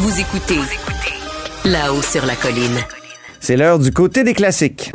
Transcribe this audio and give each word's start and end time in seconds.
Vous 0.00 0.18
écoutez 0.18 0.58
là-haut 1.66 2.00
sur 2.00 2.24
la 2.24 2.34
colline. 2.34 2.78
C'est 3.38 3.58
l'heure 3.58 3.78
du 3.78 3.92
côté 3.92 4.24
des 4.24 4.32
classiques. 4.32 4.90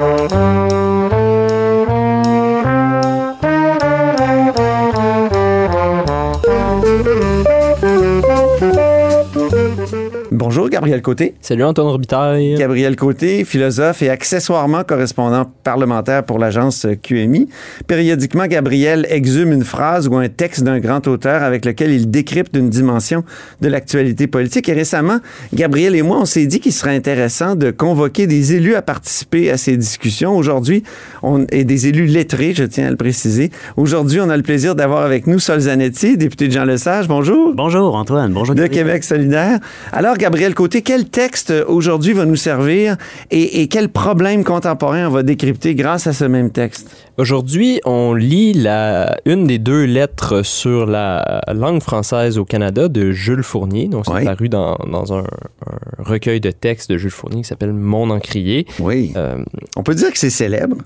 Bonjour, 10.56 10.70
Gabriel 10.70 11.02
Côté. 11.02 11.34
Salut 11.42 11.66
Antoine 11.66 11.88
Robitaille. 11.88 12.56
Gabriel 12.56 12.96
Côté, 12.96 13.44
philosophe 13.44 14.02
et 14.02 14.10
accessoirement 14.10 14.86
correspondant 14.86 15.52
parlementaire 15.66 16.24
pour 16.24 16.40
l'agence 16.40 16.88
QMI. 17.04 17.50
Périodiquement, 17.88 18.48
Gabriel 18.48 19.06
exhume 19.10 19.52
une 19.52 19.66
phrase 19.66 20.08
ou 20.08 20.16
un 20.16 20.30
texte 20.30 20.64
d'un 20.64 20.80
grand 20.80 21.06
auteur 21.10 21.44
avec 21.44 21.66
lequel 21.66 21.92
il 21.92 22.10
décrypte 22.10 22.56
une 22.56 22.70
dimension 22.70 23.26
de 23.60 23.68
l'actualité 23.68 24.28
politique. 24.28 24.70
Et 24.70 24.74
récemment, 24.74 25.18
Gabriel 25.54 25.94
et 25.94 26.02
moi, 26.04 26.20
on 26.22 26.26
s'est 26.26 26.46
dit 26.46 26.62
qu'il 26.62 26.72
serait 26.72 26.96
intéressant 26.96 27.58
de 27.58 27.72
convoquer 27.72 28.26
des 28.26 28.56
élus 28.56 28.76
à 28.76 28.82
participer 28.82 29.52
à 29.52 29.58
ces 29.58 29.76
discussions. 29.76 30.38
Aujourd'hui, 30.38 30.84
on 31.22 31.46
est 31.48 31.66
des 31.66 31.88
élus 31.88 32.06
lettrés, 32.06 32.54
je 32.54 32.64
tiens 32.64 32.88
à 32.88 32.92
le 32.92 32.96
préciser. 32.96 33.52
Aujourd'hui, 33.76 34.22
on 34.22 34.30
a 34.30 34.38
le 34.38 34.44
plaisir 34.44 34.74
d'avoir 34.74 35.04
avec 35.04 35.28
nous 35.28 35.40
Sol 35.40 35.60
Zanetti, 35.60 36.16
député 36.16 36.48
de 36.48 36.54
Jean 36.54 36.64
Lesage. 36.64 37.10
Bonjour. 37.10 37.54
Bonjour 37.54 37.94
Antoine. 37.94 38.32
Bonjour. 38.32 38.56
De 38.56 38.68
Québec 38.68 39.04
solidaire. 39.04 39.60
Alors, 39.92 40.16
Gabriel 40.16 40.45
Côté, 40.54 40.82
quel 40.82 41.06
texte 41.10 41.52
aujourd'hui 41.68 42.14
va 42.14 42.26
nous 42.26 42.36
servir 42.36 42.98
et, 43.32 43.62
et 43.62 43.68
quel 43.68 43.90
problème 43.90 44.44
contemporain 44.44 45.08
on 45.08 45.12
va 45.12 45.24
décrypter 45.24 45.74
grâce 45.76 46.08
à 46.08 46.14
ce 46.14 46.26
même 46.26 46.52
texte? 46.52 46.90
Aujourd'hui, 47.18 47.80
on 47.86 48.14
lit 48.14 48.54
la, 48.54 49.18
une 49.26 49.48
des 49.48 49.58
deux 49.58 49.86
lettres 49.86 50.44
sur 50.44 50.86
la 50.86 51.42
langue 51.54 51.82
française 51.82 52.38
au 52.38 52.46
Canada 52.46 52.88
de 52.90 53.12
Jules 53.12 53.44
Fournier. 53.44 53.88
Donc, 53.88 54.06
c'est 54.06 54.14
Oui. 54.14 54.26
paru 54.26 54.50
dans, 54.50 54.76
dans 54.92 55.14
un, 55.14 55.20
un 55.24 56.04
recueil 56.04 56.40
de 56.42 56.52
textes 56.52 56.92
de 56.92 56.98
Jules 56.98 57.10
Fournier 57.12 57.42
qui 57.42 57.48
s'appelle 57.48 57.74
Mon 57.74 58.10
encrier. 58.10 58.68
Oui. 58.80 59.14
Euh, 59.16 59.38
On 59.78 59.84
peut 59.84 59.96
dire 59.96 60.12
que 60.12 60.18
c'est 60.20 60.30
célèbre. 60.30 60.78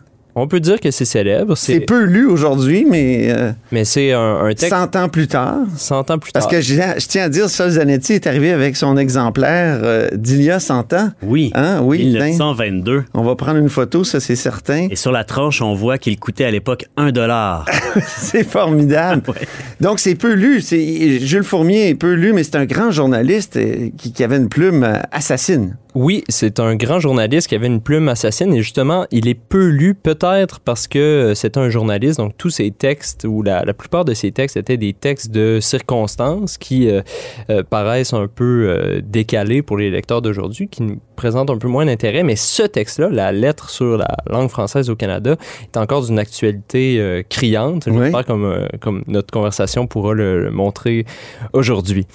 On 0.42 0.48
peut 0.48 0.60
dire 0.60 0.80
que 0.80 0.92
c'est 0.92 1.06
célèbre, 1.06 1.56
C'est 1.58 1.80
peu 1.82 2.04
lu 2.04 2.26
aujourd'hui, 2.26 2.86
mais 2.90 3.28
euh, 3.30 3.52
mais 3.72 3.86
c'est 3.86 4.12
un, 4.14 4.44
un 4.46 4.50
texte 4.50 4.70
100 4.70 4.96
ans 4.96 5.10
plus 5.10 5.28
tard. 5.28 5.58
100 5.76 6.12
ans 6.12 6.18
plus 6.18 6.32
Parce 6.32 6.46
tard. 6.46 6.52
que 6.52 6.62
je, 6.62 6.74
je 6.74 7.08
tiens 7.08 7.24
à 7.24 7.30
dire, 7.30 7.50
Sol 7.50 7.72
Zanetti 7.72 8.14
est 8.14 8.28
arrivé 8.28 8.52
avec 8.52 8.76
son 8.76 8.98
exemplaire 8.98 9.80
euh, 9.84 10.08
d'il 10.14 10.42
y 10.42 10.52
a 10.52 10.60
100 10.60 10.94
ans. 10.94 11.10
Oui. 11.24 11.52
Hein? 11.56 11.82
Oui, 11.84 12.14
ben, 12.14 12.26
1922. 12.26 13.04
on 13.14 13.24
va 13.24 13.36
prendre 13.36 13.58
une 13.58 13.70
photo, 13.70 14.04
ça 14.04 14.20
c'est 14.20 14.36
certain. 14.36 14.88
Et 14.90 14.96
sur 14.96 15.12
la 15.12 15.24
tranche, 15.24 15.62
on 15.62 15.74
voit 15.74 15.98
qu'il 15.98 16.18
coûtait 16.20 16.46
à 16.46 16.52
l'époque 16.52 16.86
un 16.98 17.12
dollar. 17.12 17.66
c'est 18.08 18.44
formidable. 18.48 19.24
Ouais. 19.30 19.48
Donc 19.80 20.00
c'est 20.00 20.16
peu 20.16 20.34
lu. 20.34 20.62
C'est 20.62 21.20
Jules 21.20 21.44
Fournier 21.44 21.90
est 21.90 21.96
peu 21.96 22.14
lu, 22.14 22.34
mais 22.34 22.44
c'est 22.44 22.56
un 22.56 22.66
grand 22.66 22.90
journaliste 22.90 23.58
euh, 23.58 23.90
qui, 23.98 24.12
qui 24.12 24.24
avait 24.24 24.38
une 24.38 24.50
plume 24.50 24.84
euh, 24.84 24.96
assassine. 25.12 25.78
Oui, 26.02 26.24
c'est 26.30 26.62
un 26.62 26.78
grand 26.78 27.02
journaliste 27.02 27.50
qui 27.50 27.56
avait 27.56 27.68
une 27.68 27.82
plume 27.82 28.08
assassine 28.08 28.54
et 28.54 28.62
justement, 28.62 29.06
il 29.12 29.28
est 29.28 29.34
peu 29.34 29.68
lu 29.68 29.96
peut-être 29.96 30.62
parce 30.62 30.88
que 30.88 30.98
euh, 30.98 31.36
c'est 31.36 31.58
un 31.58 31.70
journaliste, 31.70 32.20
donc 32.20 32.38
tous 32.38 32.52
ses 32.52 32.72
textes 32.72 33.28
ou 33.30 33.44
la, 33.44 33.66
la 33.66 33.74
plupart 33.74 34.06
de 34.06 34.14
ses 34.14 34.32
textes 34.32 34.56
étaient 34.56 34.78
des 34.78 34.94
textes 34.94 35.30
de 35.30 35.60
circonstances 35.60 36.58
qui 36.58 36.90
euh, 36.90 37.02
euh, 37.50 37.64
paraissent 37.70 38.14
un 38.14 38.28
peu 38.28 38.68
euh, 38.70 39.02
décalés 39.04 39.62
pour 39.62 39.78
les 39.78 39.90
lecteurs 39.90 40.22
d'aujourd'hui, 40.22 40.70
qui 40.70 40.84
nous 40.84 41.02
présentent 41.18 41.50
un 41.50 41.58
peu 41.58 41.68
moins 41.68 41.86
d'intérêt, 41.86 42.24
mais 42.24 42.38
ce 42.38 42.64
texte-là, 42.64 43.10
la 43.10 43.34
lettre 43.34 43.70
sur 43.70 43.98
la 43.98 44.08
langue 44.28 44.50
française 44.50 44.90
au 44.90 44.96
Canada, 44.96 45.36
est 45.64 45.76
encore 45.76 46.06
d'une 46.06 46.18
actualité 46.18 47.26
criante. 47.30 47.88
Oui. 47.88 48.04
J'espère 48.04 48.24
comme, 48.24 48.46
euh, 48.46 48.68
comme 48.80 49.04
notre 49.08 49.34
conversation 49.34 49.86
pourra 49.86 50.14
le, 50.14 50.46
le 50.46 50.52
montrer 50.52 51.06
aujourd'hui. 51.52 52.08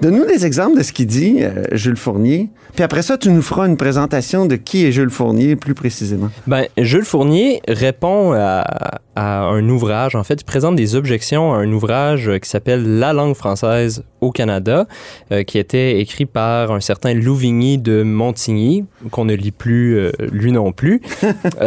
Donne-nous 0.00 0.26
des 0.26 0.46
exemples 0.46 0.78
de 0.78 0.82
ce 0.82 0.92
qu'il 0.92 1.06
dit, 1.06 1.38
euh, 1.40 1.64
Jules 1.72 1.96
Fournier. 1.96 2.48
Puis 2.74 2.84
après 2.84 3.02
ça, 3.02 3.18
tu 3.18 3.30
nous 3.30 3.42
feras 3.42 3.66
une 3.66 3.76
présentation 3.76 4.46
de 4.46 4.54
qui 4.54 4.86
est 4.86 4.92
Jules 4.92 5.10
Fournier 5.10 5.56
plus 5.56 5.74
précisément. 5.74 6.30
Ben, 6.46 6.66
Jules 6.76 7.04
Fournier 7.04 7.60
répond 7.66 8.32
à, 8.34 9.00
à 9.16 9.40
un 9.46 9.68
ouvrage. 9.68 10.14
En 10.14 10.22
fait, 10.22 10.40
il 10.40 10.44
présente 10.44 10.76
des 10.76 10.94
objections 10.94 11.52
à 11.52 11.56
un 11.56 11.72
ouvrage 11.72 12.30
qui 12.40 12.48
s'appelle 12.48 12.98
La 13.00 13.12
langue 13.12 13.34
française 13.34 14.04
au 14.20 14.30
Canada, 14.30 14.86
euh, 15.32 15.42
qui 15.42 15.58
était 15.58 15.98
écrit 16.00 16.26
par 16.26 16.70
un 16.70 16.80
certain 16.80 17.14
Louvigny 17.14 17.78
de 17.78 18.04
Montigny, 18.04 18.84
qu'on 19.10 19.24
ne 19.24 19.34
lit 19.34 19.50
plus 19.50 19.98
euh, 19.98 20.12
lui 20.30 20.52
non 20.52 20.70
plus. 20.70 21.00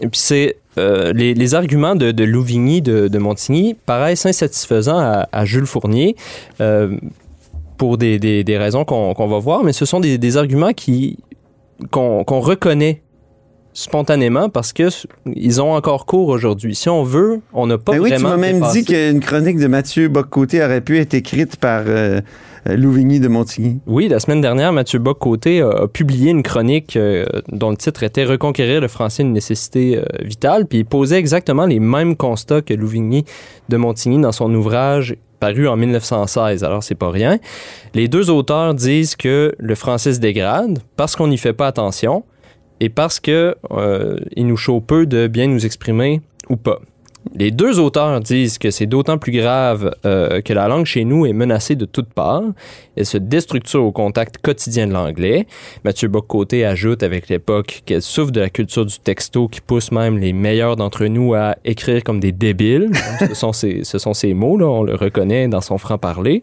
Puis 0.00 0.10
c'est 0.12 0.56
euh, 0.78 1.12
les, 1.12 1.34
les 1.34 1.54
arguments 1.54 1.94
de, 1.96 2.10
de 2.12 2.24
Louvigny 2.24 2.82
de, 2.82 3.08
de 3.08 3.18
Montigny 3.18 3.76
paraissent 3.86 4.26
insatisfaisants 4.26 4.98
à, 4.98 5.28
à 5.32 5.44
Jules 5.44 5.66
Fournier. 5.66 6.16
euh, 6.60 6.96
pour 7.78 7.96
des, 7.96 8.18
des, 8.18 8.44
des 8.44 8.58
raisons 8.58 8.84
qu'on 8.84 9.14
qu'on 9.14 9.26
va 9.28 9.38
voir, 9.38 9.64
mais 9.64 9.72
ce 9.72 9.86
sont 9.86 10.00
des, 10.00 10.18
des 10.18 10.36
arguments 10.36 10.72
qui 10.74 11.18
qu'on 11.90 12.24
qu'on 12.24 12.40
reconnaît 12.40 13.02
spontanément 13.72 14.48
parce 14.48 14.72
que 14.72 14.88
ils 15.34 15.62
ont 15.62 15.72
encore 15.72 16.04
cours 16.06 16.28
aujourd'hui. 16.28 16.74
Si 16.74 16.88
on 16.88 17.04
veut, 17.04 17.40
on 17.52 17.66
n'a 17.68 17.78
pas 17.78 17.92
Ben 17.92 18.00
oui, 18.00 18.12
tu 18.14 18.22
m'as 18.22 18.36
même 18.36 18.56
dépassé- 18.60 18.78
dit 18.80 18.84
qu'une 18.84 19.20
chronique 19.20 19.58
de 19.58 19.66
Mathieu 19.68 20.08
Boccoté 20.08 20.62
aurait 20.64 20.80
pu 20.80 20.98
être 20.98 21.14
écrite 21.14 21.56
par 21.56 21.84
euh, 21.86 22.20
Louvigny 22.66 23.20
de 23.20 23.28
Montigny. 23.28 23.78
Oui, 23.86 24.08
la 24.08 24.18
semaine 24.18 24.40
dernière, 24.40 24.72
Mathieu 24.72 24.98
Bock-Côté 24.98 25.60
a, 25.62 25.68
a 25.70 25.86
publié 25.88 26.30
une 26.32 26.42
chronique 26.42 26.96
euh, 26.96 27.24
dont 27.52 27.70
le 27.70 27.76
titre 27.76 28.02
était 28.02 28.24
Reconquérir 28.24 28.80
le 28.80 28.88
français 28.88 29.22
une 29.22 29.32
nécessité 29.32 29.98
euh, 29.98 30.02
vitale, 30.24 30.66
puis 30.66 30.78
il 30.78 30.84
posait 30.84 31.18
exactement 31.18 31.64
les 31.66 31.78
mêmes 31.78 32.16
constats 32.16 32.62
que 32.62 32.74
Louvigny 32.74 33.24
de 33.68 33.76
Montigny 33.76 34.20
dans 34.20 34.32
son 34.32 34.52
ouvrage 34.54 35.14
paru 35.38 35.68
en 35.68 35.76
1916, 35.76 36.64
alors 36.64 36.82
c'est 36.82 36.94
pas 36.94 37.10
rien. 37.10 37.38
Les 37.94 38.08
deux 38.08 38.30
auteurs 38.30 38.74
disent 38.74 39.16
que 39.16 39.54
le 39.58 39.74
français 39.74 40.14
se 40.14 40.20
dégrade 40.20 40.80
parce 40.96 41.16
qu'on 41.16 41.28
n'y 41.28 41.38
fait 41.38 41.52
pas 41.52 41.66
attention 41.66 42.24
et 42.80 42.88
parce 42.88 43.20
que 43.20 43.56
euh, 43.70 44.18
il 44.36 44.46
nous 44.46 44.56
chaud 44.56 44.80
peu 44.80 45.06
de 45.06 45.26
bien 45.26 45.46
nous 45.46 45.66
exprimer 45.66 46.20
ou 46.48 46.56
pas. 46.56 46.80
Les 47.34 47.50
deux 47.50 47.78
auteurs 47.78 48.20
disent 48.20 48.58
que 48.58 48.70
c'est 48.70 48.86
d'autant 48.86 49.18
plus 49.18 49.32
grave 49.32 49.94
euh, 50.06 50.40
que 50.40 50.52
la 50.52 50.66
langue 50.66 50.86
chez 50.86 51.04
nous 51.04 51.26
est 51.26 51.32
menacée 51.32 51.76
de 51.76 51.84
toutes 51.84 52.12
parts. 52.12 52.42
Elle 52.96 53.06
se 53.06 53.18
déstructure 53.18 53.84
au 53.84 53.92
contact 53.92 54.38
quotidien 54.38 54.86
de 54.86 54.92
l'anglais. 54.92 55.46
Mathieu 55.84 56.08
Bock-Côté 56.08 56.64
ajoute 56.64 57.02
avec 57.02 57.28
l'époque 57.28 57.82
qu'elle 57.86 58.02
souffre 58.02 58.32
de 58.32 58.40
la 58.40 58.50
culture 58.50 58.86
du 58.86 58.98
texto 58.98 59.46
qui 59.46 59.60
pousse 59.60 59.92
même 59.92 60.18
les 60.18 60.32
meilleurs 60.32 60.76
d'entre 60.76 61.04
nous 61.06 61.34
à 61.34 61.56
écrire 61.64 62.02
comme 62.02 62.18
des 62.18 62.32
débiles. 62.32 62.90
ce, 63.28 63.34
sont 63.34 64.14
ces, 64.14 64.34
mots, 64.34 64.56
là, 64.56 64.66
on 64.66 64.82
le 64.82 64.94
reconnaît 64.94 65.48
dans 65.48 65.60
son 65.60 65.78
franc-parler. 65.78 66.42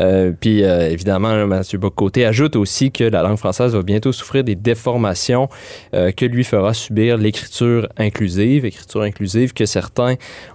Euh, 0.00 0.32
puis 0.38 0.62
euh, 0.62 0.90
évidemment, 0.90 1.34
là, 1.34 1.46
Mathieu 1.46 1.78
Bock-Côté 1.78 2.26
ajoute 2.26 2.54
aussi 2.54 2.92
que 2.92 3.04
la 3.04 3.22
langue 3.22 3.38
française 3.38 3.74
va 3.74 3.82
bientôt 3.82 4.12
souffrir 4.12 4.44
des 4.44 4.54
déformations 4.56 5.48
que 5.92 6.24
lui 6.24 6.44
fera 6.44 6.74
subir 6.74 7.16
l'écriture 7.16 7.88
inclusive, 7.96 8.64
écriture 8.64 9.02
inclusive 9.02 9.52
que 9.52 9.66
certains 9.66 10.07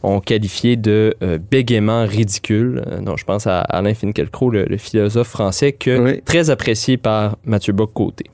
ont 0.03 0.19
qualifié 0.19 0.75
de 0.75 1.15
euh, 1.23 1.37
bégaiement 1.37 2.05
ridicule. 2.05 2.83
Euh, 2.87 2.99
non, 3.01 3.17
je 3.17 3.25
pense 3.25 3.47
à 3.47 3.61
Alain 3.61 3.93
Finkielkraut, 3.93 4.49
le, 4.49 4.65
le 4.65 4.77
philosophe 4.77 5.27
français, 5.29 5.71
que 5.71 5.97
Oui. 5.99 6.21
très 6.23 6.49
apprécié 6.49 6.97
par 6.97 7.37
Mathieu 7.45 7.73
Bock-Côté. 7.73 8.25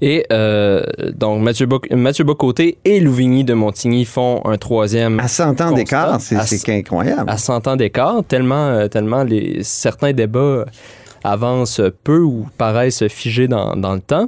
Et 0.00 0.26
euh, 0.32 0.82
donc, 1.14 1.40
Mathieu, 1.42 1.66
Boc 1.66 1.88
Mathieu 1.92 2.24
Bock-Côté 2.24 2.78
et 2.84 2.98
Louvigny 2.98 3.44
de 3.44 3.54
Montigny 3.54 4.04
font 4.04 4.40
un 4.44 4.56
troisième 4.56 5.20
À 5.20 5.28
100 5.28 5.60
ans 5.60 5.70
d'écart, 5.72 6.20
c'est 6.20 6.68
incroyable. 6.68 7.30
à 7.30 7.36
100 7.38 7.68
ans 7.68 7.76
d'écart, 7.76 8.24
tellement, 8.26 8.66
euh, 8.66 8.88
tellement 8.88 9.22
les, 9.22 9.62
certains 9.62 10.12
débats 10.12 10.64
avancent 11.22 11.80
peu 12.02 12.18
ou 12.18 12.46
paraissent 12.58 13.06
figés 13.06 13.46
dans, 13.48 13.76
dans 13.76 13.94
le 13.94 14.00
temps. 14.00 14.26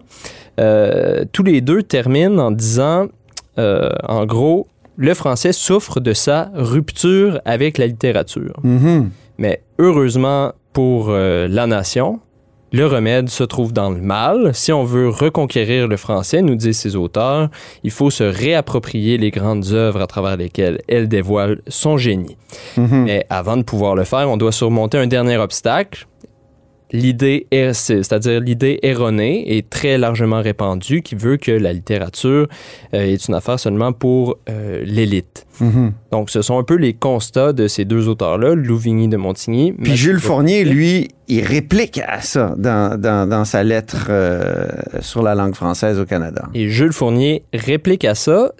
Euh, 0.60 1.25
tous 1.32 1.42
les 1.42 1.60
deux 1.60 1.82
terminent 1.82 2.38
en 2.38 2.50
disant, 2.53 3.09
euh, 3.59 3.91
en 4.09 4.25
gros, 4.26 4.69
le 4.96 5.14
français 5.14 5.52
souffre 5.52 6.00
de 6.00 6.12
sa 6.12 6.50
rupture 6.54 7.40
avec 7.44 7.78
la 7.78 7.86
littérature. 7.86 8.54
Mhm. 8.62 9.10
Mais 9.38 9.62
heureusement 9.78 10.52
pour 10.72 11.08
euh, 11.10 11.46
la 11.48 11.66
nation, 11.66 12.20
le 12.72 12.86
remède 12.86 13.28
se 13.28 13.44
trouve 13.44 13.72
dans 13.72 13.91
le 13.91 14.00
mal. 14.00 14.50
Si 14.54 14.72
on 14.72 14.84
veut 14.84 15.09
reconquérir 15.09 15.86
le 15.88 15.97
français, 15.97 16.42
nous 16.42 16.56
disent 16.56 16.78
ces 16.78 16.97
auteurs, 16.97 17.48
il 17.84 17.91
faut 17.91 18.10
se 18.10 18.24
réapproprier 18.24 19.18
les 19.18 19.30
grandes 19.30 19.72
œuvres 19.72 20.03
à 20.03 20.06
travers 20.06 20.36
lesquelles 20.36 20.80
elle 20.88 21.09
dévoile 21.09 21.60
son 21.68 21.97
génie. 21.97 22.36
Mhm. 22.76 23.04
Mais 23.04 23.26
avant 23.30 23.56
de 23.56 23.62
pouvoir 23.62 23.94
le 23.94 24.04
faire, 24.04 24.28
on 24.28 24.36
doit 24.36 24.53
surmonter 24.53 24.98
un 24.98 25.06
dernier 25.06 25.36
obstacle. 25.36 26.06
L'idée, 26.92 27.47
c'est- 27.50 27.72
c'est-à-dire 28.03 28.41
l'idée 28.41 28.78
erronée 28.83 29.56
et 29.56 29.62
très 29.62 29.98
largement 29.98 30.41
répandue 30.41 31.03
qui 31.03 31.15
veut 31.16 31.36
que 31.36 31.50
la 31.50 31.72
littérature 31.72 32.47
euh, 32.94 33.00
est 33.12 33.27
une 33.28 33.34
affaire 33.34 33.59
seulement 33.59 33.92
pour 33.92 34.38
euh, 34.48 34.83
l'élite. 34.86 35.47
Mhm. 35.60 35.92
Donc, 36.12 36.30
ce 36.30 36.42
sont 36.42 36.59
un 36.59 36.62
peu 36.62 36.77
les 36.77 36.92
constats 36.94 37.53
de 37.53 37.66
ces 37.66 37.84
deux 37.84 38.06
auteurs-là, 38.09 38.54
Louvigny 38.54 39.09
de 39.09 39.16
Montigny. 39.16 39.72
Puis 39.72 39.97
Jules 39.97 40.21
Fournier, 40.21 40.65
lui, 40.65 41.09
il 41.28 41.42
réplique 41.44 41.98
à 42.06 42.20
ça 42.20 42.54
dans, 42.56 43.00
dans- 43.00 43.28
dans 43.28 43.44
sa 43.44 43.64
lettre 43.64 44.06
euh, 44.10 44.66
sur 45.00 45.22
la 45.22 45.34
langue 45.34 45.54
française 45.54 45.98
au 45.98 46.04
Canada. 46.04 46.44
Et 46.54 46.68
Jules 46.68 46.92
Fournier 46.92 47.42
réplique 47.52 48.04
à 48.04 48.14
ça, 48.14 48.52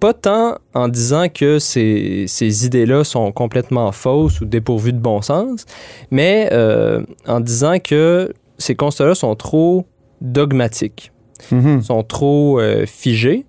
pas 0.00 0.14
tant 0.14 0.56
en 0.72 0.88
disant 0.88 1.26
que 1.28 1.58
ces, 1.58 2.24
ces 2.26 2.64
idées-là 2.66 3.04
sont 3.04 3.30
complètement 3.32 3.92
fausses 3.92 4.40
ou 4.40 4.46
dépourvues 4.46 4.92
de 4.94 4.98
bon 5.00 5.20
sens, 5.20 5.66
mais 6.10 6.48
euh, 6.52 7.02
en 7.26 7.40
disant 7.40 7.78
que 7.78 8.32
ces 8.58 8.74
constats-là 8.74 9.14
sont 9.14 9.34
trop 9.36 9.86
dogmatiques, 10.20 11.10
Mhm. 11.50 11.82
sont 11.82 12.02
trop 12.02 12.58
euh, 12.58 12.86
figés. 12.86 13.44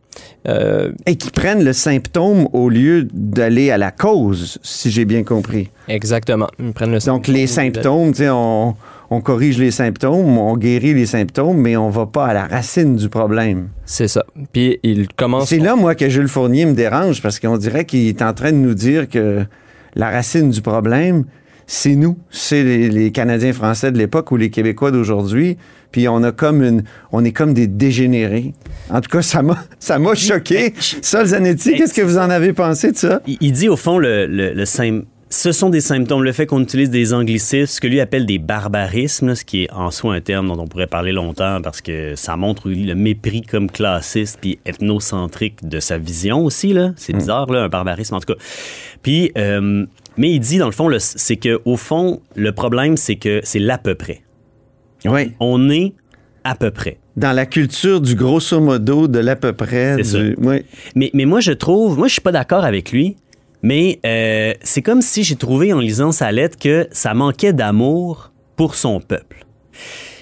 Euh, 0.48 0.92
Et 1.06 1.16
qui 1.16 1.32
prennent 1.32 1.64
le 1.64 1.74
symptôme 1.74 2.48
au 2.54 2.70
lieu 2.70 3.08
d'aller 3.14 3.72
à 3.72 3.78
la 3.78 3.92
cause, 3.92 4.60
si 4.62 4.92
j'ai 4.92 5.06
bien 5.06 5.24
compris. 5.24 5.70
exactement. 5.88 6.48
Ils 6.60 6.72
prennent 6.74 6.92
le 6.92 7.00
Donc, 7.00 7.28
les 7.28 7.48
symptômes, 7.48 8.12
tu 8.12 8.18
sais, 8.20 8.30
on, 8.30 8.76
on 9.10 9.22
corrige 9.22 9.58
les 9.58 9.72
symptômes, 9.72 10.38
on 10.38 10.56
guérit 10.56 10.94
les 10.94 11.06
symptômes, 11.08 11.58
mais 11.58 11.76
on 11.78 11.90
va 11.90 12.06
pas 12.06 12.28
à 12.28 12.34
la 12.34 12.46
racine 12.46 12.96
du 12.96 13.10
problème. 13.10 13.70
C'est 13.86 14.08
ça. 14.08 14.24
Puis 14.54 14.80
il 14.84 15.08
commence. 15.16 15.50
C'est 15.50 15.60
là, 15.60 15.76
moi, 15.76 15.96
que 15.96 16.10
Jules 16.10 16.28
Fournier 16.28 16.66
me 16.66 16.74
dérange, 16.74 17.22
parce 17.22 17.40
qu'on 17.40 17.58
dirait 17.58 17.86
qu'il 17.86 18.08
est 18.08 18.22
en 18.22 18.34
train 18.34 18.52
de 18.52 18.58
nous 18.58 18.76
dire 18.76 19.10
que 19.10 19.46
la 19.96 20.10
racine 20.12 20.50
du 20.52 20.62
problème, 20.62 21.26
c'est 21.68 21.96
nous, 21.96 22.18
c'est 22.30 22.64
les, 22.64 22.90
les 22.90 23.12
Canadiens 23.12 23.54
français 23.54 23.92
de 23.92 23.98
l'époque 23.98 24.32
ou 24.32 24.38
les 24.38 24.52
Québécois 24.52 24.92
d'aujourd'hui. 24.92 25.58
Puis 25.96 26.10
on 26.10 26.24
a 26.24 26.34
comme 26.34 26.62
une, 26.62 26.84
on 27.14 27.24
est 27.24 27.32
comme 27.32 27.54
des 27.54 27.68
dégénérés. 27.68 28.54
En 28.90 29.00
tout 29.00 29.10
cas, 29.10 29.22
ça 29.22 29.42
m'a, 29.42 29.64
ça 29.80 29.98
m'a 29.98 30.14
choqué. 30.14 30.74
Zanetti, 31.02 31.76
qu'est-ce 31.76 31.94
que 31.94 32.02
vous 32.02 32.18
en 32.18 32.30
avez 32.30 32.52
pensé 32.52 32.92
de 32.92 32.98
ça? 32.98 33.22
Il, 33.26 33.38
il 33.40 33.54
dit 33.54 33.70
au 33.70 33.78
fond 33.78 33.98
le, 33.98 34.26
le, 34.26 34.52
le 34.52 34.66
ce 35.30 35.52
sont 35.54 35.70
des 35.70 35.80
symptômes. 35.80 36.22
Le 36.22 36.34
fait 36.34 36.48
qu'on 36.48 36.62
utilise 36.62 36.90
des 36.90 37.14
anglicismes, 37.14 37.68
ce 37.68 37.80
que 37.80 37.88
lui 37.88 38.02
appelle 38.02 38.26
des 38.26 38.40
barbarismes, 38.40 39.28
là, 39.28 39.36
ce 39.36 39.46
qui 39.46 39.64
est 39.64 39.72
en 39.72 39.90
soi 39.90 40.16
un 40.16 40.20
terme 40.20 40.50
dont 40.50 40.62
on 40.62 40.68
pourrait 40.68 40.88
parler 40.88 41.14
longtemps 41.14 41.62
parce 41.64 41.80
que 41.80 42.16
ça 42.16 42.36
montre 42.36 42.68
le 42.68 42.94
mépris 42.94 43.44
comme 43.44 43.72
classiste 43.72 44.40
puis 44.42 44.60
ethnocentrique 44.66 45.66
de 45.66 45.80
sa 45.80 45.98
vision 45.98 46.44
aussi. 46.44 46.74
Là. 46.74 46.92
C'est 46.98 47.14
bizarre, 47.14 47.50
là, 47.50 47.64
un 47.64 47.70
barbarisme 47.70 48.16
en 48.16 48.20
tout 48.20 48.34
cas. 48.34 48.40
Puis, 49.02 49.32
euh, 49.38 49.86
mais 50.18 50.32
il 50.32 50.42
dit 50.42 50.58
dans 50.58 50.66
le 50.66 50.74
fond, 50.74 50.90
c'est 51.00 51.38
que 51.38 51.62
au 51.64 51.78
fond, 51.78 52.20
le 52.36 52.52
problème, 52.52 52.98
c'est 52.98 53.16
que 53.16 53.40
c'est 53.46 53.60
l'à 53.60 53.78
peu 53.78 53.96
près. 53.96 54.25
Oui. 55.07 55.31
On 55.40 55.69
est 55.69 55.94
à 56.44 56.56
peu 56.56 56.72
près. 56.72 56.98
Dans 57.18 57.31
la 57.31 57.46
culture 57.46 58.02
du 58.02 58.16
grosso 58.16 58.60
modo, 58.60 59.07
de 59.07 59.19
l'à 59.19 59.36
peu 59.36 59.54
près. 59.54 60.04
C'est 60.04 60.19
du- 60.19 60.36
oui. 60.38 60.57
Mais, 60.96 61.10
mais 61.13 61.25
moi, 61.25 61.40
je 61.40 61.52
trouve, 61.54 61.98
moi, 61.98 62.07
je 62.07 62.13
suis 62.13 62.22
pas 62.22 62.31
d'accord 62.34 62.63
avec 62.66 62.92
lui, 62.92 63.16
mais 63.63 64.00
euh, 64.06 64.54
c'est 64.62 64.81
comme 64.81 65.02
si 65.02 65.24
j'ai 65.24 65.36
trouvé 65.38 65.74
en 65.74 65.80
lisant 65.80 66.12
sa 66.12 66.31
lettre 66.31 66.57
que 66.60 66.88
ça 66.92 67.13
manquait 67.13 67.54
d'amour 67.54 68.31
pour 68.56 68.75
son 68.75 69.00
peuple. 69.00 69.46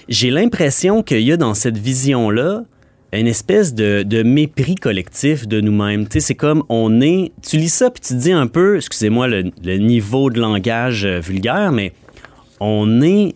J'ai 0.08 0.30
l'impression 0.30 1.02
qu'il 1.02 1.20
y 1.20 1.32
a 1.32 1.36
dans 1.36 1.54
cette 1.54 1.78
vision-là 1.78 2.64
une 3.12 3.26
espèce 3.28 3.74
de, 3.74 4.02
de 4.02 4.22
mépris 4.22 4.74
collectif 4.74 5.46
de 5.46 5.60
nous-mêmes. 5.60 6.04
Tu 6.08 6.14
sais, 6.14 6.20
c'est 6.20 6.34
comme 6.34 6.64
on 6.68 7.00
est. 7.00 7.32
Tu 7.48 7.56
lis 7.58 7.68
ça 7.68 7.90
puis 7.90 8.00
tu 8.00 8.14
te 8.14 8.18
dis 8.18 8.32
un 8.32 8.46
peu, 8.48 8.76
excusez-moi 8.76 9.28
le, 9.28 9.50
le 9.64 9.76
niveau 9.78 10.30
de 10.30 10.40
langage 10.40 11.04
euh, 11.04 11.20
vulgaire, 11.20 11.70
mais 11.72 11.92
on 12.60 13.02
est. 13.02 13.34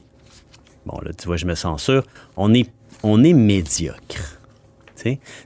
Bon, 0.88 0.98
là, 1.04 1.10
tu 1.16 1.26
vois, 1.26 1.36
je 1.36 1.46
me 1.46 1.54
censure. 1.54 2.02
On 2.36 2.52
est, 2.54 2.68
on 3.02 3.22
est 3.22 3.34
médiocre. 3.34 4.34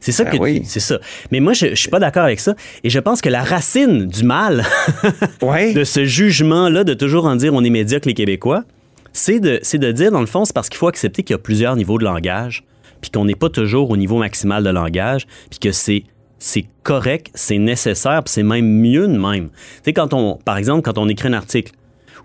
C'est 0.00 0.12
ça 0.12 0.24
Ben 0.24 0.30
que 0.32 0.36
oui. 0.38 0.62
c'est 0.64 0.80
ça. 0.80 0.98
Mais 1.30 1.38
moi, 1.40 1.52
je, 1.52 1.66
je 1.68 1.74
suis 1.74 1.90
pas 1.90 1.98
d'accord 2.00 2.22
avec 2.24 2.40
ça. 2.40 2.54
Et 2.84 2.90
je 2.90 2.98
pense 2.98 3.20
que 3.20 3.28
la 3.28 3.42
racine 3.44 4.06
du 4.06 4.24
mal 4.24 4.64
Ouais. 5.42 5.74
de 5.74 5.84
ce 5.84 6.04
jugement-là 6.06 6.84
de 6.84 6.94
toujours 6.94 7.26
en 7.26 7.36
dire 7.36 7.52
on 7.52 7.62
est 7.62 7.68
médiocre 7.70 8.08
les 8.08 8.14
Québécois, 8.14 8.64
c'est 9.12 9.40
de, 9.40 9.58
c'est 9.62 9.76
de 9.78 9.92
dire, 9.92 10.10
dans 10.10 10.20
le 10.20 10.26
fond, 10.26 10.46
c'est 10.46 10.54
parce 10.54 10.70
qu'il 10.70 10.78
faut 10.78 10.88
accepter 10.88 11.22
qu'il 11.22 11.34
y 11.34 11.38
a 11.38 11.38
plusieurs 11.38 11.76
niveaux 11.76 11.98
de 11.98 12.04
langage, 12.04 12.64
puis 13.02 13.10
qu'on 13.10 13.26
n'est 13.26 13.34
pas 13.34 13.50
toujours 13.50 13.90
au 13.90 13.96
niveau 13.98 14.16
maximal 14.18 14.64
de 14.64 14.70
langage, 14.70 15.26
puis 15.50 15.58
que 15.58 15.70
c'est 15.72 16.04
c'est 16.38 16.64
correct, 16.82 17.30
c'est 17.34 17.58
nécessaire, 17.58 18.22
puis 18.24 18.32
c'est 18.32 18.42
même 18.42 18.66
mieux 18.66 19.06
de 19.06 19.16
même. 19.18 19.50
Tu 19.50 19.54
sais, 19.84 19.92
quand 19.92 20.12
on, 20.14 20.36
par 20.44 20.56
exemple, 20.56 20.82
quand 20.82 20.98
on 20.98 21.08
écrit 21.08 21.28
un 21.28 21.34
article 21.34 21.72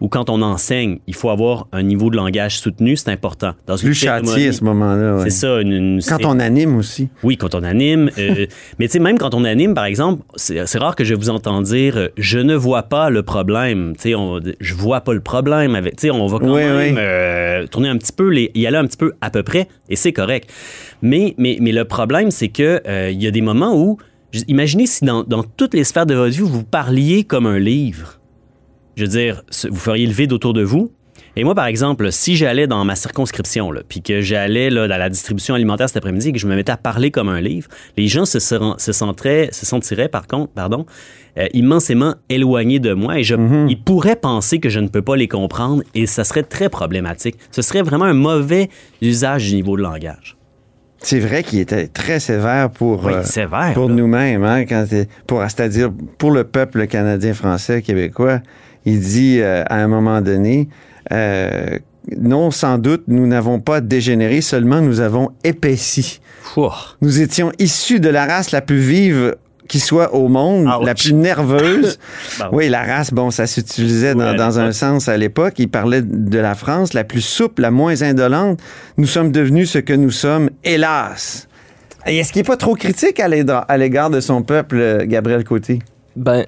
ou 0.01 0.07
quand 0.09 0.29
on 0.29 0.41
enseigne, 0.41 0.99
il 1.07 1.15
faut 1.15 1.29
avoir 1.29 1.67
un 1.71 1.83
niveau 1.83 2.09
de 2.09 2.15
langage 2.15 2.59
soutenu, 2.59 2.95
c'est 2.97 3.09
important. 3.11 3.53
Dans 3.65 3.77
une 3.77 3.87
Plus 3.89 3.95
châtié 3.95 4.49
à 4.49 4.53
ce 4.53 4.63
moment-là. 4.63 5.15
ouais. 5.17 5.23
C'est 5.23 5.29
ça. 5.31 5.61
Une, 5.61 5.71
une 5.73 6.01
Quand 6.07 6.23
on 6.25 6.39
anime 6.39 6.75
aussi. 6.77 7.09
oui, 7.23 7.37
quand 7.37 7.55
on 7.55 7.63
anime. 7.63 8.11
euh, 8.17 8.45
mais 8.79 8.87
tu 8.87 8.93
sais, 8.93 8.99
même 8.99 9.17
quand 9.17 9.33
on 9.33 9.43
anime, 9.43 9.73
par 9.73 9.85
exemple, 9.85 10.23
c'est 10.35 10.77
rare 10.77 10.95
que 10.95 11.03
je 11.03 11.15
vous 11.15 11.29
entende 11.29 11.63
dire 11.65 11.97
euh, 11.97 12.07
je 12.17 12.39
ne 12.39 12.55
vois 12.55 12.83
pas 12.83 13.09
le 13.09 13.23
problème. 13.23 13.93
Tu 13.95 14.11
sais, 14.11 14.53
je 14.59 14.73
vois 14.73 15.01
pas 15.01 15.13
le 15.13 15.21
problème. 15.21 15.75
avec 15.75 15.95
Tu 15.97 16.01
sais, 16.07 16.11
on 16.11 16.25
va 16.27 16.39
quand 16.39 16.45
Oui, 16.53 16.61
même 16.63 16.93
oui. 16.95 16.99
euh, 16.99 17.65
tourner 17.67 17.89
un 17.89 17.97
petit 17.97 18.13
peu, 18.13 18.29
les, 18.29 18.51
y 18.55 18.65
aller 18.67 18.77
un 18.77 18.85
petit 18.85 18.97
peu 18.97 19.13
à 19.21 19.29
peu 19.29 19.43
près, 19.43 19.67
et 19.89 19.95
c'est 19.95 20.13
correct. 20.13 20.49
Mais, 21.01 21.33
mais, 21.37 21.57
mais 21.61 21.71
le 21.71 21.85
problème, 21.85 22.31
c'est 22.31 22.49
que 22.49 22.81
il 23.11 23.21
y 23.21 23.27
a 23.27 23.31
des 23.31 23.41
moments 23.41 23.75
où, 23.75 23.97
imaginez 24.47 24.85
si 24.87 25.05
dans, 25.05 25.23
dans 25.23 25.43
toutes 25.43 25.73
les 25.73 25.83
sphères 25.83 26.05
de 26.05 26.13
votre 26.15 26.31
vie, 26.33 26.41
vous 26.41 26.63
parliez 26.63 27.23
comme 27.23 27.45
un 27.45 27.59
livre. 27.59 28.16
Je 28.97 29.03
veux 29.03 29.07
dire, 29.09 29.43
vous 29.69 29.77
feriez 29.77 30.07
le 30.07 30.11
vide 30.11 30.33
autour 30.33 30.53
de 30.53 30.63
vous. 30.63 30.91
Et 31.35 31.43
moi, 31.43 31.53
par 31.53 31.67
exemple, 31.67 32.11
si 32.11 32.35
j'allais 32.35 32.65
dans 32.65 32.83
ma 32.83 32.95
circonscription, 32.95 33.71
puis 33.87 34.01
que 34.01 34.21
j'allais 34.21 34.71
dans 34.71 34.87
la 34.87 35.07
distribution 35.07 35.53
alimentaire 35.53 35.87
cet 35.87 35.97
après-midi 35.97 36.29
et 36.29 36.31
que 36.31 36.39
je 36.39 36.47
me 36.47 36.55
mettais 36.55 36.71
à 36.71 36.77
parler 36.77 37.11
comme 37.11 37.29
un 37.29 37.39
livre, 37.39 37.69
les 37.95 38.07
gens 38.07 38.25
se, 38.25 38.39
sentiraient, 38.39 39.49
se 39.51 39.67
sentiraient, 39.67 40.09
par 40.09 40.25
contre, 40.25 40.51
pardon, 40.51 40.87
euh, 41.37 41.45
immensément 41.53 42.15
éloignés 42.29 42.79
de 42.79 42.93
moi 42.93 43.19
et 43.19 43.23
je, 43.23 43.35
ils 43.69 43.79
pourraient 43.79 44.15
penser 44.15 44.57
que 44.59 44.69
je 44.69 44.79
ne 44.79 44.87
peux 44.87 45.03
pas 45.03 45.15
les 45.15 45.27
comprendre 45.27 45.83
et 45.93 46.07
ça 46.07 46.23
serait 46.23 46.41
très 46.41 46.69
problématique. 46.69 47.35
Ce 47.51 47.61
serait 47.61 47.83
vraiment 47.83 48.05
un 48.05 48.15
mauvais 48.15 48.69
usage 49.03 49.47
du 49.47 49.57
niveau 49.57 49.77
de 49.77 49.83
langage. 49.83 50.37
C'est 51.03 51.19
vrai 51.19 51.43
qu'il 51.43 51.59
était 51.59 51.85
très 51.85 52.19
sévère 52.19 52.71
pour, 52.71 53.05
Oui, 53.05 53.13
euh, 53.13 53.21
sévère. 53.23 53.73
pour 53.75 53.89
nous-mêmes, 53.89 54.43
hein, 54.43 54.65
c'est-à-dire 54.67 55.91
pour 56.17 56.31
le 56.31 56.45
peuple 56.45 56.87
canadien, 56.87 57.35
français, 57.35 57.83
québécois. 57.83 58.41
Il 58.87 59.01
dit 59.01 59.39
euh, 59.41 59.65
à 59.69 59.83
un 59.83 59.87
moment 59.89 60.21
donné, 60.21 60.69
euh, 61.11 61.77
non, 62.17 62.51
sans 62.51 62.77
doute, 62.77 63.03
nous 63.09 63.27
n'avons 63.27 63.59
pas 63.59 63.81
dégénéré, 63.81 64.39
seulement 64.39 64.79
nous 64.79 65.01
avons 65.01 65.31
épaissi. 65.43 66.21
Nous 67.01 67.19
étions 67.19 67.51
issus 67.59 67.99
de 67.99 68.07
la 68.07 68.25
race 68.25 68.51
la 68.51 68.61
plus 68.61 68.79
vive 68.79 69.35
qui 69.67 69.81
soit 69.81 70.15
au 70.15 70.29
monde, 70.29 70.67
Ouch. 70.67 70.85
la 70.85 70.95
plus 70.95 71.13
nerveuse. 71.13 71.99
Bon. 72.39 72.45
Oui, 72.53 72.69
la 72.69 72.83
race, 72.83 73.11
bon, 73.11 73.29
ça 73.29 73.45
s'utilisait 73.45 74.15
dans, 74.15 74.59
un 74.59 74.71
sens 74.71 75.09
à 75.09 75.17
l'époque. 75.17 75.55
Il 75.57 75.67
parlait 75.67 76.01
de 76.01 76.39
la 76.39 76.55
France, 76.55 76.93
la 76.93 77.03
plus 77.03 77.21
souple, 77.21 77.63
la 77.63 77.71
moins 77.71 78.03
indolente. 78.03 78.59
Nous 78.97 79.07
sommes 79.07 79.31
devenus 79.33 79.71
ce 79.71 79.79
que 79.79 79.93
nous 79.93 80.11
sommes, 80.11 80.49
hélas. 80.63 81.49
Et 82.05 82.19
Est-ce 82.19 82.31
qu'il 82.31 82.41
n'est 82.41 82.47
pas 82.47 82.57
trop 82.57 82.75
critique 82.75 83.19
à 83.19 83.27
l'égard 83.27 83.65
à 83.67 83.77
l'égard 83.77 84.09
de 84.09 84.21
son 84.21 84.43
peuple, 84.43 84.77
euh, 84.77 85.05
Gabriel 85.05 85.43
Côté? 85.43 85.79
Ben, 86.15 86.45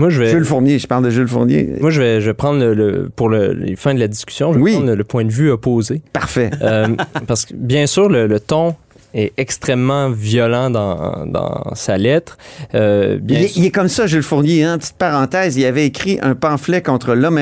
moi, 0.00 0.10
je 0.10 0.18
vais. 0.20 0.30
Jules 0.30 0.44
Fournier, 0.44 0.78
je 0.78 0.86
parle 0.88 1.04
de 1.04 1.10
Jules 1.10 1.28
Fournier. 1.28 1.74
Moi, 1.80 1.90
je 1.90 2.00
vais, 2.00 2.20
je 2.20 2.26
vais 2.26 2.34
prendre 2.34 2.58
le, 2.58 2.74
le- 2.74 3.08
pour 3.14 3.28
le, 3.28 3.52
les 3.52 3.76
fins 3.76 3.94
de 3.94 4.00
la 4.00 4.08
discussion, 4.08 4.52
je 4.52 4.58
vais 4.58 4.64
Oui. 4.64 4.72
prendre 4.72 4.92
le, 4.94 5.04
point 5.04 5.24
de 5.24 5.30
vue 5.30 5.50
opposé. 5.50 6.02
Parfait. 6.12 6.50
Euh, 6.62 6.88
parce 7.26 7.44
que, 7.46 7.54
bien 7.54 7.86
sûr, 7.86 8.08
le, 8.08 8.26
le 8.26 8.40
ton 8.40 8.74
est 9.12 9.32
extrêmement 9.38 10.08
violent 10.10 10.70
dans, 10.70 11.26
dans 11.26 11.74
sa 11.74 11.98
lettre. 11.98 12.38
Euh, 12.76 13.18
Il 13.28 13.36
est, 13.36 13.48
sûr- 13.48 13.58
il 13.62 13.66
est 13.66 13.70
comme 13.72 13.88
ça, 13.88 14.06
Jules 14.06 14.22
Fournier. 14.22 14.62
Hein? 14.62 14.78
Petite 14.78 14.96
parenthèse, 14.98 15.56
il 15.56 15.64
avait 15.64 15.84
écrit 15.86 16.18
un 16.22 16.34
pamphlet 16.36 16.80
contre 16.80 17.14
l'homme 17.14 17.40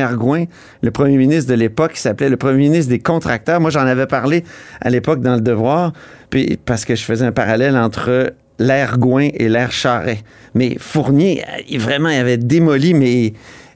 le 0.82 0.90
premier 0.90 1.16
ministre 1.18 1.50
de 1.50 1.54
l'époque, 1.56 1.92
qui 1.92 2.00
s'appelait 2.00 2.30
le 2.30 2.38
premier 2.38 2.56
ministre 2.58 2.88
des 2.90 2.98
contracteurs. 3.00 3.60
Moi, 3.60 3.70
j'en 3.70 3.80
avais 3.86 4.06
parlé 4.06 4.44
à 4.80 4.88
l'époque 4.88 5.20
dans 5.20 5.34
Le 5.34 5.42
Devoir, 5.42 5.92
puis, 6.30 6.58
parce 6.64 6.84
que 6.86 6.94
je 6.94 7.02
faisais 7.04 7.26
un 7.26 7.32
parallèle 7.32 7.76
entre 7.76 8.32
l'air 8.58 8.98
Gouin 8.98 9.28
et 9.34 9.48
l'air 9.48 9.72
Charret. 9.72 10.18
Mais 10.54 10.76
Fournier, 10.78 11.42
euh, 11.42 11.62
il, 11.68 11.78
vraiment, 11.80 12.08
il 12.08 12.16
avait 12.18 12.36
démoli, 12.38 12.94
mais 12.94 13.32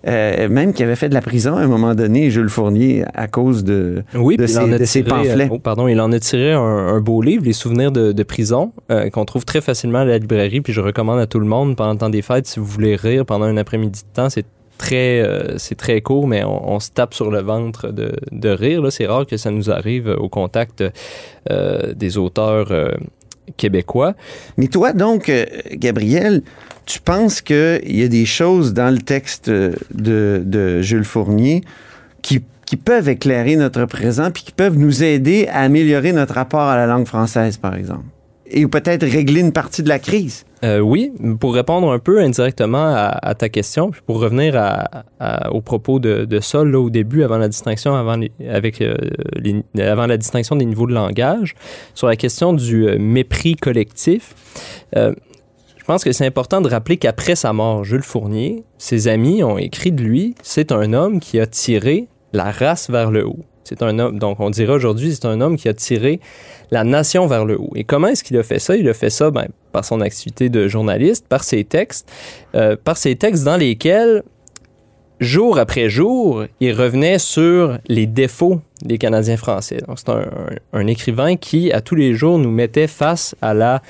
euh, 0.09 0.49
même 0.49 0.73
qu'il 0.73 0.85
avait 0.85 0.97
fait 0.97 1.09
de 1.09 1.15
la 1.15 1.21
prison 1.21 1.57
à 1.57 1.61
un 1.61 1.69
moment 1.69 1.95
donné, 1.95 2.31
Jules 2.31 2.49
Fournier, 2.49 3.05
à 3.15 3.29
cause 3.29 3.63
de, 3.63 4.03
Oui, 4.15 4.37
de 4.37 4.47
ses, 4.47 4.67
de 4.67 4.85
ses 4.85 5.05
tiré, 5.05 5.09
pamphlets. 5.17 5.45
euh, 5.45 5.49
oh, 5.53 5.59
pardon, 5.61 5.87
il 5.87 6.01
en 6.01 6.11
a 6.11 6.19
tiré 6.19 6.53
un, 6.53 6.59
un 6.61 7.01
beau 7.01 7.23
livre, 7.23 7.45
Les 7.45 7.53
souvenirs 7.53 7.93
de, 7.93 8.11
de 8.11 8.23
prison, 8.25 8.73
euh, 8.91 9.11
qu'on 9.11 9.25
trouve 9.25 9.45
très 9.45 9.61
facilement 9.61 10.01
à 10.01 10.05
la 10.05 10.19
librairie. 10.19 10.61
Puis 10.61 10.73
je 10.73 10.81
recommande 10.81 11.21
à 11.21 11.27
tout 11.29 11.39
le 11.39 11.47
monde 11.47 11.77
pendant 11.77 11.93
le 11.93 11.99
temps 11.99 12.11
des 12.11 12.23
fêtes, 12.23 12.47
si 12.49 12.59
vous 12.59 12.67
voulez 12.67 12.97
rire 12.97 13.25
pendant 13.25 13.45
un 13.45 13.57
après-midi 13.57 14.01
de 14.03 14.15
temps, 14.15 14.29
c'est 14.29 14.47
très, 14.77 15.21
euh, 15.21 15.57
c'est 15.59 15.77
très 15.77 16.01
court, 16.01 16.27
mais 16.27 16.43
on, 16.43 16.73
on 16.73 16.81
se 16.81 16.91
tape 16.91 17.15
sur 17.15 17.31
le 17.31 17.41
ventre 17.41 17.93
de, 17.93 18.11
de 18.33 18.49
rire. 18.49 18.83
C'est 18.91 19.07
rare 19.07 19.25
que 19.27 19.37
ça 19.37 19.53
nous 19.53 19.71
arrive 19.71 20.09
au 20.19 20.29
contact 20.29 20.83
euh, 21.53 21.93
des 21.95 22.19
auteurs 22.19 22.73
euh, 22.73 22.91
québécois. 23.57 24.15
Mais 24.57 24.69
toi, 24.69 24.93
donc, 24.93 25.29
euh, 25.29 25.47
Gabriel, 25.73 26.43
tu 26.87 27.01
penses 27.01 27.41
qu'il 27.41 27.81
y 27.97 28.03
a 28.03 28.09
des 28.09 28.27
choses 28.27 28.73
dans 28.73 28.91
le 28.91 28.99
texte 28.99 29.49
euh, 29.49 29.75
de, 29.93 30.43
de 30.45 30.81
Jules 30.83 31.05
Fournier 31.05 31.63
qui, 32.23 32.43
qui 32.67 32.77
peuvent 32.77 33.09
éclairer 33.09 33.57
notre 33.57 33.85
présent 33.85 34.31
puis 34.31 34.45
qui 34.45 34.53
peuvent 34.53 34.79
nous 34.79 35.03
aider 35.03 35.49
à 35.49 35.61
améliorer 35.61 36.13
notre 36.13 36.35
rapport 36.35 36.63
à 36.63 36.77
la 36.77 36.87
langue 36.87 37.07
française, 37.07 37.57
par 37.57 37.75
exemple? 37.75 38.05
Et 38.53 38.67
peut-être 38.67 39.05
régler 39.05 39.41
une 39.41 39.53
partie 39.53 39.83
de 39.83 39.89
la 39.89 39.99
crise. 39.99 40.45
Euh, 40.65 40.79
oui, 40.79 41.13
pour 41.41 41.55
répondre 41.55 41.91
un 41.91 41.99
peu 41.99 42.21
indirectement 42.21 42.95
à, 42.95 43.35
ta 43.35 43.49
question, 43.49 43.91
puis 43.91 44.01
pour 44.07 44.21
revenir 44.21 44.55
à, 44.57 45.51
au 45.51 45.61
propos 45.61 45.99
de, 45.99 46.25
de 46.25 46.41
Sol 46.41 46.71
là, 46.71 46.79
au 46.79 46.91
début, 46.91 47.25
avant 47.25 47.39
la 47.39 47.49
distinction, 47.49 47.97
avant, 47.97 48.21
avec, 48.49 48.81
euh, 48.81 48.95
avant 49.77 50.07
la 50.07 50.17
distinction 50.17 50.55
des 50.55 50.65
niveaux 50.65 50.87
de 50.87 50.95
langage, 50.95 51.55
sur 51.95 52.07
la 52.07 52.15
question 52.15 52.53
du 52.53 52.87
euh, 52.87 52.97
mépris 52.99 53.57
collectif. 53.57 54.35
je 54.95 55.85
pense 55.85 56.05
que 56.05 56.13
c'est 56.13 56.27
important 56.27 56.61
de 56.61 56.69
rappeler 56.69 56.97
qu'après 56.97 57.35
sa 57.35 57.53
mort, 57.53 57.83
Jules 57.83 58.03
Fournier, 58.03 58.63
ses 58.79 59.09
amis 59.09 59.43
ont 59.43 59.59
écrit 59.59 59.91
de 59.91 60.03
lui, 60.03 60.37
c'est 60.43 60.71
un 60.71 60.93
homme 60.93 61.19
qui 61.19 61.41
a 61.41 61.47
tiré 61.47 62.07
la 62.33 62.53
race 62.53 62.89
vers 62.89 63.11
le 63.11 63.27
haut. 63.27 63.41
C'est 63.65 63.83
un 63.83 63.99
homme, 63.99 64.19
donc 64.19 64.41
on 64.41 64.51
dirait 64.51 64.73
aujourd'hui, 64.73 65.15
c'est 65.15 65.27
un 65.27 65.41
homme 65.41 65.57
qui 65.57 65.69
a 65.69 65.75
tiré 65.75 66.21
la 66.73 66.85
nation 66.85 67.27
vers 67.27 67.45
le 67.45 67.61
haut. 67.61 67.71
Et 67.77 67.85
comment 67.85 68.09
est-ce 68.09 68.25
qu'il 68.25 68.37
a 68.39 68.43
fait 68.43 68.59
ça? 68.59 68.75
Il 68.77 68.89
a 68.89 68.95
fait 68.95 69.11
ça 69.11 69.31
ben, 69.31 69.47
par 69.73 69.85
son 69.85 70.01
activité 70.01 70.49
de 70.49 70.69
journaliste, 70.69 71.27
par 71.29 71.45
ses 71.45 71.65
textes, 71.65 72.11
euh, 72.55 72.77
par 72.83 72.97
ses 72.97 73.15
textes 73.15 73.45
dans 73.45 73.59
lesquels, 73.59 74.23
jour 75.21 75.59
après 75.59 75.91
jour, 75.91 76.45
il 76.61 76.73
revenait 76.73 77.19
sur 77.19 77.79
les 77.89 78.07
défauts 78.07 78.63
des 78.83 78.97
Canadiens 78.97 79.37
français. 79.37 79.79
Donc 79.87 79.99
c'est 79.99 80.09
un, 80.09 80.25
un, 80.73 80.87
écrivain 80.87 81.37
qui, 81.37 81.71
à 81.71 81.83
tous 81.83 81.95
les 81.95 82.15
jours, 82.15 82.39
nous 82.39 82.51
mettait 82.51 82.87
face 82.87 83.37
à 83.43 83.53
la 83.53 83.83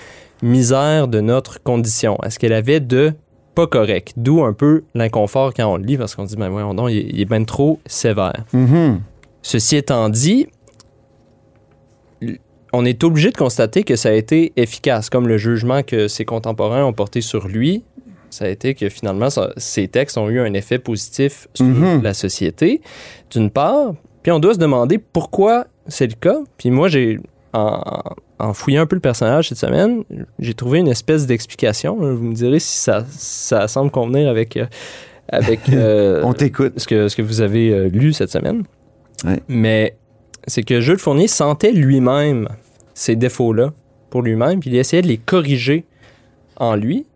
misère 0.42 1.06
de 1.06 1.20
notre 1.20 1.62
condition, 1.62 2.16
à 2.16 2.30
ce 2.30 2.40
qu'elle 2.40 2.52
avait 2.52 2.80
de 2.80 3.12
pas 3.54 3.68
correct? 3.68 4.14
D'où 4.16 4.42
un 4.42 4.54
peu 4.54 4.82
l'inconfort 4.94 5.52
quand 5.54 5.66
on 5.66 5.76
le 5.76 5.84
lit, 5.84 5.96
parce 5.96 6.16
qu'on 6.16 6.24
dit, 6.24 6.36
ben 6.36 6.48
voyons 6.48 6.74
donc, 6.74 6.90
il, 6.90 7.20
est 7.20 7.26
bien 7.26 7.44
trop 7.44 7.78
sévère. 7.86 8.44
Mm-hmm. 8.52 8.98
Ceci 9.42 9.76
étant 9.76 10.08
dit, 10.08 10.48
on 12.72 12.84
est 12.84 13.04
obligé 13.04 13.30
de 13.30 13.36
constater 13.36 13.82
que 13.84 13.96
ça 13.96 14.08
a 14.10 14.12
été 14.12 14.52
efficace, 14.56 15.10
comme 15.10 15.28
le 15.28 15.36
jugement 15.38 15.82
que 15.82 16.08
ses 16.08 16.24
contemporains 16.24 16.84
ont 16.84 16.92
porté 16.92 17.20
sur 17.20 17.48
lui. 17.48 17.84
Ça 18.30 18.46
a 18.46 18.48
été 18.48 18.74
que 18.74 18.88
finalement, 18.88 19.28
ces 19.58 19.88
textes 19.88 20.16
ont 20.16 20.30
eu 20.30 20.40
un 20.40 20.54
effet 20.54 20.78
positif 20.78 21.48
sur 21.54 21.66
Mhm. 21.66 22.02
la 22.02 22.14
société, 22.14 22.80
d'une 23.30 23.50
part. 23.50 23.92
Puis 24.22 24.32
on 24.32 24.38
doit 24.38 24.54
se 24.54 24.58
demander 24.58 24.98
pourquoi 24.98 25.66
c'est 25.86 26.06
le 26.06 26.14
cas. 26.14 26.38
Puis 26.56 26.70
moi, 26.70 26.88
j'ai, 26.88 27.20
en, 27.52 27.82
en 28.38 28.54
fouillant 28.54 28.82
un 28.82 28.86
peu 28.86 28.96
le 28.96 29.00
personnage 29.00 29.50
cette 29.50 29.58
semaine, 29.58 30.04
j'ai 30.38 30.54
trouvé 30.54 30.78
une 30.78 30.88
espèce 30.88 31.26
d'explication. 31.26 31.96
Vous 31.96 32.22
me 32.24 32.32
direz 32.34 32.58
si 32.58 32.78
ça, 32.78 33.04
ça 33.10 33.68
semble 33.68 33.90
convenir 33.90 34.30
avec, 34.30 34.56
euh, 34.56 34.64
avec 35.28 35.60
euh, 35.72 36.22
On 36.24 36.32
t'écoute. 36.32 36.72
ce, 36.78 36.86
que, 36.86 37.08
ce 37.08 37.16
que 37.16 37.22
vous 37.22 37.42
avez 37.42 37.70
euh, 37.70 37.88
lu 37.88 38.14
cette 38.14 38.30
semaine. 38.30 38.62
Ouais. 39.24 39.40
Mais 39.48 39.96
c'est 40.46 40.62
que 40.62 40.80
Jules 40.80 40.98
Fournier 40.98 41.28
sentait 41.28 41.72
lui-même 41.72 42.48
ces 42.94 43.16
défauts-là 43.16 43.72
pour 44.10 44.22
lui-même, 44.22 44.60
puis 44.60 44.70
il 44.70 44.76
essayait 44.76 45.02
de 45.02 45.08
les 45.08 45.16
corriger 45.18 45.84
en 46.56 46.76
lui. 46.76 47.06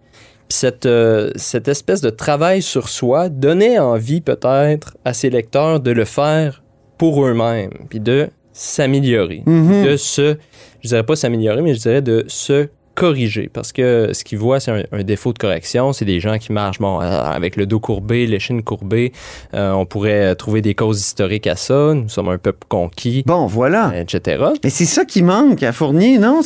Puis 0.48 0.58
cette, 0.58 0.86
euh, 0.86 1.30
cette 1.36 1.68
espèce 1.68 2.00
de 2.00 2.10
travail 2.10 2.62
sur 2.62 2.88
soi 2.88 3.28
donnait 3.28 3.78
envie 3.78 4.20
peut-être 4.20 4.96
à 5.04 5.12
ses 5.12 5.28
lecteurs 5.30 5.80
de 5.80 5.90
le 5.90 6.04
faire 6.04 6.62
pour 6.98 7.24
eux-mêmes, 7.26 7.72
puis 7.90 8.00
de 8.00 8.28
s'améliorer, 8.52 9.42
Mhm. 9.44 9.84
de 9.84 9.96
se, 9.96 10.36
je 10.80 10.88
dirais 10.88 11.02
pas 11.02 11.16
s'améliorer, 11.16 11.60
mais 11.62 11.74
je 11.74 11.80
dirais 11.80 12.00
de 12.02 12.24
se 12.28 12.68
corriger, 12.96 13.48
parce 13.52 13.72
que 13.72 14.10
ce 14.12 14.24
qu'ils 14.24 14.38
voient, 14.38 14.58
c'est 14.58 14.72
un, 14.72 14.82
un 14.90 15.04
défaut 15.04 15.32
de 15.32 15.38
correction, 15.38 15.92
c'est 15.92 16.04
des 16.04 16.18
gens 16.18 16.38
qui 16.38 16.50
marchent 16.50 16.80
bon, 16.80 17.00
euh, 17.00 17.04
avec 17.04 17.54
le 17.54 17.66
dos 17.66 17.78
courbé, 17.78 18.26
l'échine 18.26 18.62
courbée. 18.62 19.12
Euh, 19.54 19.70
on 19.72 19.86
pourrait 19.86 20.34
trouver 20.34 20.62
des 20.62 20.74
causes 20.74 20.98
historiques 21.00 21.46
à 21.46 21.54
ça. 21.56 21.92
Nous 21.94 22.08
sommes 22.08 22.30
un 22.30 22.38
peuple 22.38 22.66
conquis, 22.68 23.22
Bon, 23.26 23.46
voilà. 23.46 23.92
etc. 23.96 24.44
Mais 24.64 24.70
c'est 24.70 24.86
ça 24.86 25.04
qui 25.04 25.22
manque 25.22 25.62
à 25.62 25.72
Fournier, 25.72 26.18
non? 26.18 26.40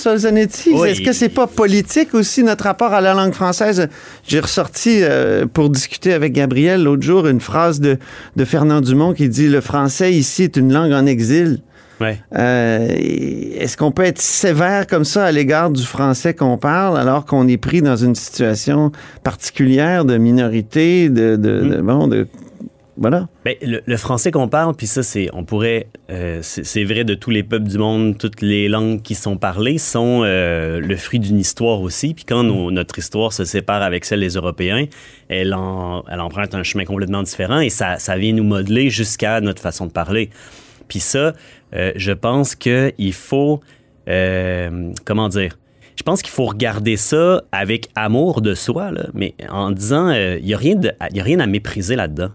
Oui. 0.75 0.89
Est-ce 0.89 1.01
que 1.03 1.13
c'est 1.13 1.29
pas 1.29 1.47
politique 1.47 2.15
aussi, 2.15 2.43
notre 2.43 2.65
rapport 2.65 2.93
à 2.93 3.01
la 3.01 3.15
langue 3.15 3.33
française? 3.33 3.89
J'ai 4.27 4.41
ressorti, 4.41 4.99
euh, 5.03 5.47
pour 5.47 5.71
discuter 5.71 6.13
avec 6.13 6.33
Gabriel 6.33 6.83
l'autre 6.83 7.03
jour, 7.03 7.27
une 7.29 7.41
phrase 7.41 7.81
de, 7.81 7.97
de 8.37 8.45
Fernand 8.45 8.81
Dumont 8.81 9.15
qui 9.15 9.29
dit 9.29 9.49
«Le 9.49 9.61
français 9.61 10.13
ici 10.13 10.43
est 10.43 10.57
une 10.57 10.73
langue 10.73 10.93
en 10.93 11.07
exil». 11.07 11.61
Ouais. 12.01 12.19
Euh, 12.37 12.89
Est-ce 12.89 13.77
qu'on 13.77 13.93
peut 13.93 14.05
être 14.05 14.21
sévère 14.21 14.87
comme 14.87 15.05
ça 15.05 15.25
à 15.27 15.33
l'égard 15.33 15.71
du 15.71 15.83
français 15.85 16.33
qu'on 16.35 16.57
parle 16.59 16.99
alors 16.99 17.27
qu'on 17.27 17.47
est 17.47 17.59
pris 17.59 17.83
dans 17.83 17.97
une 17.97 18.15
situation 18.15 18.91
particulière 19.23 20.05
de 20.05 20.17
minorité, 20.17 21.09
de, 21.11 21.37
de, 21.37 21.61
de- 21.61 21.81
bon, 21.83 22.09
de 22.09 22.27
voilà. 22.97 23.29
Ben, 23.47 23.55
le, 23.63 23.81
le 23.87 23.97
français 23.97 24.31
qu'on 24.31 24.49
parle, 24.49 24.75
puis 24.75 24.87
ça, 24.87 25.03
c'est, 25.03 25.31
on 25.33 25.43
pourrait, 25.43 25.87
euh, 26.11 26.41
c'est 26.43 26.67
c'est 26.67 26.85
vrai 26.85 27.03
de 27.05 27.15
tous 27.15 27.31
les 27.31 27.43
peuples 27.43 27.67
du 27.69 27.79
monde, 27.79 28.19
toutes 28.19 28.43
les 28.43 28.69
langues 28.69 29.01
qui 29.01 29.15
sont 29.15 29.39
parlées 29.39 29.79
sont 29.79 30.21
euh, 30.23 30.81
le 30.81 30.97
fruit 30.97 31.19
d'une 31.19 31.39
histoire 31.39 31.81
aussi. 31.81 32.13
Puis 32.13 32.25
quand 32.27 32.43
nos- 32.43 32.71
notre 32.71 32.99
histoire 32.99 33.33
se 33.33 33.45
sépare 33.47 33.81
avec 33.81 34.05
celle 34.05 34.21
des 34.21 34.35
Européens, 34.35 34.85
elle, 35.29 35.55
en, 35.55 36.05
elle 36.11 36.21
emprunte 36.21 36.55
un 36.55 36.63
chemin 36.63 36.85
complètement 36.85 37.23
différent 37.23 37.61
et 37.61 37.71
ça, 37.71 37.99
ça 37.99 38.19
vient 38.19 38.35
nous 38.35 38.45
modeler 38.45 38.91
jusqu'à 38.91 39.41
notre 39.41 39.63
façon 39.63 39.87
de 39.87 39.93
parler. 39.93 40.29
Puis 40.89 41.01
ça, 41.01 41.33
euh, 41.75 41.93
je 41.97 42.13
pense 42.13 42.55
qu'il 42.55 43.13
faut, 43.13 43.61
euh, 44.09 44.93
comment 45.05 45.29
dire, 45.29 45.59
je 45.97 46.03
pense 46.03 46.23
qu'il 46.23 46.33
faut 46.33 46.47
regarder 46.47 46.97
ça 46.97 47.43
avec 47.53 47.89
amour 47.95 48.41
de 48.41 48.55
soi, 48.55 48.91
là, 48.91 49.09
mais 49.13 49.35
en 49.51 49.71
disant, 49.71 50.11
il 50.11 50.45
n'y 50.45 50.55
a, 50.55 50.59
rien 50.59 50.81
a 50.99 51.23
rien 51.23 51.41
à 51.41 51.47
mépriser 51.47 51.97
là-dedans. 51.97 52.31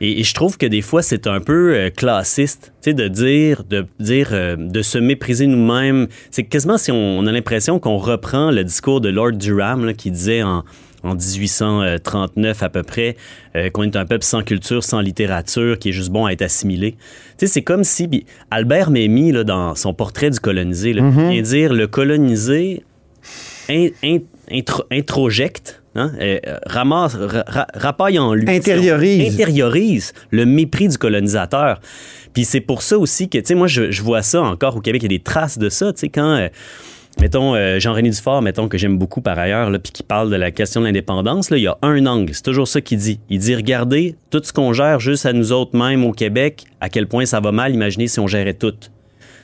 Et, 0.00 0.22
je 0.22 0.34
trouve 0.34 0.56
que 0.58 0.66
des 0.66 0.82
fois, 0.82 1.02
c'est 1.02 1.26
un 1.26 1.40
peu 1.40 1.74
euh, 1.74 1.90
classiste, 1.90 2.72
tu 2.82 2.90
sais, 2.90 2.94
de 2.94 3.08
dire, 3.08 3.64
de 3.64 3.86
dire, 3.98 4.28
euh, 4.32 4.56
de 4.56 4.82
se 4.82 4.98
mépriser 4.98 5.46
nous-mêmes. 5.46 6.06
C'est 6.30 6.44
quasiment 6.44 6.78
si 6.78 6.92
on, 6.92 7.18
on 7.18 7.26
a 7.26 7.32
l'impression 7.32 7.80
qu'on 7.80 7.96
reprend 7.96 8.50
le 8.50 8.62
discours 8.62 9.00
de 9.00 9.08
Lord 9.08 9.32
Durham 9.32 9.84
là, 9.84 9.94
qui 9.94 10.10
disait 10.10 10.42
en, 10.42 10.64
en 11.08 11.14
1839 11.14 12.62
à 12.62 12.68
peu 12.68 12.82
près 12.82 13.16
euh, 13.56 13.70
qu'on 13.70 13.82
est 13.84 13.96
un 13.96 14.06
peuple 14.06 14.24
sans 14.24 14.42
culture, 14.42 14.84
sans 14.84 15.00
littérature, 15.00 15.78
qui 15.78 15.90
est 15.90 15.92
juste 15.92 16.10
bon 16.10 16.26
à 16.26 16.32
être 16.32 16.42
assimilé. 16.42 16.92
Tu 16.92 17.46
sais, 17.46 17.46
c'est 17.46 17.62
comme 17.62 17.84
si 17.84 18.24
Albert 18.50 18.90
Memmi, 18.90 19.32
là, 19.32 19.44
dans 19.44 19.74
son 19.74 19.94
portrait 19.94 20.30
du 20.30 20.40
colonisé, 20.40 20.92
là, 20.92 21.02
vient 21.30 21.42
dire 21.42 21.72
le 21.72 21.86
colonisé 21.86 22.84
in- 23.68 23.88
in- 24.04 24.18
intro- 24.50 24.84
introjecte, 24.90 25.82
hein, 25.94 26.12
euh, 26.20 26.38
ramasse, 26.66 27.14
ra- 27.14 27.44
ra- 27.46 27.66
rapaille 27.74 28.18
en 28.18 28.34
lui. 28.34 28.48
Intériorise. 28.72 29.34
Intériorise 29.34 30.12
le 30.30 30.46
mépris 30.46 30.88
du 30.88 30.98
colonisateur. 30.98 31.80
Puis 32.34 32.44
c'est 32.44 32.60
pour 32.60 32.82
ça 32.82 32.98
aussi 32.98 33.28
que, 33.28 33.38
tu 33.38 33.44
sais, 33.46 33.54
moi, 33.54 33.66
je, 33.66 33.90
je 33.90 34.02
vois 34.02 34.22
ça 34.22 34.42
encore 34.42 34.76
au 34.76 34.80
Québec, 34.80 35.02
il 35.02 35.10
y 35.10 35.14
a 35.14 35.18
des 35.18 35.22
traces 35.24 35.58
de 35.58 35.68
ça, 35.68 35.92
tu 35.92 36.00
sais, 36.00 36.08
quand... 36.08 36.36
euh, 36.36 36.48
Mettons, 37.20 37.56
euh, 37.56 37.80
Jean-René 37.80 38.10
Dufort, 38.10 38.42
mettons, 38.42 38.68
que 38.68 38.78
j'aime 38.78 38.96
beaucoup 38.96 39.20
par 39.20 39.36
ailleurs, 39.38 39.70
puis 39.82 39.90
qui 39.92 40.02
parle 40.04 40.30
de 40.30 40.36
la 40.36 40.52
question 40.52 40.80
de 40.80 40.86
l'indépendance, 40.86 41.50
il 41.50 41.58
y 41.58 41.66
a 41.66 41.76
un 41.82 42.06
angle. 42.06 42.32
C'est 42.32 42.44
toujours 42.44 42.68
ça 42.68 42.80
qu'il 42.80 42.98
dit. 42.98 43.18
Il 43.28 43.40
dit, 43.40 43.56
regardez, 43.56 44.14
tout 44.30 44.40
ce 44.42 44.52
qu'on 44.52 44.72
gère 44.72 45.00
juste 45.00 45.26
à 45.26 45.32
nous 45.32 45.50
autres 45.50 45.76
mêmes 45.76 46.04
au 46.04 46.12
Québec, 46.12 46.64
à 46.80 46.88
quel 46.88 47.08
point 47.08 47.26
ça 47.26 47.40
va 47.40 47.50
mal, 47.50 47.74
imaginez 47.74 48.06
si 48.06 48.20
on 48.20 48.28
gérait 48.28 48.54
tout. 48.54 48.70
Tu 48.70 48.88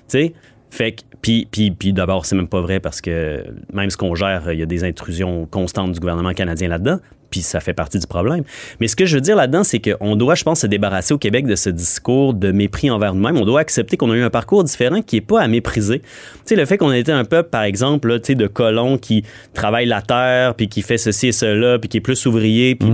sais? 0.07 0.33
Fait 0.71 0.93
que, 0.93 1.03
puis, 1.21 1.49
puis, 1.51 1.73
puis 1.73 1.93
d'abord, 1.93 2.27
c'est 2.27 2.37
même 2.37 2.49
pas 2.49 2.61
vrai 2.61 2.79
parce 2.79 3.01
que 3.01 3.45
même 3.73 3.91
ce 3.91 3.97
qu'on 3.97 4.15
gère, 4.15 4.53
il 4.53 4.59
y 4.59 4.63
a 4.63 4.67
des 4.67 4.85
intrusions 4.85 5.47
constantes 5.47 5.93
du 5.93 6.01
gouvernement 6.01 6.33
canadien 6.33 6.69
là-dedans, 6.69 6.99
puis 7.35 7.43
ça 7.43 7.59
fait 7.59 7.73
partie 7.73 7.99
du 7.99 8.07
problème. 8.07 8.45
Mais 8.79 8.87
ce 8.87 8.95
que 8.95 9.07
je 9.07 9.17
veux 9.17 9.21
dire 9.21 9.35
là-dedans, 9.35 9.65
c'est 9.65 9.81
qu'on 9.81 10.15
doit, 10.15 10.37
je 10.37 10.45
pense, 10.45 10.61
se 10.61 10.69
débarrasser 10.69 11.15
au 11.15 11.19
Québec 11.19 11.47
de 11.47 11.57
ce 11.57 11.69
discours 11.69 12.33
de 12.33 12.53
mépris 12.53 12.93
envers 12.93 13.13
nous-mêmes. 13.13 13.37
On 13.37 13.45
doit 13.45 13.59
accepter 13.59 13.97
qu'on 13.97 14.09
a 14.13 14.15
eu 14.15 14.23
un 14.23 14.31
parcours 14.31 14.63
différent 14.63 15.03
qui 15.03 15.17
est 15.17 15.21
pas 15.21 15.41
à 15.41 15.49
mépriser. 15.49 15.99
Tu 15.99 16.07
sais, 16.45 16.55
le 16.55 16.65
fait 16.65 16.79
qu'on 16.79 16.91
a 16.91 16.97
été 16.97 17.11
un 17.11 17.25
peuple, 17.25 17.49
par 17.51 17.65
exemple, 17.65 18.07
là, 18.07 18.21
tu 18.21 18.27
sais, 18.27 18.35
de 18.37 18.47
colons 18.47 18.99
qui 18.99 19.25
travaille 19.53 19.87
la 19.87 20.01
terre, 20.01 20.55
puis 20.55 20.69
qui 20.69 20.83
fait 20.83 20.97
ceci 20.97 21.27
et 21.27 21.33
cela, 21.33 21.81
puis 21.81 21.89
qui 21.89 21.97
est 21.97 22.01
plus 22.01 22.25
ouvrier, 22.27 22.77
puis 22.77 22.89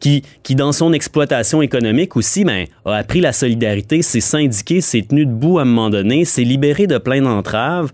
qui, 0.00 0.22
qui, 0.42 0.54
dans 0.54 0.72
son 0.72 0.94
exploitation 0.94 1.60
économique 1.60 2.16
aussi, 2.16 2.44
ben, 2.44 2.64
a 2.86 2.94
appris 2.94 3.20
la 3.20 3.34
solidarité, 3.34 4.00
s'est 4.00 4.20
syndiqué, 4.20 4.80
s'est 4.80 5.02
tenu 5.02 5.26
debout 5.26 5.58
à 5.58 5.62
un 5.62 5.66
moment 5.66 5.90
donné, 5.90 6.24
s'est 6.24 6.44
libéré 6.44 6.86
de 6.86 6.96
plein 6.96 7.20
d'entraves. 7.20 7.92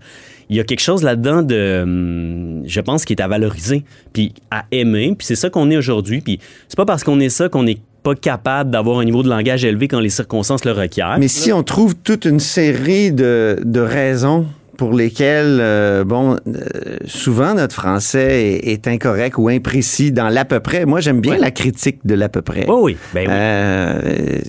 Il 0.49 0.55
y 0.55 0.59
a 0.59 0.63
quelque 0.63 0.81
chose 0.81 1.03
là-dedans 1.03 1.43
de, 1.43 1.81
hum, 1.83 2.63
je 2.65 2.81
pense, 2.81 3.05
qui 3.05 3.13
est 3.13 3.21
à 3.21 3.27
valoriser, 3.27 3.83
puis 4.13 4.33
à 4.51 4.65
aimer, 4.71 5.13
puis 5.17 5.25
c'est 5.25 5.35
ça 5.35 5.49
qu'on 5.49 5.69
est 5.69 5.77
aujourd'hui. 5.77 6.21
Puis 6.21 6.39
c'est 6.67 6.77
pas 6.77 6.85
parce 6.85 7.03
qu'on 7.03 7.19
est 7.19 7.29
ça 7.29 7.49
qu'on 7.49 7.63
n'est 7.63 7.77
pas 8.03 8.15
capable 8.15 8.71
d'avoir 8.71 8.99
un 8.99 9.05
niveau 9.05 9.23
de 9.23 9.29
langage 9.29 9.65
élevé 9.65 9.87
quand 9.87 9.99
les 9.99 10.09
circonstances 10.09 10.65
le 10.65 10.71
requièrent. 10.71 11.17
Mais 11.19 11.27
si 11.27 11.51
on 11.51 11.63
trouve 11.63 11.95
toute 11.95 12.25
une 12.25 12.39
série 12.39 13.11
de, 13.11 13.59
de 13.63 13.79
raisons 13.79 14.45
pour 14.79 14.93
lesquelles, 14.93 15.57
euh, 15.59 16.05
bon, 16.05 16.37
euh, 16.47 16.95
souvent 17.03 17.53
notre 17.53 17.75
français 17.75 18.59
est, 18.63 18.71
est 18.71 18.87
incorrect 18.87 19.37
ou 19.37 19.49
imprécis 19.49 20.13
dans 20.13 20.29
l'à 20.29 20.45
peu 20.45 20.61
près. 20.61 20.85
Moi, 20.85 21.01
j'aime 21.01 21.19
bien 21.19 21.37
la 21.37 21.51
critique 21.51 21.99
de 22.05 22.15
l'à 22.15 22.29
peu 22.29 22.41
près. 22.41 22.63
Oh 22.69 22.79
oui, 22.83 22.95
ben 23.13 23.25
oui, 23.27 23.27
Euh, 23.29 24.39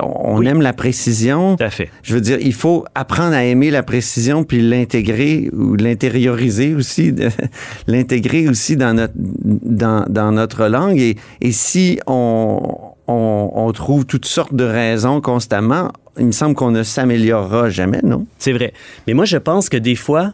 on 0.00 0.38
Oui. 0.38 0.46
aime 0.46 0.62
la 0.62 0.72
précision. 0.72 1.56
tout 1.56 1.64
à 1.64 1.70
fait. 1.70 1.90
Je 2.04 2.14
veux 2.14 2.20
dire, 2.20 2.38
il 2.40 2.54
faut 2.54 2.84
apprendre 2.94 3.34
à 3.34 3.42
aimer 3.44 3.72
la 3.72 3.82
précision 3.82 4.44
puis 4.44 4.62
l'intégrer 4.62 5.50
ou 5.52 5.74
l'intérioriser 5.74 6.76
aussi, 6.76 7.12
l'intégrer 7.88 8.48
aussi 8.48 8.76
dans 8.76 8.94
notre 8.94 9.14
dans, 9.16 10.04
dans 10.08 10.30
notre 10.30 10.68
langue. 10.68 11.00
Et, 11.00 11.16
et 11.40 11.50
si 11.50 11.98
on, 12.06 12.60
on, 13.08 13.50
on 13.52 13.72
trouve 13.72 14.06
toutes 14.06 14.26
sortes 14.26 14.54
de 14.54 14.64
raisons 14.64 15.20
constamment, 15.20 15.90
il 16.18 16.26
me 16.26 16.32
semble 16.32 16.54
qu'on 16.54 16.70
ne 16.70 16.82
s'améliorera 16.82 17.70
jamais, 17.70 18.00
non? 18.02 18.26
C'est 18.38 18.52
vrai. 18.52 18.72
Mais 19.06 19.14
moi, 19.14 19.24
je 19.24 19.38
pense 19.38 19.68
que 19.68 19.76
des 19.76 19.96
fois, 19.96 20.32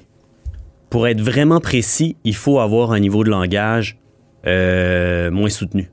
pour 0.90 1.06
être 1.06 1.20
vraiment 1.20 1.60
précis, 1.60 2.16
il 2.24 2.34
faut 2.34 2.58
avoir 2.58 2.92
un 2.92 3.00
niveau 3.00 3.24
de 3.24 3.30
langage 3.30 3.98
euh, 4.46 5.30
moins 5.30 5.50
soutenu. 5.50 5.90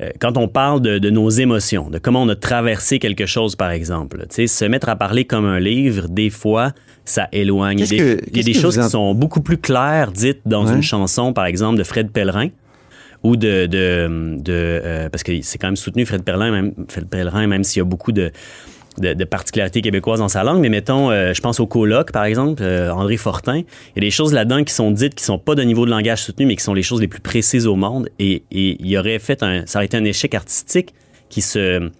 Euh, 0.00 0.10
quand 0.20 0.36
on 0.36 0.46
parle 0.46 0.80
de, 0.80 0.98
de, 0.98 1.10
nos 1.10 1.28
émotions, 1.28 1.90
de 1.90 1.98
comment 1.98 2.22
on 2.22 2.28
a 2.28 2.36
traversé 2.36 2.98
quelque 2.98 3.26
chose, 3.26 3.56
par 3.56 3.70
exemple, 3.70 4.24
se 4.30 4.64
mettre 4.64 4.88
à 4.88 4.96
parler 4.96 5.24
comme 5.24 5.44
un 5.44 5.58
livre, 5.58 6.08
des 6.08 6.30
fois, 6.30 6.72
ça 7.04 7.28
éloigne. 7.32 7.84
Des, 7.84 8.20
il 8.30 8.36
y 8.36 8.40
a 8.40 8.42
des 8.42 8.54
choses 8.54 8.78
qui 8.78 8.88
sont 8.88 9.14
beaucoup 9.14 9.40
plus 9.40 9.58
claires 9.58 10.12
dites 10.12 10.42
dans 10.46 10.66
une 10.66 10.82
chanson, 10.82 11.32
par 11.32 11.46
exemple, 11.46 11.78
de 11.78 11.84
Fred 11.84 12.10
Pellerin 12.10 12.50
ou 13.24 13.36
de, 13.36 13.66
de, 13.66 14.36
de 14.38 14.52
euh, 14.52 15.08
parce 15.08 15.24
que 15.24 15.40
c'est 15.42 15.58
quand 15.58 15.66
même 15.66 15.76
soutenu 15.76 16.06
Fred 16.06 16.22
Pellerin, 16.22 16.52
même 16.52 16.74
Fred 16.88 17.08
Pellerin, 17.08 17.48
même 17.48 17.64
s'il 17.64 17.80
y 17.80 17.82
a 17.82 17.84
beaucoup 17.84 18.12
de 18.12 18.30
de, 19.00 19.24
particularités 19.24 19.82
québécoises 19.82 20.20
dans 20.20 20.28
sa 20.28 20.44
langue, 20.44 20.60
mais 20.60 20.68
mettons, 20.68 21.10
euh, 21.10 21.32
je 21.34 21.40
pense 21.40 21.60
au 21.60 21.66
colloque, 21.66 22.12
par 22.12 22.24
exemple, 22.24 22.62
euh, 22.62 22.90
André 22.90 23.16
Fortin. 23.16 23.58
Il 23.58 23.64
y 23.96 23.98
a 23.98 24.00
des 24.00 24.10
choses 24.10 24.32
là-dedans 24.32 24.64
qui 24.64 24.72
sont 24.72 24.90
dites 24.90 25.14
qui 25.14 25.24
sont 25.24 25.38
pas 25.38 25.54
de 25.54 25.62
niveau 25.62 25.84
de 25.84 25.90
langage 25.90 26.22
soutenu, 26.22 26.46
mais 26.46 26.56
qui 26.56 26.62
sont 26.62 26.74
les 26.74 26.82
choses 26.82 27.00
les 27.00 27.08
plus 27.08 27.20
précises 27.20 27.66
au 27.66 27.76
monde. 27.76 28.08
Et, 28.18 28.42
il 28.50 28.86
y 28.86 28.98
aurait 28.98 29.18
fait 29.18 29.42
un, 29.42 29.66
ça 29.66 29.78
aurait 29.78 29.86
été 29.86 29.96
un 29.96 30.04
échec 30.04 30.34
artistique 30.34 30.94
qui 31.28 31.42
se 31.42 31.90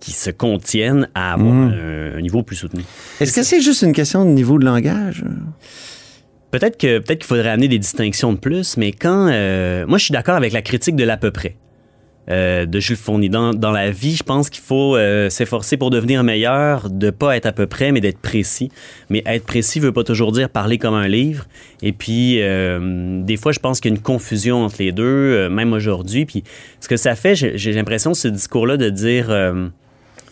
qui 0.00 0.12
se 0.12 0.28
contiennent 0.28 1.08
à 1.14 1.32
avoir 1.32 1.54
mhm. 1.54 1.72
un, 2.16 2.20
niveau 2.20 2.42
plus 2.42 2.56
soutenu. 2.56 2.82
Est-ce 3.20 3.32
que 3.32 3.42
c'est 3.42 3.62
juste 3.62 3.80
une 3.80 3.94
question 3.94 4.26
de 4.26 4.30
niveau 4.30 4.58
de 4.58 4.64
langage? 4.66 5.24
Peut-être 6.50 6.76
que 6.76 6.98
peut-être 6.98 7.20
qu'il 7.20 7.26
faudrait 7.26 7.48
amener 7.48 7.68
des 7.68 7.78
distinctions 7.78 8.32
de 8.32 8.38
plus, 8.38 8.76
mais 8.76 8.92
quand 8.92 9.28
euh, 9.32 9.86
moi 9.86 9.96
je 9.98 10.04
suis 10.04 10.12
d'accord 10.12 10.36
avec 10.36 10.52
la 10.52 10.62
critique 10.62 10.94
de 10.94 11.04
l'à 11.04 11.16
peu 11.16 11.30
près. 11.30 11.56
Euh, 12.30 12.64
de 12.64 12.80
Jules 12.80 12.96
Fournier. 12.96 13.28
Dans, 13.28 13.52
dans, 13.52 13.70
la 13.70 13.90
vie, 13.90 14.16
je 14.16 14.22
pense 14.22 14.48
qu'il 14.48 14.62
faut 14.62 14.96
euh, 14.96 15.28
s'efforcer 15.28 15.76
pour 15.76 15.90
devenir 15.90 16.24
meilleur, 16.24 16.88
de 16.88 17.10
pas 17.10 17.36
être 17.36 17.44
à 17.44 17.52
peu 17.52 17.66
près, 17.66 17.92
mais 17.92 18.00
d'être 18.00 18.18
précis. 18.18 18.70
Mais 19.10 19.22
être 19.26 19.44
précis 19.44 19.78
veut 19.78 19.92
pas 19.92 20.04
toujours 20.04 20.32
dire 20.32 20.48
parler 20.48 20.78
comme 20.78 20.94
un 20.94 21.06
livre. 21.06 21.44
Et 21.82 21.92
puis, 21.92 22.40
euh, 22.40 23.22
des 23.22 23.36
fois, 23.36 23.52
je 23.52 23.58
pense 23.58 23.78
qu'il 23.78 23.90
y 23.90 23.94
a 23.94 23.96
une 23.96 24.02
confusion 24.02 24.64
entre 24.64 24.76
les 24.78 24.90
deux, 24.90 25.50
même 25.50 25.74
aujourd'hui. 25.74 26.24
Puis, 26.24 26.44
ce 26.80 26.88
que 26.88 26.96
ça 26.96 27.14
fait, 27.14 27.34
j'ai 27.34 27.72
l'impression, 27.72 28.14
ce 28.14 28.28
discours-là, 28.28 28.78
de 28.78 28.88
dire 28.88 29.28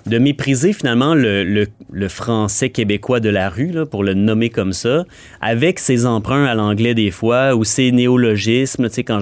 de 0.07 0.19
mépriser 0.19 0.73
finalement 0.73 1.15
le, 1.15 1.45
le, 1.45 2.09
français 2.09 2.71
québécois 2.71 3.21
de 3.21 3.29
la 3.29 3.49
rue, 3.49 3.73
pour 3.91 4.03
le 4.05 4.15
nommer 4.15 4.51
comme 4.51 4.73
ça, 4.73 5.05
avec 5.41 5.79
ses 5.79 6.07
emprunts 6.07 6.45
à 6.45 6.55
l'anglais 6.55 6.95
des 6.95 7.11
fois, 7.11 7.55
ou 7.55 7.65
ses 7.65 7.93
néologismes. 7.93 8.89
Tu 8.89 8.95
sais, 8.97 9.05
quand 9.05 9.21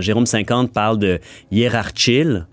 Jérôme 0.00 0.26
50 0.26 0.72
parle 0.72 0.98
de 0.98 1.18
hiérarchile, 1.50 2.46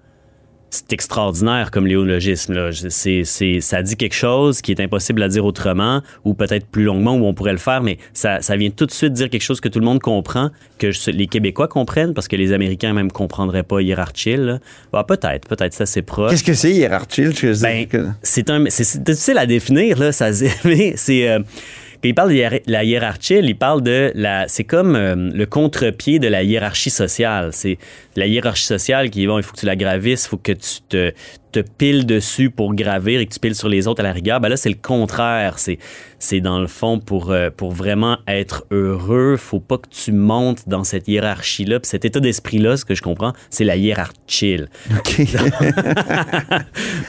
c'est 0.69 0.93
extraordinaire 0.93 1.71
comme 1.71 1.87
léologisme. 1.87 2.53
Là. 2.53 2.69
C'est, 2.71 3.23
c'est, 3.23 3.61
ça 3.61 3.81
dit 3.81 3.95
quelque 3.95 4.15
chose 4.15 4.61
qui 4.61 4.71
est 4.71 4.79
impossible 4.79 5.21
à 5.23 5.27
dire 5.27 5.45
autrement, 5.45 6.01
ou 6.25 6.33
peut-être 6.33 6.67
plus 6.67 6.83
longuement, 6.83 7.15
où 7.15 7.25
on 7.25 7.33
pourrait 7.33 7.51
le 7.51 7.57
faire, 7.57 7.81
mais 7.81 7.97
ça, 8.13 8.41
ça 8.41 8.55
vient 8.55 8.69
tout 8.69 8.85
de 8.85 8.91
suite 8.91 9.13
dire 9.13 9.29
quelque 9.29 9.41
chose 9.41 9.61
que 9.61 9.69
tout 9.69 9.79
le 9.79 9.85
monde 9.85 9.99
comprend, 9.99 10.49
que 10.77 10.91
les 11.11 11.27
Québécois 11.27 11.67
comprennent, 11.67 12.13
parce 12.13 12.27
que 12.27 12.35
les 12.35 12.53
Américains 12.53 12.93
même 12.93 13.11
comprendraient 13.11 13.63
pas 13.63 13.81
hiérarchile. 13.81 14.59
Bah, 14.91 15.03
peut-être, 15.07 15.47
peut-être, 15.47 15.73
ça 15.73 15.85
c'est 15.85 16.01
proche. 16.01 16.31
Qu'est-ce 16.31 16.43
que 16.43 16.53
c'est 16.53 16.71
hiérarchile? 16.71 17.33
Ben, 17.61 17.85
c'est, 18.21 18.49
un, 18.49 18.65
c'est, 18.69 19.03
difficile 19.03 19.37
à 19.37 19.45
définir, 19.45 19.97
là, 19.99 20.11
ça, 20.11 20.31
c'est... 20.33 21.29
Euh, 21.29 21.39
il 22.03 22.15
parle 22.15 22.29
de 22.29 22.61
la 22.67 22.83
hiérarchie, 22.83 23.39
il 23.39 23.57
parle 23.57 23.81
de 23.81 24.11
la. 24.15 24.47
C'est 24.47 24.63
comme 24.63 24.95
euh, 24.95 25.15
le 25.15 25.45
contre-pied 25.45 26.19
de 26.19 26.27
la 26.27 26.43
hiérarchie 26.43 26.89
sociale. 26.89 27.49
C'est 27.51 27.77
la 28.15 28.25
hiérarchie 28.25 28.65
sociale 28.65 29.09
qui, 29.09 29.27
bon, 29.27 29.37
il 29.37 29.43
faut 29.43 29.53
que 29.53 29.59
tu 29.59 29.65
la 29.65 29.75
gravisses, 29.75 30.25
il 30.25 30.29
faut 30.29 30.37
que 30.37 30.53
tu 30.53 30.81
te, 30.87 31.11
te 31.51 31.59
piles 31.59 32.05
dessus 32.05 32.49
pour 32.49 32.73
gravir 32.75 33.19
et 33.19 33.25
que 33.25 33.33
tu 33.33 33.39
piles 33.39 33.55
sur 33.55 33.69
les 33.69 33.87
autres 33.87 34.01
à 34.01 34.03
la 34.03 34.11
rigueur. 34.11 34.39
Ben 34.39 34.49
là, 34.49 34.57
c'est 34.57 34.69
le 34.69 34.77
contraire. 34.81 35.59
C'est, 35.59 35.79
c'est 36.19 36.41
dans 36.41 36.59
le 36.59 36.67
fond 36.67 36.99
pour, 36.99 37.31
euh, 37.31 37.49
pour 37.55 37.71
vraiment 37.71 38.17
être 38.27 38.65
heureux, 38.71 39.37
faut 39.37 39.59
pas 39.59 39.77
que 39.77 39.87
tu 39.89 40.11
montes 40.11 40.67
dans 40.67 40.83
cette 40.83 41.07
hiérarchie-là. 41.07 41.79
Puis 41.79 41.89
cet 41.89 42.05
état 42.05 42.19
d'esprit-là, 42.19 42.77
ce 42.77 42.85
que 42.85 42.95
je 42.95 43.01
comprends, 43.01 43.33
c'est 43.49 43.63
la 43.63 43.77
hiérarchie. 43.77 44.59
OK. 44.91 45.21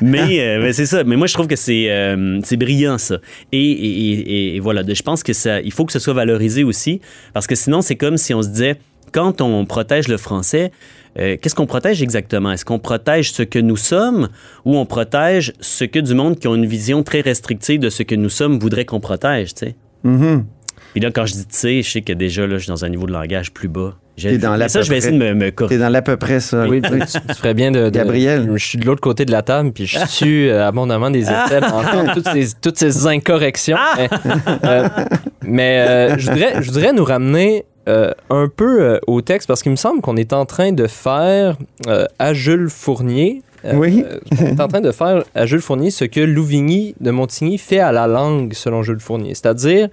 mais, 0.01 0.41
euh, 0.41 0.63
mais 0.63 0.73
c'est 0.73 0.87
ça. 0.87 1.05
Mais 1.05 1.17
moi, 1.17 1.27
je 1.27 1.35
trouve 1.35 1.47
que 1.47 1.57
c'est, 1.57 1.91
euh, 1.91 2.41
c'est 2.45 2.57
brillant, 2.57 2.99
ça. 2.99 3.19
Et, 3.53 3.61
et, 3.61 4.57
et, 4.57 4.61
voilà. 4.61 4.83
Je 4.87 5.03
pense 5.03 5.23
que 5.23 5.33
ça, 5.33 5.61
il 5.61 5.73
faut 5.73 5.85
que 5.85 5.93
ce 5.93 5.99
soit 5.99 6.15
valorisé 6.15 6.65
aussi. 6.65 7.01
Parce 7.33 7.47
que 7.47 7.55
sinon, 7.55 7.83
c'est 7.83 7.97
comme 7.97 8.17
si 8.17 8.35
on 8.35 8.43
se 8.43 8.49
disait, 8.49 8.77
quand 9.13 9.41
on 9.41 9.65
protège 9.67 10.09
le 10.09 10.17
français, 10.17 10.71
euh, 11.19 11.37
qu'est-ce 11.41 11.55
qu'on 11.55 11.67
protège 11.67 12.03
exactement? 12.03 12.53
Est-ce 12.53 12.65
qu'on 12.65 12.79
protège 12.79 13.33
ce 13.33 13.43
que 13.43 13.59
nous 13.59 13.77
sommes 13.77 14.29
ou 14.65 14.77
on 14.77 14.87
protège 14.87 15.53
ce 15.61 15.85
que 15.85 15.99
du 15.99 16.15
monde 16.15 16.39
qui 16.39 16.47
a 16.47 16.55
une 16.55 16.67
vision 16.67 17.03
très 17.03 17.21
restrictive 17.21 17.81
de 17.81 17.91
ce 17.91 18.03
que 18.03 18.15
nous 18.15 18.29
sommes 18.29 18.59
voudrait 18.59 18.85
qu'on 18.85 19.01
protège, 19.01 19.55
tu 19.55 19.67
sais? 19.67 19.77
Mm-hmm. 20.05 20.45
Puis 20.93 21.01
là, 21.01 21.11
quand 21.11 21.27
je 21.27 21.35
dis 21.35 21.47
tu 21.47 21.57
sais, 21.57 21.83
je 21.83 21.91
sais 21.91 22.03
que 22.03 22.13
déjà, 22.13 22.47
là, 22.47 22.59
je 22.59 22.65
suis 22.65 22.69
dans 22.69 22.85
un 22.85 22.89
niveau 22.89 23.07
de 23.07 23.13
langage 23.13 23.53
plus 23.53 23.69
bas. 23.69 23.97
T'es 24.21 24.39
dans 24.39 24.57
Mais 24.57 24.69
ça, 24.69 24.83
je 24.83 24.91
vais 24.91 24.99
essayer 24.99 25.17
de 25.17 25.33
me, 25.33 25.51
corriger. 25.51 25.77
T'es 25.77 25.83
dans 25.83 25.89
l'à 25.89 26.03
peu 26.03 26.17
près 26.17 26.41
ça. 26.41 26.67
Oui, 26.69 26.83
tu, 26.83 27.35
ferais 27.35 27.55
bien 27.55 27.71
de, 27.71 27.89
Gabriel. 27.89 28.51
Je 28.55 28.65
suis 28.65 28.79
de 28.79 28.85
l'autre 28.85 29.01
côté 29.01 29.25
de 29.25 29.33
la 29.33 29.43
table, 29.43 29.73
puis 29.73 29.87
je 29.87 29.99
suis 30.07 30.49
euh, 30.49 30.67
abondamment 30.67 31.11
des 31.11 31.23
effets 31.23 31.61
pour 31.61 31.83
toutes 32.15 32.29
ces, 32.29 32.49
toutes 32.61 32.79
ces 32.79 33.07
incorrections. 33.07 33.79
Ah! 33.79 35.07
Mais, 35.43 35.87
euh, 35.89 36.19
je, 36.19 36.31
voudrais, 36.31 36.63
je 36.63 36.71
voudrais 36.71 36.93
nous 36.93 37.05
ramener 37.05 37.65
euh, 37.89 38.13
un 38.29 38.49
peu 38.49 38.83
euh, 38.83 38.99
au 39.07 39.23
texte 39.23 39.49
parce 39.49 39.63
qu'il 39.63 39.73
me 39.73 39.77
semble 39.77 40.03
qu'on 40.03 40.17
est 40.17 40.33
en 40.33 40.45
train 40.45 40.73
de 40.73 40.87
faire 40.87 41.57
euh, 41.87 42.05
à 42.19 42.35
Jules 42.35 42.69
Fournier. 42.69 43.43
Oui. 43.75 44.05
on 44.41 44.47
est 44.47 44.61
en 44.61 44.69
train 44.69 44.81
de 44.81 44.93
faire 44.93 45.25
à 45.35 45.47
Jules 45.47 45.61
Fournier 45.61 45.91
ce 45.91 46.05
que 46.05 46.21
Louvigny 46.21 46.95
de 47.01 47.11
Montigny 47.11 47.59
fait 47.59 47.79
à 47.79 47.93
la 47.93 48.07
langue, 48.07 48.53
selon 48.55 48.83
Jules 48.83 49.01
Fournier. 49.01 49.35
C'est-à-dire 49.35 49.89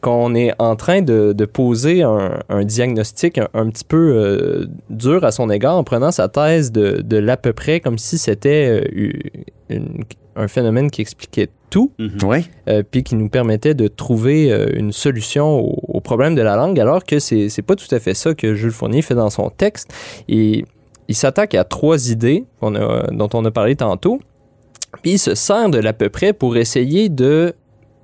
qu'on 0.00 0.34
est 0.34 0.52
en 0.58 0.76
train 0.76 1.02
de, 1.02 1.32
poser 1.44 2.02
un, 2.02 2.64
diagnostic 2.64 3.38
un, 3.38 3.70
petit 3.70 3.84
peu 3.84 4.68
dur 4.88 5.24
à 5.24 5.32
son 5.32 5.50
égard 5.50 5.76
en 5.76 5.84
prenant 5.84 6.10
sa 6.10 6.28
thèse 6.28 6.72
de, 6.72 7.02
de 7.02 7.16
l'à 7.16 7.36
peu 7.36 7.52
près 7.52 7.80
comme 7.80 7.98
si 7.98 8.18
c'était 8.18 8.88
une, 9.68 10.04
un 10.36 10.48
phénomène 10.48 10.90
qui 10.90 11.00
expliquait 11.00 11.48
tout, 11.70 11.92
mhm. 11.98 12.42
euh, 12.68 12.82
puis 12.88 13.02
qui 13.02 13.14
nous 13.14 13.28
permettait 13.28 13.74
de 13.74 13.88
trouver 13.88 14.52
euh, 14.52 14.66
une 14.74 14.92
solution 14.92 15.60
au, 15.60 16.00
problème 16.00 16.34
de 16.34 16.42
la 16.42 16.56
langue, 16.56 16.80
alors 16.80 17.04
que 17.04 17.18
c'est 17.18 17.48
n'est 17.56 17.62
pas 17.62 17.76
tout 17.76 17.92
à 17.94 18.00
fait 18.00 18.14
ça 18.14 18.34
que 18.34 18.54
Jules 18.54 18.72
Fournier 18.72 19.02
fait 19.02 19.14
dans 19.14 19.30
son 19.30 19.50
texte. 19.50 19.92
Et 20.28 20.64
il 21.10 21.16
s'attaque 21.16 21.56
à 21.56 21.64
trois 21.64 22.08
idées 22.12 22.44
dont 22.62 23.28
on 23.34 23.44
a 23.44 23.50
parlé 23.50 23.74
tantôt, 23.74 24.20
puis 25.02 25.12
il 25.14 25.18
se 25.18 25.34
sert 25.34 25.68
de 25.68 25.78
l'à 25.78 25.92
peu 25.92 26.08
près 26.08 26.32
pour 26.32 26.56
essayer 26.56 27.08
de 27.08 27.52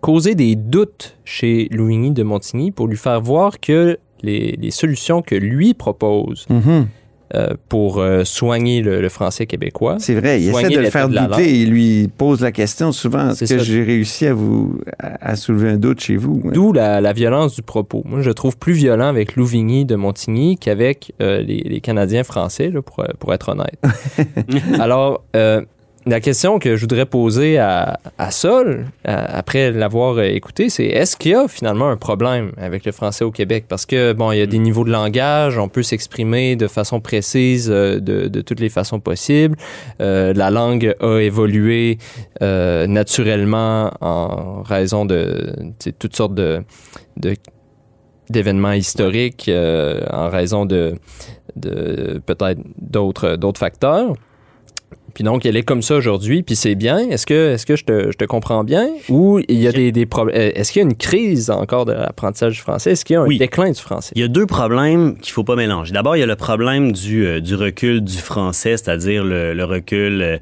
causer 0.01 0.35
des 0.35 0.57
doutes 0.57 1.17
chez 1.25 1.69
Louigny 1.71 2.11
de 2.11 2.25
Montigny 2.25 2.73
pour 2.73 2.89
lui 2.89 2.97
faire 2.97 3.21
voir 3.21 3.61
que 3.61 3.97
les, 4.23 4.71
solutions 4.73 5.23
que 5.23 5.37
lui 5.37 5.73
propose 5.73 6.47
mhm. 6.51 6.89
Euh, 7.35 7.55
pour 7.69 7.99
euh, 7.99 8.23
soigner 8.23 8.83
le, 8.83 9.09
français 9.09 9.47
québécois. 9.47 9.97
C'est 9.99 10.15
vrai, 10.15 10.41
il 10.41 10.49
essaie 10.49 10.69
de 10.69 10.79
le 10.79 10.91
faire 10.91 11.09
douter. 11.09 11.61
Il 11.61 11.71
lui 11.71 12.07
pose 12.07 12.41
la 12.41 12.53
question 12.53 12.93
souvent 12.93 13.31
est-ce 13.31 13.53
que 13.53 13.59
j'ai 13.59 13.83
réussi 13.83 14.27
à 14.27 14.35
vous 14.35 14.79
à 15.01 15.35
soulever 15.35 15.71
un 15.71 15.77
doute 15.77 15.99
chez 15.99 16.17
vous? 16.17 16.41
D'où 16.53 16.73
la, 16.73 17.13
violence 17.13 17.57
du 17.57 17.63
propos. 17.63 18.05
Moi, 18.05 18.21
je 18.21 18.31
trouve 18.31 18.57
plus 18.57 18.75
violent 18.75 19.09
avec 19.09 19.35
Louvigny 19.35 19.85
de 19.85 19.97
Montigny 19.97 20.57
qu'avec 20.57 21.15
euh, 21.21 21.43
les, 21.43 21.81
Canadiens 21.81 22.23
français, 22.23 22.71
pour, 22.71 23.05
pour 23.19 23.35
être 23.35 23.49
honnête. 23.49 23.81
Alors, 24.79 25.25
la 26.07 26.21
question 26.21 26.61
que 26.61 26.77
je 26.77 26.83
voudrais 26.83 27.05
poser 27.05 27.59
à, 27.59 27.99
Sol, 28.31 28.87
après 29.05 29.73
l'avoir 29.73 30.21
écouté, 30.21 30.71
c'est 30.71 30.85
est-ce 30.85 31.17
qu'il 31.17 31.33
y 31.33 31.35
a 31.35 31.49
finalement 31.49 31.89
un 31.89 31.97
problème 31.97 32.53
avec 32.57 32.85
le 32.85 32.93
français 32.93 33.25
au 33.25 33.33
Québec? 33.33 33.65
Parce 33.69 33.87
que, 33.87 34.13
bon, 34.13 34.31
il 34.31 34.39
y 34.39 34.41
a 34.41 34.47
des 34.47 34.59
niveaux 34.59 34.85
de 34.85 34.91
langage, 34.91 35.59
on 35.59 35.69
peut 35.69 35.83
s'exprimer 35.83 36.55
de 36.55 36.69
façon 36.69 37.01
précise 37.01 37.69
euh, 37.71 37.99
de, 37.99 38.41
toutes 38.41 38.61
les 38.61 38.69
façons 38.69 39.01
possibles. 39.01 39.57
Euh, 40.01 40.33
la 40.33 40.51
langue 40.51 40.95
a 41.01 41.19
évolué 41.19 41.99
euh, 42.41 42.87
naturellement 42.87 43.91
en 44.01 44.63
raison 44.63 45.07
de 45.07 45.55
toutes 45.99 46.15
sortes 46.15 46.35
de, 46.35 46.63
d'événements 48.31 48.73
historiques, 48.73 49.51
en 49.51 50.29
raison 50.29 50.67
de, 50.67 50.95
de 51.57 52.23
peut-être 52.25 52.61
d'autres, 52.79 53.37
d'autres 53.37 53.61
facteurs. 53.61 54.15
Puis 55.17 55.25
donc, 55.25 55.47
elle 55.47 55.57
est 55.57 55.63
comme 55.63 55.81
ça 55.81 55.97
aujourd'hui, 55.97 56.43
puis 56.43 56.57
c'est 56.57 56.75
bien. 56.75 56.99
Est-ce 56.99 57.25
que, 57.25 57.55
est-ce 57.55 57.65
que 57.65 57.75
je 57.75 57.85
te, 57.85 58.13
je 58.13 58.19
te 58.19 58.27
comprends 58.27 58.65
bien? 58.65 58.87
Ou 59.09 59.41
il 59.49 59.59
y 59.59 59.67
a 59.67 59.73
des, 59.73 59.91
des 59.91 60.05
problèmes? 60.05 60.39
Euh, 60.39 60.51
est-ce 60.55 60.71
qu'il 60.71 60.83
y 60.83 60.85
a 60.85 60.89
une 60.89 60.95
crise 60.95 61.49
encore 61.49 61.87
de 61.87 61.93
l'apprentissage 61.93 62.53
du 62.53 62.61
français? 62.61 62.91
Est-ce 62.91 63.03
qu'il 63.03 63.15
y 63.15 63.17
a 63.17 63.23
un 63.23 63.29
déclin 63.29 63.71
du 63.71 63.81
français? 63.81 64.13
Il 64.15 64.21
y 64.21 64.25
a 64.25 64.29
deux 64.29 64.45
problèmes 64.45 65.17
qu'il 65.17 65.33
faut 65.33 65.43
pas 65.43 65.57
mélanger. 65.57 65.95
D'abord, 65.95 66.17
il 66.17 66.21
y 66.21 66.23
a 66.23 66.27
le 66.27 66.37
problème 66.37 66.93
du, 66.93 67.27
euh, 67.27 67.41
du 67.41 67.55
recul 67.55 68.03
du 68.03 68.19
français, 68.19 68.77
c'est-à-dire 68.77 69.25
le, 69.25 69.65
recul 69.65 70.21
euh, 70.21 70.39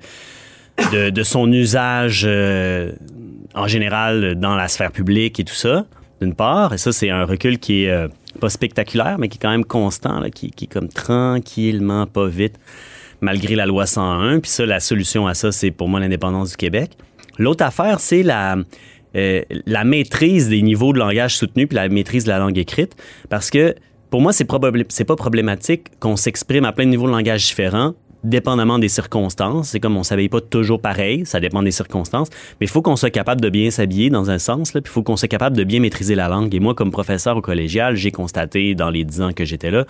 de, 0.90 1.10
de, 1.10 1.22
son 1.22 1.52
usage 1.52 2.28
en 3.54 3.68
général 3.68 4.34
dans 4.34 4.56
la 4.56 4.66
sphère 4.66 4.90
publique 4.90 5.38
et 5.38 5.44
tout 5.44 5.54
ça, 5.54 5.86
d'une 6.20 6.34
part. 6.34 6.74
Et 6.74 6.78
ça, 6.78 6.90
c'est 6.90 7.10
un 7.10 7.24
recul 7.26 7.60
qui 7.60 7.84
est 7.84 8.08
pas 8.40 8.48
spectaculaire, 8.48 9.18
mais 9.20 9.28
qui 9.28 9.36
est 9.38 9.40
quand 9.40 9.52
même 9.52 9.64
constant, 9.64 10.18
là, 10.18 10.30
qui, 10.30 10.50
qui 10.50 10.64
est 10.64 10.72
comme 10.72 10.88
tranquillement, 10.88 12.08
pas 12.08 12.26
vite 12.26 12.58
malgré 13.24 13.56
la 13.56 13.66
loi 13.66 13.86
101. 13.86 14.38
Puis 14.40 14.50
ça, 14.50 14.64
la 14.66 14.78
solution 14.80 15.26
à 15.26 15.34
ça, 15.34 15.50
c'est 15.50 15.70
pour 15.72 15.88
moi 15.88 15.98
l'indépendance 16.00 16.50
du 16.50 16.56
Québec. 16.56 16.92
L'autre 17.38 17.64
affaire, 17.64 17.98
c'est 17.98 18.22
la 18.22 18.56
euh, 19.16 19.42
la 19.66 19.84
maîtrise 19.84 20.48
des 20.48 20.60
niveaux 20.62 20.92
de 20.92 20.98
langage 20.98 21.36
soutenu 21.36 21.66
puis 21.68 21.76
la 21.76 21.88
maîtrise 21.88 22.24
de 22.24 22.30
la 22.30 22.38
langue 22.38 22.58
écrite. 22.58 22.96
Parce 23.28 23.48
que 23.50 23.74
pour 24.10 24.20
moi, 24.20 24.32
c'est 24.32 24.44
probable- 24.44 24.84
c'est 24.88 25.04
pas 25.04 25.16
problématique 25.16 25.98
qu'on 26.00 26.16
s'exprime 26.16 26.64
à 26.64 26.72
plein 26.72 26.84
de 26.84 26.90
niveaux 26.90 27.06
de 27.06 27.12
langage 27.12 27.44
différents 27.46 27.94
dépendamment 28.24 28.78
des 28.78 28.88
circonstances. 28.88 29.68
C'est 29.68 29.80
comme 29.80 29.96
on 29.96 30.02
s'habille 30.02 30.28
pas 30.28 30.40
toujours 30.40 30.80
pareil, 30.80 31.24
ça 31.24 31.40
dépend 31.40 31.62
des 31.62 31.70
circonstances, 31.70 32.28
mais 32.60 32.66
il 32.66 32.70
faut 32.70 32.82
qu'on 32.82 32.96
soit 32.96 33.10
capable 33.10 33.40
de 33.40 33.50
bien 33.50 33.70
s'habiller 33.70 34.10
dans 34.10 34.30
un 34.30 34.38
sens, 34.38 34.72
puis 34.72 34.82
il 34.84 34.88
faut 34.88 35.02
qu'on 35.02 35.16
soit 35.16 35.28
capable 35.28 35.56
de 35.56 35.64
bien 35.64 35.80
maîtriser 35.80 36.14
la 36.14 36.28
langue. 36.28 36.54
Et 36.54 36.60
moi, 36.60 36.74
comme 36.74 36.90
professeur 36.90 37.36
au 37.36 37.40
collégial, 37.40 37.94
j'ai 37.96 38.10
constaté 38.10 38.74
dans 38.74 38.90
les 38.90 39.04
dix 39.04 39.20
ans 39.20 39.32
que 39.32 39.44
j'étais 39.44 39.70
là 39.70 39.84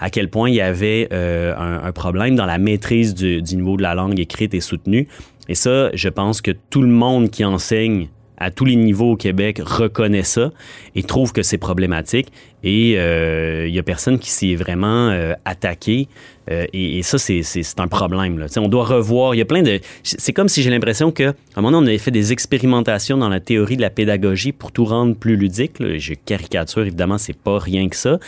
à 0.00 0.10
quel 0.10 0.28
point 0.28 0.50
il 0.50 0.56
y 0.56 0.60
avait 0.60 1.08
euh, 1.12 1.54
un, 1.56 1.92
problème 1.92 2.36
dans 2.36 2.46
la 2.46 2.58
maîtrise 2.58 3.14
du, 3.14 3.42
niveau 3.56 3.76
de 3.76 3.82
la 3.82 3.94
langue 3.94 4.18
écrite 4.18 4.54
et 4.54 4.60
soutenue. 4.60 5.08
Et 5.48 5.54
ça, 5.54 5.90
je 5.94 6.08
pense 6.08 6.40
que 6.40 6.50
tout 6.50 6.82
le 6.82 6.88
monde 6.88 7.30
qui 7.30 7.44
enseigne 7.44 8.08
à 8.38 8.50
tous 8.50 8.66
les 8.66 8.76
niveaux 8.76 9.12
au 9.12 9.16
Québec 9.16 9.60
reconnaît 9.64 10.22
ça 10.22 10.50
et 10.94 11.02
trouve 11.02 11.32
que 11.32 11.42
c'est 11.42 11.58
problématique. 11.58 12.28
Et 12.62 12.94
euh, 12.98 13.66
il 13.66 13.74
y 13.74 13.78
a 13.78 13.82
personne 13.82 14.18
qui 14.18 14.30
s'y 14.30 14.52
est 14.52 14.56
vraiment 14.56 15.08
euh, 15.08 15.32
attaqué. 15.44 16.08
Euh, 16.50 16.64
et, 16.72 16.98
et 16.98 17.02
ça, 17.02 17.18
c'est- 17.18 17.42
un 17.78 17.88
problème. 17.88 18.38
Là. 18.38 18.46
On 18.58 18.68
doit 18.68 18.84
revoir. 18.84 19.34
Il 19.34 19.38
y 19.38 19.40
a 19.40 19.44
plein 19.44 19.62
de. 19.62 19.80
C'est 20.02 20.32
comme 20.32 20.48
si 20.48 20.62
j'ai 20.62 20.70
l'impression 20.70 21.10
qu'à 21.10 21.34
un 21.56 21.60
moment 21.62 21.72
donné, 21.72 21.84
on 21.84 21.88
avait 21.88 21.98
fait 21.98 22.10
des 22.10 22.32
expérimentations 22.32 23.16
dans 23.18 23.28
la 23.28 23.40
théorie 23.40 23.76
de 23.76 23.82
la 23.82 23.90
pédagogie 23.90 24.52
pour 24.52 24.72
tout 24.72 24.84
rendre 24.84 25.14
plus 25.16 25.36
ludique. 25.36 25.78
là. 25.80 25.98
Je 25.98 26.14
caricature, 26.14 26.82
évidemment, 26.82 27.18
c'est 27.18 27.36
pas 27.36 27.58
rien 27.58 27.88
que 27.88 27.96
ça. 27.96 28.18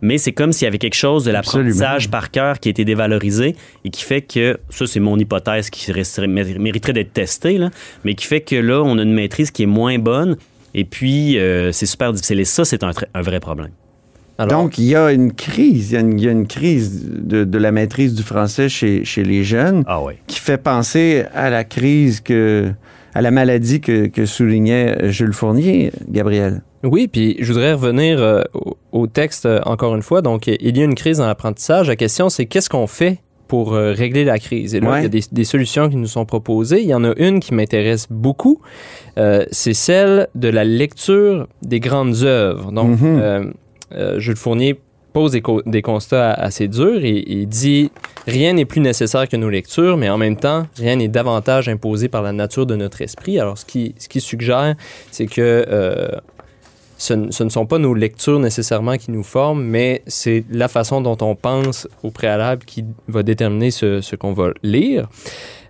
Mais 0.00 0.18
c'est 0.18 0.32
comme 0.32 0.52
s'il 0.52 0.64
y 0.64 0.68
avait 0.68 0.78
quelque 0.78 0.94
chose 0.94 1.24
de 1.24 1.30
l'apprentissage 1.30 2.10
par 2.10 2.30
cœur 2.30 2.58
qui 2.60 2.68
a 2.68 2.70
été 2.70 2.84
dévalorisé 2.84 3.54
et 3.84 3.90
qui 3.90 4.02
fait 4.02 4.22
que, 4.22 4.58
ça 4.70 4.86
c'est 4.86 5.00
mon 5.00 5.18
hypothèse 5.18 5.70
qui 5.70 5.90
resterait- 5.92 6.26
mériterait 6.58 6.92
d'être 6.92 7.12
testée, 7.12 7.58
là, 7.58 7.70
mais 8.04 8.14
qui 8.14 8.26
fait 8.26 8.40
que 8.40 8.56
là, 8.56 8.82
on 8.82 8.98
a 8.98 9.02
une 9.02 9.12
maîtrise 9.14 9.50
qui 9.50 9.62
est 9.64 9.66
moins 9.66 9.98
bonne 9.98 10.36
et 10.74 10.84
puis 10.84 11.38
euh, 11.38 11.72
c'est 11.72 11.86
super 11.86 12.12
difficile. 12.12 12.40
Et 12.40 12.44
ça, 12.44 12.64
c'est 12.64 12.82
un 12.84 13.22
vrai 13.22 13.40
problème. 13.40 13.70
Alors, 14.38 14.62
Donc, 14.64 14.78
il 14.78 14.84
y 14.84 14.94
a 14.94 15.12
une 15.12 15.32
crise, 15.32 15.90
il 15.90 15.94
y 15.94 15.96
a 15.96 16.00
une, 16.00 16.18
il 16.18 16.24
y 16.24 16.28
a 16.28 16.32
une 16.32 16.46
crise 16.46 17.08
de, 17.10 17.44
de 17.44 17.58
la 17.58 17.72
maîtrise 17.72 18.14
du 18.14 18.22
français 18.22 18.68
chez, 18.68 19.04
chez 19.04 19.24
les 19.24 19.44
jeunes 19.44 19.82
Ah 19.86 20.02
ouais. 20.02 20.18
qui 20.26 20.38
fait 20.40 20.58
penser 20.58 21.24
à 21.34 21.48
la 21.48 21.64
crise 21.64 22.20
que, 22.20 22.70
à 23.14 23.22
la 23.22 23.30
maladie 23.30 23.80
que, 23.80 24.06
que 24.06 24.26
soulignait 24.26 25.10
Jules 25.10 25.32
Fournier, 25.32 25.90
Gabriel. 26.08 26.62
Oui, 26.84 27.08
puis 27.08 27.36
je 27.40 27.50
voudrais 27.52 27.72
revenir 27.72 28.20
euh, 28.22 28.42
au, 28.52 28.76
au 28.92 29.06
texte 29.06 29.46
euh, 29.46 29.60
encore 29.64 29.96
une 29.96 30.02
fois. 30.02 30.20
Donc, 30.20 30.46
il 30.48 30.76
y 30.76 30.80
a 30.82 30.84
une 30.84 30.94
crise 30.94 31.16
dans 31.18 31.26
l'apprentissage. 31.26 31.88
La 31.88 31.96
question, 31.96 32.28
c'est 32.28 32.44
qu'est-ce 32.44 32.68
qu'on 32.68 32.86
fait 32.86 33.18
pour 33.48 33.74
euh, 33.74 33.92
régler 33.92 34.24
la 34.24 34.38
crise? 34.38 34.74
Et 34.74 34.80
là, 34.80 34.90
Ouais. 34.90 34.98
il 35.00 35.02
y 35.04 35.06
a 35.06 35.08
des, 35.08 35.22
des 35.32 35.44
solutions 35.44 35.88
qui 35.88 35.96
nous 35.96 36.06
sont 36.08 36.26
proposées. 36.26 36.82
Il 36.82 36.88
y 36.88 36.94
en 36.94 37.04
a 37.04 37.14
une 37.16 37.40
qui 37.40 37.54
m'intéresse 37.54 38.06
beaucoup. 38.10 38.60
Euh, 39.18 39.46
c'est 39.50 39.72
celle 39.74 40.28
de 40.34 40.48
la 40.48 40.64
lecture 40.64 41.48
des 41.62 41.80
grandes 41.80 42.22
œuvres. 42.22 42.70
Donc, 42.70 43.00
Mhm. 43.00 43.18
euh, 43.18 43.40
euh, 43.40 43.44
Jules 44.18 44.36
Fournier 44.36 44.78
pose 45.12 45.32
des, 45.32 45.40
co- 45.40 45.62
des 45.64 45.80
constats 45.80 46.32
assez 46.32 46.68
durs 46.68 47.02
et 47.02 47.24
il 47.26 47.46
dit 47.48 47.90
rien 48.26 48.52
n'est 48.52 48.66
plus 48.66 48.80
nécessaire 48.82 49.26
que 49.28 49.36
nos 49.36 49.48
lectures, 49.48 49.96
mais 49.96 50.10
en 50.10 50.18
même 50.18 50.36
temps, 50.36 50.66
rien 50.76 50.96
n'est 50.96 51.08
davantage 51.08 51.68
imposé 51.70 52.08
par 52.08 52.20
la 52.22 52.32
nature 52.32 52.66
de 52.66 52.76
notre 52.76 53.00
esprit. 53.00 53.38
Alors, 53.40 53.56
ce 53.56 53.64
qui, 53.64 53.94
ce 53.98 54.08
qui 54.08 54.20
suggère, 54.20 54.74
c'est 55.10 55.26
que 55.26 55.64
euh, 55.68 56.08
ce, 56.98 57.14
ne 57.14 57.48
sont 57.48 57.64
pas 57.66 57.78
nos 57.78 57.94
lectures 57.94 58.38
nécessairement 58.40 58.96
qui 58.98 59.10
nous 59.10 59.22
forment, 59.22 59.62
mais 59.64 60.02
c'est 60.06 60.44
la 60.50 60.68
façon 60.68 61.00
dont 61.00 61.16
on 61.22 61.34
pense 61.34 61.88
au 62.02 62.10
préalable 62.10 62.64
qui 62.66 62.84
va 63.08 63.22
déterminer 63.22 63.70
ce, 63.70 64.00
ce 64.02 64.16
qu'on 64.16 64.32
va 64.32 64.50
lire. 64.62 65.08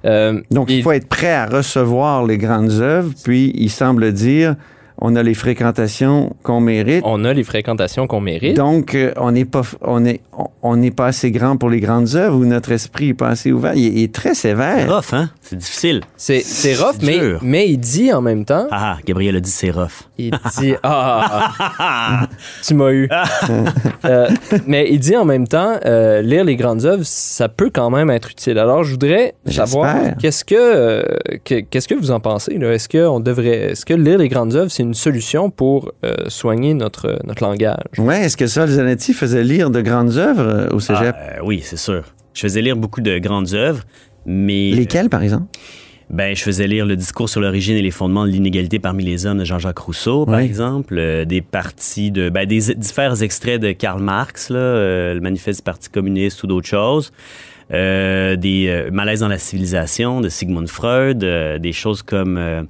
Euh, 0.04 0.40
Donc, 0.50 0.70
il 0.70 0.82
faut 0.82 0.92
être 0.92 1.08
prêt 1.08 1.32
à 1.32 1.46
recevoir 1.46 2.24
les 2.24 2.38
grandes 2.38 2.70
œuvres, 2.80 3.12
puis 3.24 3.52
il 3.54 3.70
semble 3.70 4.12
dire 4.12 4.56
on 4.98 5.14
a 5.16 5.22
les 5.22 5.34
fréquentations 5.34 6.34
qu'on 6.42 6.60
mérite. 6.60 7.02
on 7.06 7.24
a 7.24 7.32
les 7.32 7.44
fréquentations 7.44 8.06
qu'on 8.06 8.20
mérite. 8.20 8.56
Donc, 8.56 8.94
euh, 8.94 9.12
on 9.16 9.32
n'est 9.32 9.44
pas, 9.44 9.62
on 9.82 10.04
est, 10.04 10.20
on- 10.62 10.76
n'est 10.76 10.90
pas 10.90 11.06
assez 11.06 11.30
grand 11.30 11.56
pour 11.56 11.70
les 11.70 11.80
grandes 11.80 12.14
œuvres 12.16 12.36
ou 12.36 12.44
notre 12.44 12.72
esprit 12.72 13.08
n'est 13.08 13.14
pas 13.14 13.28
assez 13.28 13.52
ouvert. 13.52 13.72
Il, 13.74 13.86
est- 13.86 13.90
il 13.90 14.02
est 14.04 14.14
très 14.14 14.30
C'est 14.34 14.50
sévère. 14.50 14.94
rough, 14.94 15.12
hein? 15.12 15.30
C'est 15.42 15.56
difficile. 15.56 16.00
C'est, 16.16 16.40
c'est 16.40 16.74
rough, 16.74 16.96
C'est 17.00 17.06
mais, 17.06 17.18
dur. 17.18 17.38
mais 17.42 17.68
il 17.68 17.78
dit 17.78 18.12
en 18.12 18.20
même 18.22 18.44
temps, 18.44 18.66
Ah, 18.70 18.96
ah, 18.96 18.98
Gabriel 19.06 19.36
a 19.36 19.40
dit 19.40 19.50
c'est 19.50 19.70
rough. 19.70 20.08
il 20.18 20.32
dit, 20.58 20.74
ah, 20.82 21.50
ah, 21.58 21.70
ah, 21.78 22.26
tu 22.66 22.74
m'as 22.74 22.90
eu. 22.92 23.08
Euh, 24.04 24.28
mais 24.66 24.86
il 24.90 25.00
dit 25.00 25.16
en 25.16 25.24
même 25.24 25.48
temps, 25.48 25.78
euh, 25.84 26.22
lire 26.22 26.44
les 26.44 26.54
grandes 26.54 26.84
œuvres, 26.84 27.02
ça 27.04 27.48
peut 27.48 27.70
quand 27.72 27.90
même 27.90 28.08
être 28.10 28.30
utile. 28.30 28.56
Alors, 28.58 28.84
je 28.84 28.92
voudrais 28.92 29.34
savoir, 29.46 29.96
J'espère. 29.96 30.16
qu'est-ce 30.18 30.44
que, 30.44 30.54
euh, 30.56 31.02
que- 31.44 31.60
qu'est-ce 31.60 31.88
que 31.88 31.94
vous 31.94 32.10
en 32.12 32.20
pensez? 32.20 32.56
Là? 32.58 32.72
Est-ce 32.72 32.88
que 32.88 33.04
on 33.06 33.18
devrait, 33.18 33.72
est-ce 33.72 33.84
que 33.84 33.94
lire 33.94 34.18
les 34.18 34.28
grandes 34.28 34.54
œuvres, 34.54 34.70
c'est 34.70 34.84
une 34.86 34.94
solution 34.94 35.50
pour 35.50 35.92
euh, 36.04 36.14
soigner 36.28 36.74
notre, 36.74 37.18
notre 37.24 37.42
langage? 37.42 37.84
Ouais, 37.98 38.22
est-ce 38.22 38.36
que 38.36 38.46
Sol 38.46 38.68
Zanetti 38.68 39.12
faisait 39.12 39.44
lire 39.44 39.70
de 39.70 39.80
grandes 39.80 40.16
œuvres 40.16 40.46
euh, 40.46 40.68
au 40.70 40.80
cégep? 40.80 41.14
Ah, 41.18 41.36
euh, 41.36 41.40
oui, 41.44 41.60
c'est 41.62 41.76
sûr. 41.78 42.02
Je 42.34 42.40
faisais 42.40 42.62
lire 42.62 42.76
beaucoup 42.76 43.00
de 43.00 43.18
grandes 43.18 43.54
œuvres, 43.54 43.82
mais. 44.26 44.70
Lesquelles, 44.72 45.08
par 45.08 45.22
exemple? 45.22 45.46
Ben, 46.08 46.36
je 46.36 46.42
faisais 46.42 46.68
lire 46.68 46.86
le 46.86 46.94
discours 46.94 47.28
sur 47.28 47.40
l'origine 47.40 47.76
et 47.76 47.82
les 47.82 47.90
fondements 47.90 48.24
de 48.26 48.30
l'inégalité 48.30 48.78
parmi 48.78 49.02
les 49.02 49.26
hommes 49.26 49.38
de 49.38 49.44
Jean-Jacques 49.44 49.78
Rousseau, 49.80 50.24
par 50.24 50.36
Oui. 50.36 50.44
exemple, 50.44 50.94
euh, 50.98 51.24
des 51.24 51.40
parties 51.40 52.12
de, 52.12 52.28
ben, 52.30 52.46
des 52.46 52.74
différents 52.76 53.16
extraits 53.16 53.60
de 53.60 53.72
Karl 53.72 54.00
Marx, 54.00 54.50
là, 54.50 54.58
euh, 54.58 55.14
le 55.14 55.20
manifeste 55.20 55.60
du 55.60 55.64
Parti 55.64 55.88
communiste 55.88 56.44
ou 56.44 56.46
d'autres 56.46 56.68
choses, 56.68 57.10
euh, 57.72 58.36
des 58.36 58.68
euh, 58.68 58.90
malaises 58.92 59.18
dans 59.20 59.26
la 59.28 59.38
civilisation 59.38 60.20
de 60.20 60.28
Sigmund 60.28 60.68
Freud, 60.68 61.24
euh, 61.24 61.58
des 61.58 61.72
choses 61.72 62.02
comme 62.02 62.36
euh, 62.38 62.62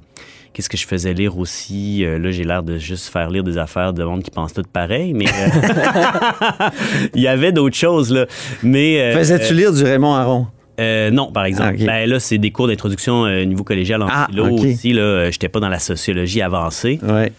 Qu'est-ce 0.57 0.69
que 0.69 0.77
je 0.77 0.87
faisais 0.87 1.13
lire 1.13 1.37
aussi? 1.37 2.03
Euh, 2.03 2.17
là, 2.17 2.31
j'ai 2.31 2.43
l'air 2.43 2.63
de 2.63 2.79
juste 2.79 3.09
faire 3.09 3.29
lire 3.29 3.43
des 3.43 3.59
affaires 3.59 3.93
de 3.93 4.03
monde 4.03 4.23
qui 4.23 4.31
pense 4.31 4.53
tout 4.53 4.63
pareil, 4.73 5.13
mais 5.13 5.27
euh, 5.27 6.69
il 7.13 7.21
y 7.21 7.27
avait 7.27 7.51
d'autres 7.51 7.75
choses, 7.75 8.11
là. 8.11 8.25
Mais, 8.63 8.99
euh, 8.99 9.13
Faisais-tu 9.19 9.53
lire 9.53 9.71
du 9.71 9.83
Raymond 9.83 10.15
Aron? 10.15 10.47
euh, 10.79 11.11
non, 11.11 11.31
par 11.31 11.45
exemple. 11.45 11.75
Ah. 11.81 11.85
Ben, 11.85 12.09
là, 12.09 12.19
c'est 12.19 12.39
des 12.39 12.49
cours 12.49 12.67
d'introduction 12.67 13.25
euh, 13.25 13.43
niveau 13.45 13.63
collégial 13.63 14.01
en 14.01 14.07
Ah, 14.09 14.25
philo 14.31 14.47
ok. 14.47 14.63
aussi. 14.65 14.93
Là, 14.93 15.01
euh, 15.03 15.31
j'étais 15.31 15.47
pas 15.47 15.59
dans 15.59 15.69
la 15.69 15.77
sociologie 15.77 16.41
avancée. 16.41 16.99
Ouais. 17.03 17.31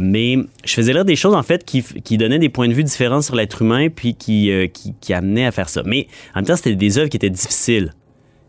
Mais 0.00 0.38
je 0.64 0.74
faisais 0.74 0.92
lire 0.92 1.04
des 1.04 1.14
choses, 1.14 1.34
en 1.36 1.44
fait, 1.44 1.64
qui, 1.64 1.82
qui 1.82 2.18
donnaient 2.18 2.40
des 2.40 2.48
points 2.48 2.66
de 2.66 2.74
vue 2.74 2.82
différents 2.82 3.22
sur 3.22 3.36
l'être 3.36 3.62
humain, 3.62 3.86
puis 3.88 4.16
qui, 4.16 4.50
qui, 4.72 4.94
qui 5.00 5.14
amenaient 5.14 5.46
à 5.46 5.52
faire 5.52 5.68
ça. 5.68 5.82
Mais 5.86 6.08
en 6.34 6.38
même 6.38 6.46
temps, 6.46 6.56
c'était 6.56 6.74
des 6.74 6.98
œuvres 6.98 7.08
qui 7.08 7.18
étaient 7.18 7.30
difficiles. 7.30 7.92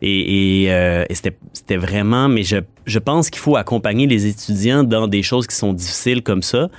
Et, 0.02 0.68
euh, 0.70 1.06
c'était 1.10 1.78
vraiment... 1.78 2.28
Mais 2.28 2.44
je, 2.44 3.00
pense 3.00 3.30
qu'il 3.30 3.42
faut 3.42 3.56
accompagner 3.56 4.08
les 4.08 4.28
étudiants 4.28 4.84
dans 4.84 5.08
des 5.08 5.24
choses 5.24 5.48
qui 5.48 5.56
sont 5.56 5.74
difficiles 5.74 6.22
comme 6.22 6.44
ça. 6.44 6.70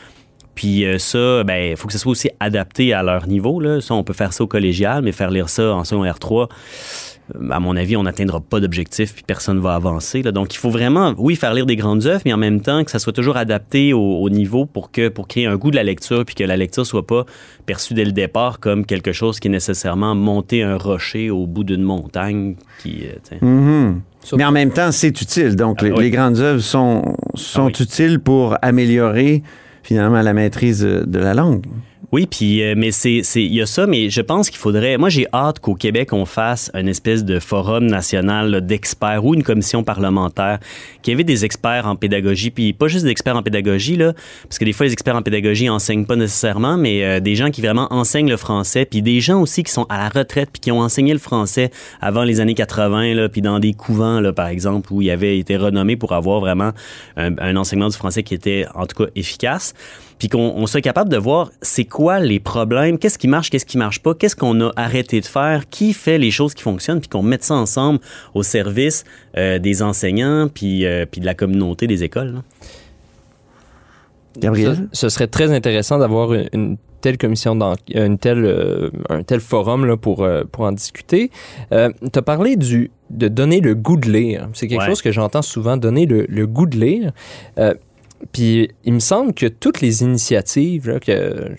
Puis 0.54 0.86
euh, 0.86 0.98
ça, 0.98 1.44
ben, 1.44 1.72
il 1.72 1.76
faut 1.76 1.86
que 1.86 1.92
ce 1.92 1.98
soit 1.98 2.12
aussi 2.12 2.30
adapté 2.40 2.92
à 2.92 3.02
leur 3.02 3.26
niveau. 3.28 3.60
Là. 3.60 3.80
Ça, 3.80 3.94
on 3.94 4.02
peut 4.02 4.14
faire 4.14 4.32
ça 4.32 4.42
au 4.42 4.46
collégial, 4.46 5.02
mais 5.02 5.12
faire 5.12 5.30
lire 5.30 5.48
ça 5.48 5.74
en 5.74 5.84
secondaire 5.84 6.18
3, 6.18 6.44
euh, 6.44 6.46
à 7.50 7.58
mon 7.60 7.76
avis, 7.76 7.96
on 7.96 8.04
n'atteindra 8.04 8.40
pas 8.40 8.60
d'objectif 8.60 9.14
puis 9.14 9.24
personne 9.26 9.56
ne 9.56 9.60
va 9.62 9.74
avancer. 9.74 10.22
Là. 10.22 10.30
Donc, 10.32 10.54
il 10.54 10.58
faut 10.58 10.70
vraiment, 10.70 11.14
oui, 11.18 11.34
faire 11.36 11.52
lire 11.54 11.66
des 11.66 11.76
grandes 11.76 12.06
œuvres, 12.06 12.22
mais 12.24 12.32
en 12.32 12.36
même 12.36 12.60
temps 12.60 12.84
que 12.84 12.90
ça 12.90 12.98
soit 12.98 13.12
toujours 13.12 13.36
adapté 13.36 13.92
au, 13.92 14.00
au 14.20 14.30
niveau 14.30 14.64
pour 14.66 14.90
que 14.92 15.08
pour 15.08 15.26
créer 15.26 15.46
un 15.46 15.56
goût 15.56 15.70
de 15.70 15.76
la 15.76 15.82
lecture 15.82 16.24
puis 16.24 16.34
que 16.36 16.44
la 16.44 16.56
lecture 16.56 16.86
soit 16.86 17.06
pas 17.06 17.24
perçue 17.66 17.94
dès 17.94 18.04
le 18.04 18.12
départ 18.12 18.60
comme 18.60 18.86
quelque 18.86 19.12
chose 19.12 19.40
qui 19.40 19.48
est 19.48 19.50
nécessairement 19.50 20.14
monter 20.14 20.62
un 20.62 20.76
rocher 20.76 21.30
au 21.30 21.46
bout 21.46 21.64
d'une 21.64 21.82
montagne 21.82 22.54
qui, 22.82 23.02
euh. 23.04 23.36
Mhm. 23.44 24.00
Surtout- 24.22 24.36
Mais 24.38 24.44
en 24.44 24.52
même 24.52 24.70
temps, 24.72 24.90
c'est 24.92 25.20
utile. 25.20 25.54
Donc, 25.56 25.78
Ah, 25.80 25.84
les, 25.84 25.90
oui. 25.92 26.00
les 26.04 26.10
grandes 26.10 26.38
œuvres 26.38 26.60
sont, 26.60 27.16
sont 27.34 27.62
Ah, 27.62 27.66
oui. 27.66 27.72
utiles 27.82 28.18
pour 28.20 28.56
améliorer 28.62 29.42
finalement 29.82 30.20
la 30.20 30.32
maîtrise 30.32 30.84
euh, 30.84 31.04
de 31.06 31.18
la 31.20 31.32
langue. 31.34 31.64
Oui, 32.16 32.24
puis 32.24 32.62
euh, 32.62 32.72
mais 32.74 32.92
c'est 32.92 33.20
il 33.34 33.52
y 33.52 33.60
a 33.60 33.66
ça, 33.66 33.86
mais 33.86 34.08
je 34.08 34.22
pense 34.22 34.48
qu'il 34.48 34.58
faudrait. 34.58 34.96
Moi, 34.96 35.10
j'ai 35.10 35.26
hâte 35.34 35.60
qu'au 35.60 35.74
Québec 35.74 36.14
on 36.14 36.24
fasse 36.24 36.70
une 36.72 36.88
espèce 36.88 37.26
de 37.26 37.38
forum 37.38 37.84
national 37.84 38.64
d'experts 38.64 39.22
ou 39.22 39.34
une 39.34 39.42
commission 39.42 39.84
parlementaire 39.84 40.58
qui 41.02 41.12
invite 41.12 41.26
des 41.26 41.44
experts 41.44 41.86
en 41.86 41.94
pédagogie, 41.94 42.50
puis 42.50 42.72
pas 42.72 42.88
juste 42.88 43.04
des 43.04 43.10
experts 43.10 43.36
en 43.36 43.42
pédagogie 43.42 43.96
là, 43.96 44.14
parce 44.44 44.58
que 44.58 44.64
des 44.64 44.72
fois 44.72 44.86
les 44.86 44.94
experts 44.94 45.14
en 45.14 45.20
pédagogie 45.20 45.68
enseignent 45.68 46.06
pas 46.06 46.16
nécessairement, 46.16 46.78
mais 46.78 47.04
euh, 47.04 47.20
des 47.20 47.36
gens 47.36 47.50
qui 47.50 47.60
vraiment 47.60 47.92
enseignent 47.92 48.30
le 48.30 48.38
français, 48.38 48.86
puis 48.86 49.02
des 49.02 49.20
gens 49.20 49.42
aussi 49.42 49.62
qui 49.62 49.70
sont 49.70 49.84
à 49.90 49.98
la 49.98 50.08
retraite 50.08 50.48
puis 50.50 50.60
qui 50.60 50.72
ont 50.72 50.80
enseigné 50.80 51.12
le 51.12 51.18
français 51.18 51.70
avant 52.00 52.24
les 52.24 52.40
années 52.40 52.54
80 52.54 53.12
là, 53.12 53.28
puis 53.28 53.42
dans 53.42 53.58
des 53.58 53.74
couvents 53.74 54.20
là 54.20 54.32
par 54.32 54.46
exemple 54.46 54.90
où 54.90 55.02
il 55.02 55.10
avait 55.10 55.38
été 55.38 55.58
renommé 55.58 55.96
pour 55.96 56.12
avoir 56.12 56.40
vraiment 56.40 56.72
un, 57.18 57.36
un 57.36 57.56
enseignement 57.56 57.88
du 57.88 57.96
français 57.98 58.22
qui 58.22 58.32
était 58.32 58.64
en 58.74 58.86
tout 58.86 59.04
cas 59.04 59.10
efficace 59.16 59.74
puis 60.18 60.28
qu'on 60.28 60.38
on 60.56 60.66
soit 60.66 60.80
capable 60.80 61.10
de 61.10 61.16
voir 61.16 61.50
c'est 61.62 61.84
quoi 61.84 62.18
les 62.20 62.40
problèmes, 62.40 62.98
qu'est-ce 62.98 63.18
qui 63.18 63.28
marche, 63.28 63.50
qu'est-ce 63.50 63.66
qui 63.66 63.76
marche 63.78 64.00
pas, 64.02 64.14
qu'est-ce 64.14 64.36
qu'on 64.36 64.60
a 64.60 64.72
arrêté 64.76 65.20
de 65.20 65.26
faire, 65.26 65.68
qui 65.68 65.92
fait 65.92 66.18
les 66.18 66.30
choses 66.30 66.54
qui 66.54 66.62
fonctionnent, 66.62 67.00
puis 67.00 67.08
qu'on 67.08 67.22
mette 67.22 67.44
ça 67.44 67.54
ensemble 67.54 68.00
au 68.34 68.42
service 68.42 69.04
euh, 69.36 69.58
des 69.58 69.82
enseignants, 69.82 70.48
puis, 70.52 70.86
euh, 70.86 71.04
puis 71.10 71.20
de 71.20 71.26
la 71.26 71.34
communauté 71.34 71.86
des 71.86 72.02
écoles. 72.02 72.32
là. 72.34 72.42
Gabriel? 74.38 74.88
Ce, 74.92 75.00
ce 75.02 75.08
serait 75.08 75.28
très 75.28 75.50
intéressant 75.52 75.98
d'avoir 75.98 76.34
une, 76.34 76.48
une 76.52 76.76
telle 77.00 77.16
commission, 77.18 77.56
d'en- 77.56 77.74
une 77.94 78.18
telle, 78.18 78.44
euh, 78.44 78.90
un 79.08 79.22
tel 79.22 79.40
forum 79.40 79.86
là, 79.86 79.96
pour, 79.96 80.24
euh, 80.24 80.44
pour 80.50 80.64
en 80.64 80.72
discuter. 80.72 81.30
tu 81.70 81.76
as 82.18 82.22
parlé 82.22 82.56
du, 82.56 82.90
de 83.10 83.28
donner 83.28 83.60
le 83.60 83.74
goût 83.74 83.96
de 83.96 84.10
lire. 84.10 84.48
C'est 84.52 84.66
quelque 84.66 84.80
Ouais. 84.80 84.86
chose 84.86 85.00
que 85.02 85.12
j'entends 85.12 85.42
souvent, 85.42 85.76
donner 85.76 86.04
le, 86.06 86.26
le 86.28 86.46
goût 86.46 86.66
de 86.66 86.76
lire. 86.76 87.12
Puis 88.32 88.70
il 88.84 88.92
me 88.94 88.98
semble 89.00 89.32
que 89.34 89.46
toutes 89.46 89.80
les 89.80 90.02
initiatives 90.02 90.90
là, 90.90 91.00
que 91.00 91.50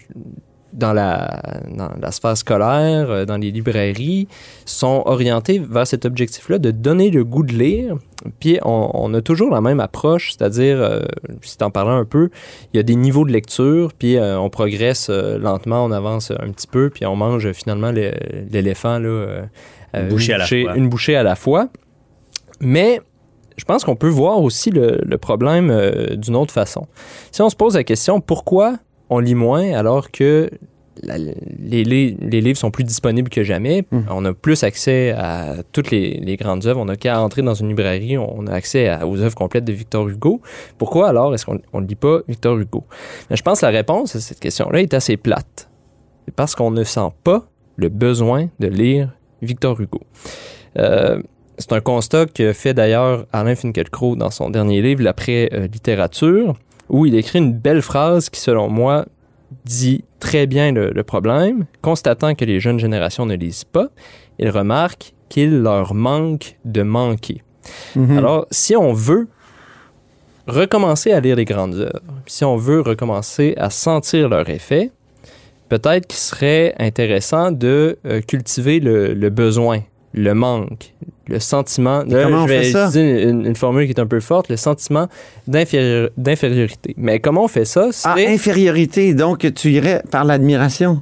dans 0.73 0.93
la, 0.93 1.41
dans 1.75 1.89
la 1.99 2.11
sphère 2.11 2.37
scolaire, 2.37 3.09
euh, 3.09 3.25
dans 3.25 3.37
les 3.37 3.49
librairies, 3.49 4.27
sont 4.65 5.01
orientées 5.05 5.57
vers 5.59 5.87
cet 5.87 6.05
objectif-là 6.05 6.59
de 6.59 6.69
donner 6.69 7.09
le 7.09 7.23
goût 7.23 7.41
de 7.43 7.53
lire. 7.53 7.95
Puis 8.39 8.59
on, 8.63 8.91
on 8.93 9.11
a 9.15 9.21
toujours 9.21 9.49
la 9.51 9.61
même 9.61 9.79
approche, 9.79 10.33
c'est-à-dire, 10.33 10.79
euh, 10.79 10.99
si 11.41 11.57
t'en 11.57 11.71
parlais 11.71 11.93
un 11.95 12.05
peu, 12.05 12.29
il 12.73 12.77
y 12.77 12.79
a 12.79 12.83
des 12.83 12.95
niveaux 12.95 13.25
de 13.25 13.31
lecture, 13.31 13.91
puis 13.97 14.17
euh, 14.17 14.39
on 14.39 14.49
progresse 14.51 15.07
euh, 15.09 15.39
lentement, 15.39 15.83
on 15.83 15.91
avance 15.91 16.31
un 16.31 16.51
petit 16.51 16.67
peu, 16.67 16.91
puis 16.91 17.05
on 17.07 17.15
mange 17.15 17.51
finalement 17.53 17.91
le- 17.91 18.11
l'éléphant, 18.51 18.99
là, 18.99 19.45
Une 19.95 20.09
bouchée 20.09 20.33
à 20.33 20.37
la 20.37 20.45
fois. 20.45 20.75
une 20.77 20.89
bouchée 20.89 21.15
à 21.15 21.23
la 21.23 21.35
fois. 21.35 21.69
Mais 22.59 23.01
je 23.57 23.65
pense 23.65 23.83
qu'on 23.83 23.95
peut 23.95 24.07
voir 24.09 24.41
aussi 24.41 24.69
le, 24.71 24.99
le 25.03 25.17
problème 25.17 25.69
euh, 25.71 26.15
d'une 26.15 26.35
autre 26.35 26.53
façon. 26.53 26.87
Si 27.31 27.41
on 27.41 27.49
se 27.49 27.55
pose 27.55 27.75
la 27.75 27.83
question 27.83 28.21
pourquoi 28.21 28.77
on 29.09 29.19
lit 29.19 29.35
moins 29.35 29.73
alors 29.73 30.11
que 30.11 30.49
la- 31.03 31.17
les, 31.17 31.83
les- 31.83 32.17
les 32.19 32.41
livres 32.41 32.57
sont 32.57 32.71
plus 32.71 32.83
disponibles 32.83 33.29
que 33.29 33.43
jamais, 33.43 33.83
Mm. 33.91 33.99
on 34.09 34.25
a 34.25 34.33
plus 34.33 34.63
accès 34.63 35.11
à 35.11 35.57
toutes 35.71 35.91
les, 35.91 36.19
les 36.19 36.37
grandes 36.37 36.65
œuvres, 36.65 36.79
on 36.81 36.85
n'a 36.85 36.95
qu'à 36.95 37.21
entrer 37.21 37.43
dans 37.43 37.53
une 37.53 37.67
librairie, 37.69 38.17
on 38.17 38.47
a 38.47 38.53
accès 38.53 38.87
à- 38.89 39.05
aux 39.07 39.19
œuvres 39.21 39.35
complètes 39.35 39.65
de 39.65 39.73
Victor 39.73 40.07
Hugo. 40.09 40.41
Pourquoi 40.79 41.09
alors 41.09 41.33
est-ce 41.35 41.45
qu'on 41.45 41.81
ne 41.81 41.85
lit 41.87 41.95
pas 41.95 42.19
Victor 42.27 42.57
Hugo? 42.57 42.83
Mais 43.29 43.35
je 43.35 43.43
pense 43.43 43.59
que 43.61 43.65
la 43.67 43.71
réponse 43.71 44.15
à 44.15 44.19
cette 44.19 44.39
question-là 44.39 44.81
est 44.81 44.93
assez 44.95 45.17
plate. 45.17 45.69
C'est 46.25 46.33
parce 46.35 46.55
qu'on 46.55 46.71
ne 46.71 46.83
sent 46.83 47.09
pas 47.23 47.47
le 47.75 47.89
besoin 47.89 48.49
de 48.59 48.67
lire 48.67 49.13
Victor 49.43 49.79
Hugo. 49.79 50.01
Euh, 50.79 51.21
c'est 51.57 51.73
un 51.73 51.81
constat 51.81 52.27
que 52.27 52.53
fait 52.53 52.73
d'ailleurs 52.73 53.25
Alain 53.33 53.55
Finkielkraut 53.55 54.15
dans 54.15 54.31
son 54.31 54.49
dernier 54.49 54.81
livre, 54.81 55.03
L'après-littérature, 55.03 56.55
où 56.89 57.05
il 57.05 57.15
écrit 57.15 57.39
une 57.39 57.53
belle 57.53 57.81
phrase 57.81 58.29
qui, 58.29 58.39
selon 58.39 58.69
moi, 58.69 59.05
dit 59.65 60.03
très 60.19 60.45
bien 60.47 60.71
le, 60.71 60.91
le 60.91 61.03
problème. 61.03 61.65
Constatant 61.81 62.35
que 62.35 62.45
les 62.45 62.59
jeunes 62.59 62.79
générations 62.79 63.25
ne 63.25 63.35
lisent 63.35 63.63
pas, 63.63 63.87
il 64.39 64.49
remarque 64.49 65.13
qu'il 65.29 65.61
leur 65.61 65.93
manque 65.93 66.57
de 66.65 66.83
manquer. 66.83 67.43
Mhm. 67.95 68.17
Alors, 68.17 68.47
si 68.51 68.75
on 68.75 68.93
veut 68.93 69.27
recommencer 70.47 71.11
à 71.11 71.19
lire 71.19 71.35
les 71.35 71.45
grandes 71.45 71.75
œuvres, 71.75 71.99
si 72.25 72.45
on 72.45 72.55
veut 72.55 72.81
recommencer 72.81 73.53
à 73.57 73.69
sentir 73.69 74.29
leur 74.29 74.49
effet, 74.49 74.91
peut-être 75.69 76.07
qu'il 76.07 76.19
serait 76.19 76.73
intéressant 76.79 77.51
de 77.51 77.97
euh, 78.05 78.21
cultiver 78.21 78.79
le, 78.79 79.13
le 79.13 79.29
besoin, 79.29 79.81
le 80.17 80.33
manque, 80.33 80.93
le 81.27 81.39
sentiment. 81.39 82.01
Comment 82.09 82.43
on 82.43 82.47
je 82.47 82.53
vais 82.53 82.63
fait 82.63 82.71
ça? 82.71 82.87
utiliser 82.87 83.23
une, 83.29 83.45
une 83.45 83.55
formule 83.55 83.85
qui 83.85 83.91
est 83.91 83.99
un 83.99 84.07
peu 84.07 84.19
forte, 84.19 84.49
le 84.49 84.57
sentiment 84.57 85.07
d'infériorité. 85.47 86.93
Mais 86.97 87.19
comment 87.19 87.43
on 87.43 87.47
fait 87.47 87.65
ça? 87.65 87.89
Ah, 88.03 88.15
infériorité, 88.17 89.13
donc 89.13 89.51
tu 89.53 89.71
irais 89.71 90.01
par 90.11 90.23
l'admiration. 90.25 91.01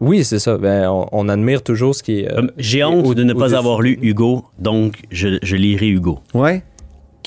oui, 0.00 0.24
c'est 0.24 0.38
ça. 0.38 0.56
Ben, 0.58 0.88
on, 0.88 1.06
on 1.12 1.28
admire 1.28 1.62
toujours 1.62 1.94
ce 1.94 2.02
qui 2.02 2.20
est. 2.20 2.30
euh, 2.30 2.36
Comme, 2.36 2.50
J'ai 2.58 2.84
au- 2.84 2.88
honte 2.88 3.14
de 3.14 3.24
ne 3.24 3.32
pas 3.34 3.54
avoir 3.54 3.80
lu 3.82 3.98
Hugo, 4.02 4.44
donc 4.58 4.94
je, 5.10 5.38
je 5.42 5.56
lirai 5.56 5.88
Hugo. 5.88 6.20
Ouais. 6.34 6.62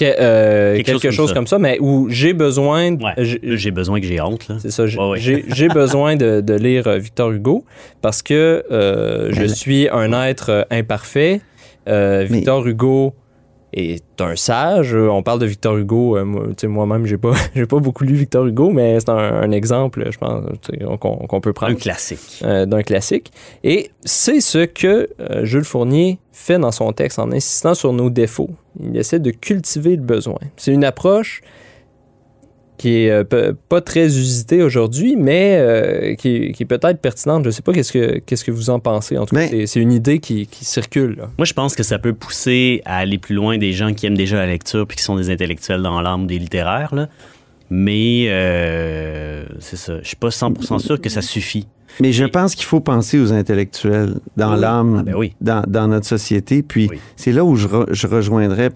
Que- 0.02 0.16
euh, 0.20 0.76
Quelque 0.78 0.86
quelque, 0.86 1.02
chose 1.12 1.16
chose, 1.16 1.30
comme 1.30 1.36
comme, 1.42 1.48
ça. 1.48 1.60
mais 1.60 1.78
où 1.80 2.08
j'ai 2.10 2.34
besoin. 2.34 2.94
Ouais. 2.96 3.14
j'ai- 3.18 3.72
besoin 3.72 4.00
que 4.02 4.08
j'ai 4.08 4.20
honte. 4.20 4.48
Là. 4.48 4.56
C'est 4.60 4.72
ça. 4.72 4.86
J'ai 4.88 5.68
besoin 5.74 6.16
de, 6.16 6.42
de 6.42 6.54
lire 6.56 6.88
euh, 6.88 6.98
Victor 6.98 7.32
Hugo 7.32 7.64
parce 8.02 8.22
que 8.24 8.64
euh, 8.72 9.30
je 9.32 9.42
Mais- 9.42 9.48
suis 9.48 9.90
un 9.90 10.12
être 10.28 10.66
imparfait. 10.72 11.42
Euh, 11.88 12.26
Mais- 12.30 12.38
Victor 12.38 12.66
Hugo 12.68 13.14
est 13.74 14.04
un 14.22 14.36
sage. 14.36 14.94
Euh, 14.96 15.08
On 15.10 15.24
parle 15.24 15.40
de 15.40 15.46
Victor 15.46 15.78
Hugo. 15.78 16.18
euh, 16.18 16.26
moi- 16.26 16.48
Moi-même, 16.64 17.06
j'ai 17.06 17.18
pas, 17.18 17.34
j'ai 17.56 17.66
pas 17.66 17.80
beaucoup 17.80 18.04
lu 18.04 18.14
Victor 18.14 18.46
Hugo, 18.46 18.70
mais 18.70 19.00
c'est 19.00 19.10
un, 19.10 19.18
un 19.18 19.52
exemple, 19.52 20.06
je 20.12 20.18
pense, 20.18 20.44
qu'on 21.00 21.16
qu'on 21.18 21.42
peut 21.42 21.54
prendre 21.54 21.74
Un 21.74 21.76
classique. 21.76 22.42
euh, 22.44 22.66
d'un 22.66 22.84
classique. 22.84 23.32
Et 23.64 23.92
c'est 24.04 24.42
ce 24.42 24.66
que 24.66 25.10
euh, 25.20 25.46
Jules 25.46 25.64
Fournier 25.66 26.20
fait 26.32 26.60
dans 26.60 26.72
son 26.72 26.92
texte 26.92 27.20
en 27.20 27.32
insistant 27.32 27.74
sur 27.74 27.94
nos 27.94 28.10
défauts. 28.10 28.50
Il 28.82 28.96
essaie 28.98 29.20
de 29.20 29.32
cultiver 29.32 29.96
le 29.96 30.02
besoin. 30.02 30.40
C'est 30.58 30.74
une 30.74 30.84
approche 30.86 31.42
qui 32.82 33.04
est 33.04 33.12
euh, 33.12 33.54
pas 33.70 33.80
très 33.82 34.06
usitée 34.06 34.64
aujourd'hui, 34.64 35.16
mais 35.16 35.56
euh, 35.60 36.16
qui, 36.16 36.36
est- 36.36 36.52
qui 36.54 36.64
est 36.64 36.66
peut-être 36.66 37.00
pertinente. 37.00 37.44
Je 37.44 37.50
ne 37.50 37.52
sais 37.52 37.62
pas 37.62 37.74
qu'est-ce 37.74 37.92
que, 37.92 38.18
qu'est-ce 38.20 38.44
que 38.44 38.50
vous 38.52 38.70
en 38.72 38.80
pensez. 38.80 39.18
En 39.20 39.26
tout 39.26 39.36
cas, 39.36 39.42
Mais- 39.42 39.50
c'est- 39.50 39.66
c'est 39.68 39.80
une 39.80 39.92
idée 39.92 40.18
qui, 40.20 40.48
qui 40.48 40.66
circule. 40.66 41.16
là. 41.18 41.30
Moi, 41.38 41.46
je 41.46 41.54
pense 41.54 41.76
que 41.76 41.84
ça 41.84 42.00
peut 42.00 42.14
pousser 42.14 42.82
à 42.86 42.98
aller 42.98 43.20
plus 43.20 43.36
loin 43.36 43.58
des 43.60 43.72
gens 43.72 43.94
qui 43.94 44.08
aiment 44.08 44.18
déjà 44.18 44.38
la 44.38 44.48
lecture 44.48 44.88
puis 44.88 44.98
qui 44.98 45.04
sont 45.04 45.16
des 45.16 45.30
intellectuels 45.30 45.82
dans 45.84 46.02
l'âme 46.02 46.26
des 46.26 46.40
littéraires. 46.40 46.96
Là. 46.96 47.08
Mais 47.70 48.26
euh, 48.30 49.46
c'est 49.60 49.78
ça. 49.78 50.00
Je 50.02 50.08
suis 50.08 50.16
pas 50.18 50.30
100% 50.30 50.80
sûr 50.80 51.00
que 51.00 51.10
ça 51.10 51.22
suffit. 51.22 51.68
Mais 52.00 52.12
je 52.14 52.26
pense 52.26 52.56
qu'il 52.56 52.66
faut 52.66 52.80
penser 52.80 53.20
aux 53.20 53.32
intellectuels 53.34 54.16
dans 54.38 54.56
Oui. 54.56 54.62
l'âme, 54.62 54.98
Ah 55.02 55.04
ben 55.04 55.16
oui. 55.16 55.34
dans, 55.42 55.62
dans 55.68 55.88
notre 55.88 56.08
société. 56.08 56.64
Puis 56.64 56.88
Oui. 56.90 57.00
c'est 57.16 57.32
là 57.32 57.44
où 57.44 57.56
je, 57.56 57.68
re- 57.68 57.88
je 57.92 58.08
rejoindrais 58.08 58.72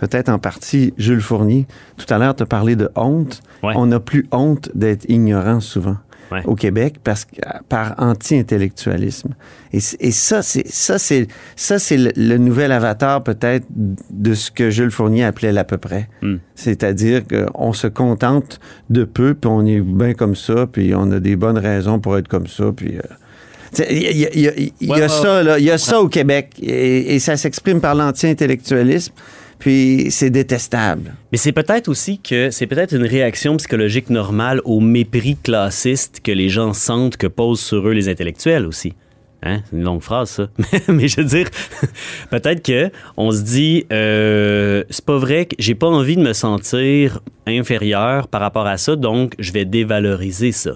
peut-être 0.00 0.28
en 0.30 0.38
partie 0.40 0.92
Jules 0.98 1.20
Fournier. 1.20 1.66
Tout 1.98 2.12
à 2.12 2.18
l'heure, 2.18 2.34
tu 2.34 2.42
as 2.42 2.46
parlé 2.46 2.74
de 2.74 2.88
honte. 2.96 3.40
Ouais. 3.62 3.74
On 3.76 3.86
n'a 3.86 4.00
plus 4.00 4.26
honte 4.32 4.70
d'être 4.74 5.04
ignorant 5.08 5.60
souvent 5.60 5.96
Ouais. 6.32 6.42
au 6.44 6.54
Québec 6.54 6.94
parce 7.02 7.24
que, 7.24 7.40
par 7.68 7.96
anti-intellectualisme. 7.98 9.30
Et, 9.72 9.80
ça, 9.80 10.42
c'est 10.42 10.66
ça, 10.68 10.96
c'est 10.98 11.26
ça, 11.56 11.78
c'est 11.80 11.96
le, 11.96 12.12
le 12.16 12.36
nouvel 12.38 12.70
avatar 12.72 13.22
peut-être 13.24 13.66
de 13.68 14.34
ce 14.34 14.50
que 14.52 14.70
Jules 14.70 14.90
Fournier 14.92 15.24
appelait 15.24 15.50
l'à 15.52 15.64
peu 15.64 15.76
près. 15.76 16.08
Hmm. 16.22 16.36
C'est-à-dire 16.54 17.22
qu'on 17.26 17.72
se 17.72 17.88
contente 17.88 18.60
de 18.90 19.02
peu, 19.04 19.34
puis 19.34 19.50
on 19.50 19.66
est 19.66 19.80
bien 19.80 20.14
comme 20.14 20.36
ça, 20.36 20.66
puis 20.70 20.92
on 20.94 21.10
a 21.10 21.18
des 21.20 21.34
bonnes 21.36 21.58
raisons 21.58 21.98
pour 21.98 22.16
être 22.16 22.28
comme 22.28 22.46
ça, 22.46 22.70
puis. 22.76 22.96
euh, 22.98 23.82
Il 23.88 24.02
y 24.02 24.06
a, 24.06 24.10
il 24.10 24.18
y 24.20 24.26
a- 24.26 24.30
il 24.34 24.40
y 24.40 24.48
a- 24.48 24.52
il 24.56 24.88
y 24.88 24.90
a 24.90 24.94
Ouais, 24.94 25.00
ouais, 25.02 25.08
ça, 25.08 25.58
il 25.58 25.64
y 25.64 25.70
a 25.70 25.78
ça 25.78 26.00
au 26.00 26.08
Québec, 26.08 26.50
et, 26.60 27.14
et 27.14 27.18
ça 27.20 27.36
s'exprime 27.36 27.80
par 27.80 27.94
l'anti-intellectualisme, 27.94 29.12
puis 29.60 30.08
c'est 30.10 30.30
détestable. 30.30 31.14
Mais 31.30 31.38
c'est 31.38 31.52
peut-être 31.52 31.88
aussi 31.88 32.18
que 32.18 32.50
c'est 32.50 32.66
peut-être 32.66 32.92
une 32.92 33.04
réaction 33.04 33.56
psychologique 33.58 34.10
normale 34.10 34.60
au 34.64 34.80
mépris 34.80 35.36
classiste 35.36 36.20
que 36.24 36.32
les 36.32 36.48
gens 36.48 36.72
sentent 36.72 37.16
que 37.16 37.28
posent 37.28 37.60
sur 37.60 37.86
eux 37.86 37.92
les 37.92 38.08
intellectuels 38.08 38.66
aussi. 38.66 38.94
Hein? 39.42 39.60
C'est 39.70 39.76
une 39.76 39.84
longue 39.84 40.02
phrase, 40.02 40.30
ça. 40.30 40.48
Mais 40.88 41.06
je 41.06 41.18
veux 41.18 41.26
dire, 41.26 41.48
peut-être 42.30 42.62
que 42.64 42.90
on 43.16 43.30
se 43.30 43.42
dit, 43.42 43.86
euh, 43.92 44.82
c'est 44.90 45.04
pas 45.04 45.18
vrai 45.18 45.46
que 45.46 45.54
j'ai 45.58 45.76
pas 45.76 45.88
envie 45.88 46.16
de 46.16 46.22
me 46.22 46.32
sentir 46.32 47.20
inférieur 47.46 48.26
par 48.26 48.40
rapport 48.40 48.66
à 48.66 48.78
ça, 48.78 48.96
donc 48.96 49.34
je 49.38 49.52
vais 49.52 49.64
dévaloriser 49.64 50.52
ça. 50.52 50.72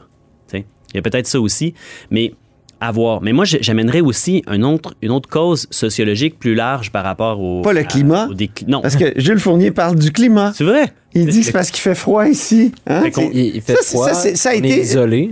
Il 0.94 0.98
y 0.98 1.00
a 1.00 1.02
peut-être 1.02 1.26
ça 1.26 1.40
aussi, 1.40 1.74
mais 2.10 2.34
à 2.80 2.90
voir. 2.92 3.22
Mais 3.22 3.32
moi, 3.32 3.44
j'amènerais 3.44 4.00
aussi 4.00 4.42
un 4.46 4.62
autre, 4.62 4.94
une 5.02 5.10
autre 5.10 5.28
cause 5.28 5.66
sociologique 5.70 6.38
plus 6.38 6.54
large 6.54 6.90
par 6.90 7.04
rapport 7.04 7.40
au... 7.40 7.62
Pas 7.62 7.72
le 7.72 7.80
à- 7.80 7.84
climat? 7.84 8.28
au 8.28 8.34
non. 8.70 8.80
Parce 8.80 8.96
que 8.96 9.12
Jules 9.16 9.38
Fournier 9.40 9.70
parle 9.70 9.96
du 9.96 10.10
climat. 10.12 10.52
C'est 10.54 10.64
vrai? 10.64 10.92
Il 11.16 11.26
dit 11.26 11.40
que 11.40 11.46
c'est 11.46 11.52
parce 11.52 11.70
qu'il 11.70 11.80
fait 11.80 11.94
froid 11.94 12.26
ici. 12.26 12.72
Hein? 12.88 13.02
Fait 13.12 13.28
Il, 13.32 13.56
il 13.56 13.60
fait 13.62 13.76
Ça, 13.76 13.82
froid, 13.84 14.12
ça, 14.12 14.50
a 14.50 14.52
on 14.52 14.56
été- 14.56 14.68
est 14.70 14.82
isolé. 14.82 15.30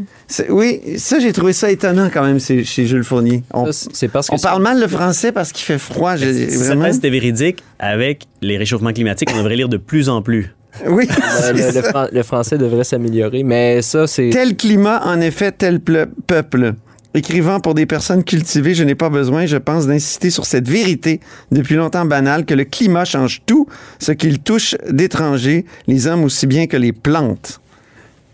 oui, 0.48 0.81
ça, 0.96 1.18
j'ai 1.18 1.33
trouvé 1.33 1.52
ça 1.52 1.70
étonnant 1.72 2.09
quand 2.12 2.22
même 2.22 2.38
chez 2.38 2.64
Jules 2.87 3.02
Fournier. 3.02 3.42
On, 3.52 3.70
Ça, 3.72 3.88
c'est 3.92 4.07
parce 4.09 4.28
que 4.28 4.35
on 4.35 4.38
parle 4.38 4.62
mal 4.62 4.81
le 4.81 4.87
français 4.87 5.33
parce 5.33 5.50
qu'il 5.50 5.64
fait 5.64 5.78
froid. 5.78 6.14
j'ai- 6.14 6.33
Si 6.50 6.50
cette 6.59 6.66
vraiment? 6.68 6.85
thèse 6.85 6.98
était 6.98 7.11
véridique, 7.11 7.64
avec 7.81 8.26
les 8.42 8.57
réchauffements 8.59 8.92
climatiques, 8.92 9.31
on 9.35 9.38
devrait 9.38 9.57
lire 9.57 9.68
de 9.68 9.76
plus 9.76 10.09
en 10.09 10.22
plus. 10.22 10.55
Oui, 10.88 11.07
le, 11.07 11.14
c'est 11.40 11.52
le- 11.52 11.59
le 11.66 11.72
ça. 11.72 11.83
fran- 11.83 12.07
le 12.11 12.22
français 12.22 12.57
devrait 12.59 12.85
s'améliorer. 12.85 13.42
Mais 13.42 13.83
ça, 13.83 14.07
c'est. 14.07 14.31
Tel 14.31 14.57
climat, 14.57 15.02
en 15.05 15.20
effet, 15.20 15.52
tel 15.52 15.78
ple- 15.81 16.07
peuple. 16.26 16.74
Écrivant 17.14 17.61
pour 17.61 17.75
des 17.75 17.85
personnes 17.85 18.25
cultivées, 18.25 18.75
je 18.75 18.85
n'ai 18.85 18.94
pas 18.94 19.11
besoin, 19.11 19.44
je 19.44 19.59
pense, 19.59 19.87
d'insister 19.87 20.31
sur 20.31 20.46
cette 20.46 20.66
vérité 20.66 21.20
depuis 21.51 21.75
longtemps 21.75 22.07
banale 22.07 22.46
que 22.46 22.55
le 22.55 22.64
climat 22.64 23.05
change 23.05 23.42
tout 23.44 23.66
ce 23.98 24.12
qu'il 24.12 24.38
touche 24.38 24.77
d'étrangers, 24.88 25.66
les 25.87 26.07
hommes 26.07 26.25
aussi 26.25 26.46
bien 26.46 26.66
que 26.66 26.77
les 26.79 26.92
plantes. 26.92 27.61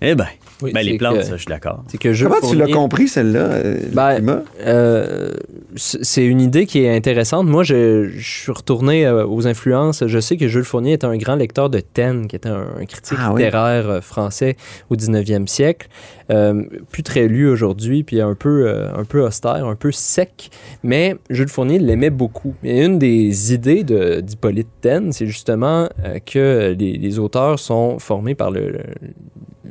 Eh 0.00 0.14
ben, 0.14 0.28
Oui, 0.62 0.72
ben 0.72 0.84
les 0.84 0.98
plantes, 0.98 1.18
que- 1.18 1.22
ça, 1.22 1.32
je 1.32 1.36
suis 1.42 1.46
d'accord. 1.46 1.84
C'est 1.88 1.98
que 1.98 2.12
Jules 2.12 2.28
Comment 2.28 2.48
tu 2.50 2.56
l'as 2.56 2.68
compris, 2.68 3.06
celle-là, 3.08 3.40
euh, 3.40 3.74
le 3.80 3.94
Ben, 3.94 4.14
climat? 4.16 4.42
Euh, 4.66 5.32
c'est 5.76 6.24
une 6.24 6.40
idée 6.40 6.66
qui 6.66 6.80
est 6.82 6.94
intéressante. 6.94 7.46
Moi, 7.46 7.62
je, 7.62 8.08
je 8.16 8.28
suis 8.42 8.52
retourné 8.52 9.06
euh, 9.06 9.26
aux 9.26 9.46
influences. 9.46 10.04
Je 10.06 10.18
sais 10.18 10.36
que 10.36 10.48
Jules 10.48 10.64
Fournier 10.64 10.94
était 10.94 11.06
un 11.06 11.16
grand 11.16 11.36
lecteur 11.36 11.70
de 11.70 11.78
Taine, 11.80 12.26
qui 12.26 12.36
était 12.36 12.48
un, 12.48 12.66
un 12.80 12.84
critique 12.86 13.18
Ah 13.20 13.30
littéraire 13.30 14.02
français 14.02 14.56
au 14.90 14.96
19e 14.96 15.46
siècle. 15.46 15.88
Euh, 16.30 16.62
plus 16.90 17.02
très 17.02 17.26
lu 17.28 17.48
aujourd'hui, 17.48 18.02
puis 18.02 18.20
un 18.20 18.34
peu, 18.34 18.66
euh, 18.68 18.88
un 18.94 19.04
peu 19.04 19.22
austère, 19.24 19.64
un 19.66 19.76
peu 19.76 19.92
sec. 19.92 20.50
Mais 20.82 21.14
Jules 21.30 21.48
Fournier 21.48 21.78
l'aimait 21.78 22.10
beaucoup. 22.10 22.54
Et 22.64 22.84
une 22.84 22.98
des 22.98 23.54
idées 23.54 23.84
de- 23.84 24.20
d'Hippolyte 24.20 24.68
Taine, 24.80 25.12
c'est 25.12 25.26
justement 25.26 25.88
euh, 26.04 26.18
que 26.24 26.74
les, 26.78 26.98
les 26.98 27.18
auteurs 27.18 27.58
sont 27.58 27.98
formés 27.98 28.34
par 28.34 28.50
le, 28.50 28.70
le- 28.70 28.82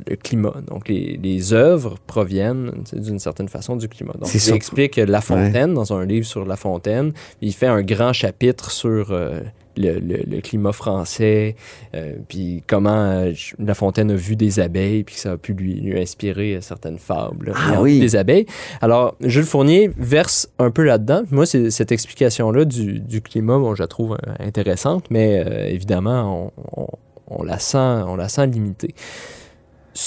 le 0.08 0.16
climat. 0.16 0.54
Donc, 0.66 0.88
les, 0.88 1.18
les 1.22 1.52
œuvres 1.52 1.96
proviennent 2.06 2.72
d'une 2.92 3.18
certaine 3.18 3.48
façon 3.48 3.76
du 3.76 3.88
climat. 3.88 4.14
Donc, 4.18 4.32
il 4.34 4.40
ça. 4.40 4.54
explique 4.54 4.96
La 4.96 5.20
Fontaine 5.20 5.74
dans 5.74 5.92
un 5.92 6.04
livre 6.04 6.26
sur 6.26 6.44
La 6.44 6.56
Fontaine. 6.56 7.12
Il 7.40 7.52
fait 7.52 7.66
un 7.66 7.82
grand 7.82 8.12
chapitre 8.12 8.70
sur 8.70 9.10
euh, 9.12 9.40
le, 9.76 10.00
le- 10.00 10.24
le 10.26 10.40
climat 10.40 10.72
français, 10.72 11.54
euh, 11.94 12.14
puis 12.28 12.64
comment 12.66 12.90
euh, 13.10 13.32
La 13.58 13.74
Fontaine 13.74 14.10
a 14.10 14.14
vu 14.16 14.34
des 14.34 14.58
abeilles, 14.58 15.04
puis 15.04 15.14
que 15.14 15.20
ça 15.20 15.32
a 15.32 15.36
pu 15.36 15.52
lui, 15.52 15.74
lui 15.74 16.00
inspirer 16.00 16.56
euh, 16.56 16.60
certaines 16.60 16.98
fables. 16.98 17.52
Ah 17.54 17.80
oui. 17.80 18.00
Des 18.00 18.16
abeilles. 18.16 18.46
Alors, 18.80 19.14
Jules 19.20 19.44
Fournier 19.44 19.90
verse 19.96 20.48
un 20.58 20.70
peu 20.72 20.82
là-dedans. 20.82 21.22
Moi, 21.30 21.46
cette 21.46 21.92
explication-là 21.92 22.64
du, 22.64 22.98
du 22.98 23.22
climat, 23.22 23.58
bon, 23.58 23.74
je 23.76 23.82
la 23.82 23.88
trouve 23.88 24.16
intéressante, 24.40 25.04
mais 25.10 25.44
euh, 25.46 25.68
évidemment, 25.68 26.50
on, 26.76 26.82
on- 26.82 26.88
on 27.30 27.42
la 27.42 27.58
sent, 27.58 27.76
on 27.76 28.16
la 28.16 28.30
sent 28.30 28.46
limitée. 28.46 28.94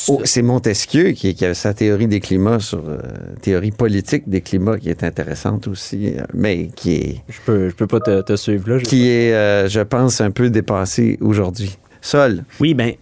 Oh, 0.08 0.21
c'est 0.23 0.41
Montesquieu 0.41 1.12
qui, 1.12 1.36
qui 1.36 1.45
a 1.45 1.54
sa 1.54 1.73
théorie 1.73 2.08
des 2.08 2.19
climats 2.19 2.60
sur 2.60 2.84
euh, 2.88 2.97
théorie 3.41 3.71
politique 3.71 4.27
des 4.27 4.41
climats 4.41 4.77
qui 4.77 4.89
est 4.89 5.04
intéressante 5.04 5.67
aussi, 5.67 6.13
euh, 6.15 6.23
mais 6.34 6.69
qui 6.75 6.93
est 6.93 7.23
Je 7.27 7.39
peux, 7.45 7.69
je 7.69 7.75
peux 7.75 7.88
pas 7.88 7.99
te, 7.99 8.21
te 8.21 8.36
suivre 8.36 8.69
là. 8.69 8.80
qui 8.80 9.10
est, 9.10 9.34
euh, 9.34 9.67
je 9.67 9.82
pense, 9.82 10.21
un 10.21 10.32
peu 10.32 10.49
dépassé 10.49 11.17
aujourd'hui. 11.19 11.77
Sol. 11.99 12.45
Oui, 12.60 12.73
ben, 12.73 12.93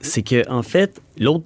c'est 0.00 0.22
que 0.22 0.48
en 0.50 0.62
fait, 0.62 1.00
l'autre 1.18 1.44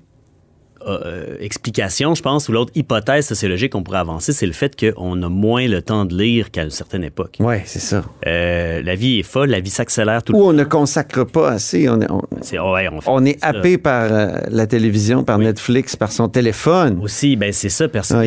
euh, 0.86 1.36
explication, 1.40 2.14
je 2.14 2.22
pense, 2.22 2.48
ou 2.48 2.52
l'autre 2.52 2.72
hypothèse 2.74 3.26
sociologique 3.26 3.72
qu'on 3.72 3.82
pourrait 3.82 3.98
avancer, 3.98 4.32
c'est 4.32 4.46
le 4.46 4.52
fait 4.52 4.74
qu'on 4.78 5.22
a 5.22 5.28
moins 5.28 5.66
le 5.68 5.82
temps 5.82 6.04
de 6.04 6.16
lire 6.16 6.50
qu'à 6.50 6.62
une 6.64 6.70
certaine 6.70 7.04
époque. 7.04 7.36
Ouais, 7.40 7.62
c'est 7.66 7.80
ça. 7.80 8.04
Euh, 8.26 8.82
la 8.82 8.94
vie 8.94 9.18
est 9.18 9.22
folle, 9.22 9.50
la 9.50 9.60
vie 9.60 9.70
s'accélère 9.70 10.22
tout 10.22 10.32
le 10.32 10.38
Ou 10.38 10.42
on 10.44 10.52
ne 10.52 10.64
consacre 10.64 11.24
pas 11.24 11.50
assez. 11.50 11.88
On 11.88 12.00
est, 12.00 12.10
on, 12.10 12.72
ouais, 12.72 12.88
on 13.06 13.24
est 13.24 13.38
happé 13.42 13.78
par 13.78 14.12
euh, 14.12 14.38
la 14.50 14.66
télévision, 14.66 15.24
par 15.24 15.38
Netflix, 15.38 15.96
par 15.96 16.12
son 16.12 16.28
téléphone. 16.28 16.98
Aussi, 17.02 17.36
ben 17.36 17.52
c'est 17.52 17.68
ça, 17.68 17.88
personne. 17.88 18.24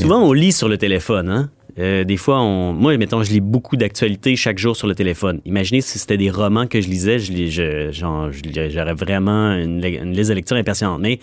Souvent, 0.00 0.22
on 0.22 0.32
lit 0.32 0.52
sur 0.52 0.68
le 0.68 0.78
téléphone, 0.78 1.28
hein. 1.28 1.50
Euh, 1.78 2.04
des 2.04 2.16
fois, 2.16 2.40
on... 2.40 2.72
moi, 2.72 2.96
mettons, 2.96 3.22
je 3.22 3.30
lis 3.30 3.40
beaucoup 3.40 3.76
d'actualités 3.76 4.34
chaque 4.34 4.56
jour 4.56 4.74
sur 4.74 4.86
le 4.86 4.94
téléphone. 4.94 5.42
Imaginez 5.44 5.82
si 5.82 5.98
c'était 5.98 6.16
des 6.16 6.30
romans 6.30 6.66
que 6.66 6.80
je 6.80 6.88
lisais, 6.88 7.18
je 7.18 7.30
lis- 7.32 7.50
je- 7.50 7.90
genre, 7.92 8.32
je 8.32 8.40
lirais- 8.40 8.70
j'aurais 8.70 8.94
vraiment 8.94 9.52
une, 9.52 9.82
le- 9.82 9.88
une 10.02 10.16
liste 10.16 10.30
de 10.30 10.34
lecture 10.36 10.56
impressionnante. 10.56 11.00
Mais 11.02 11.18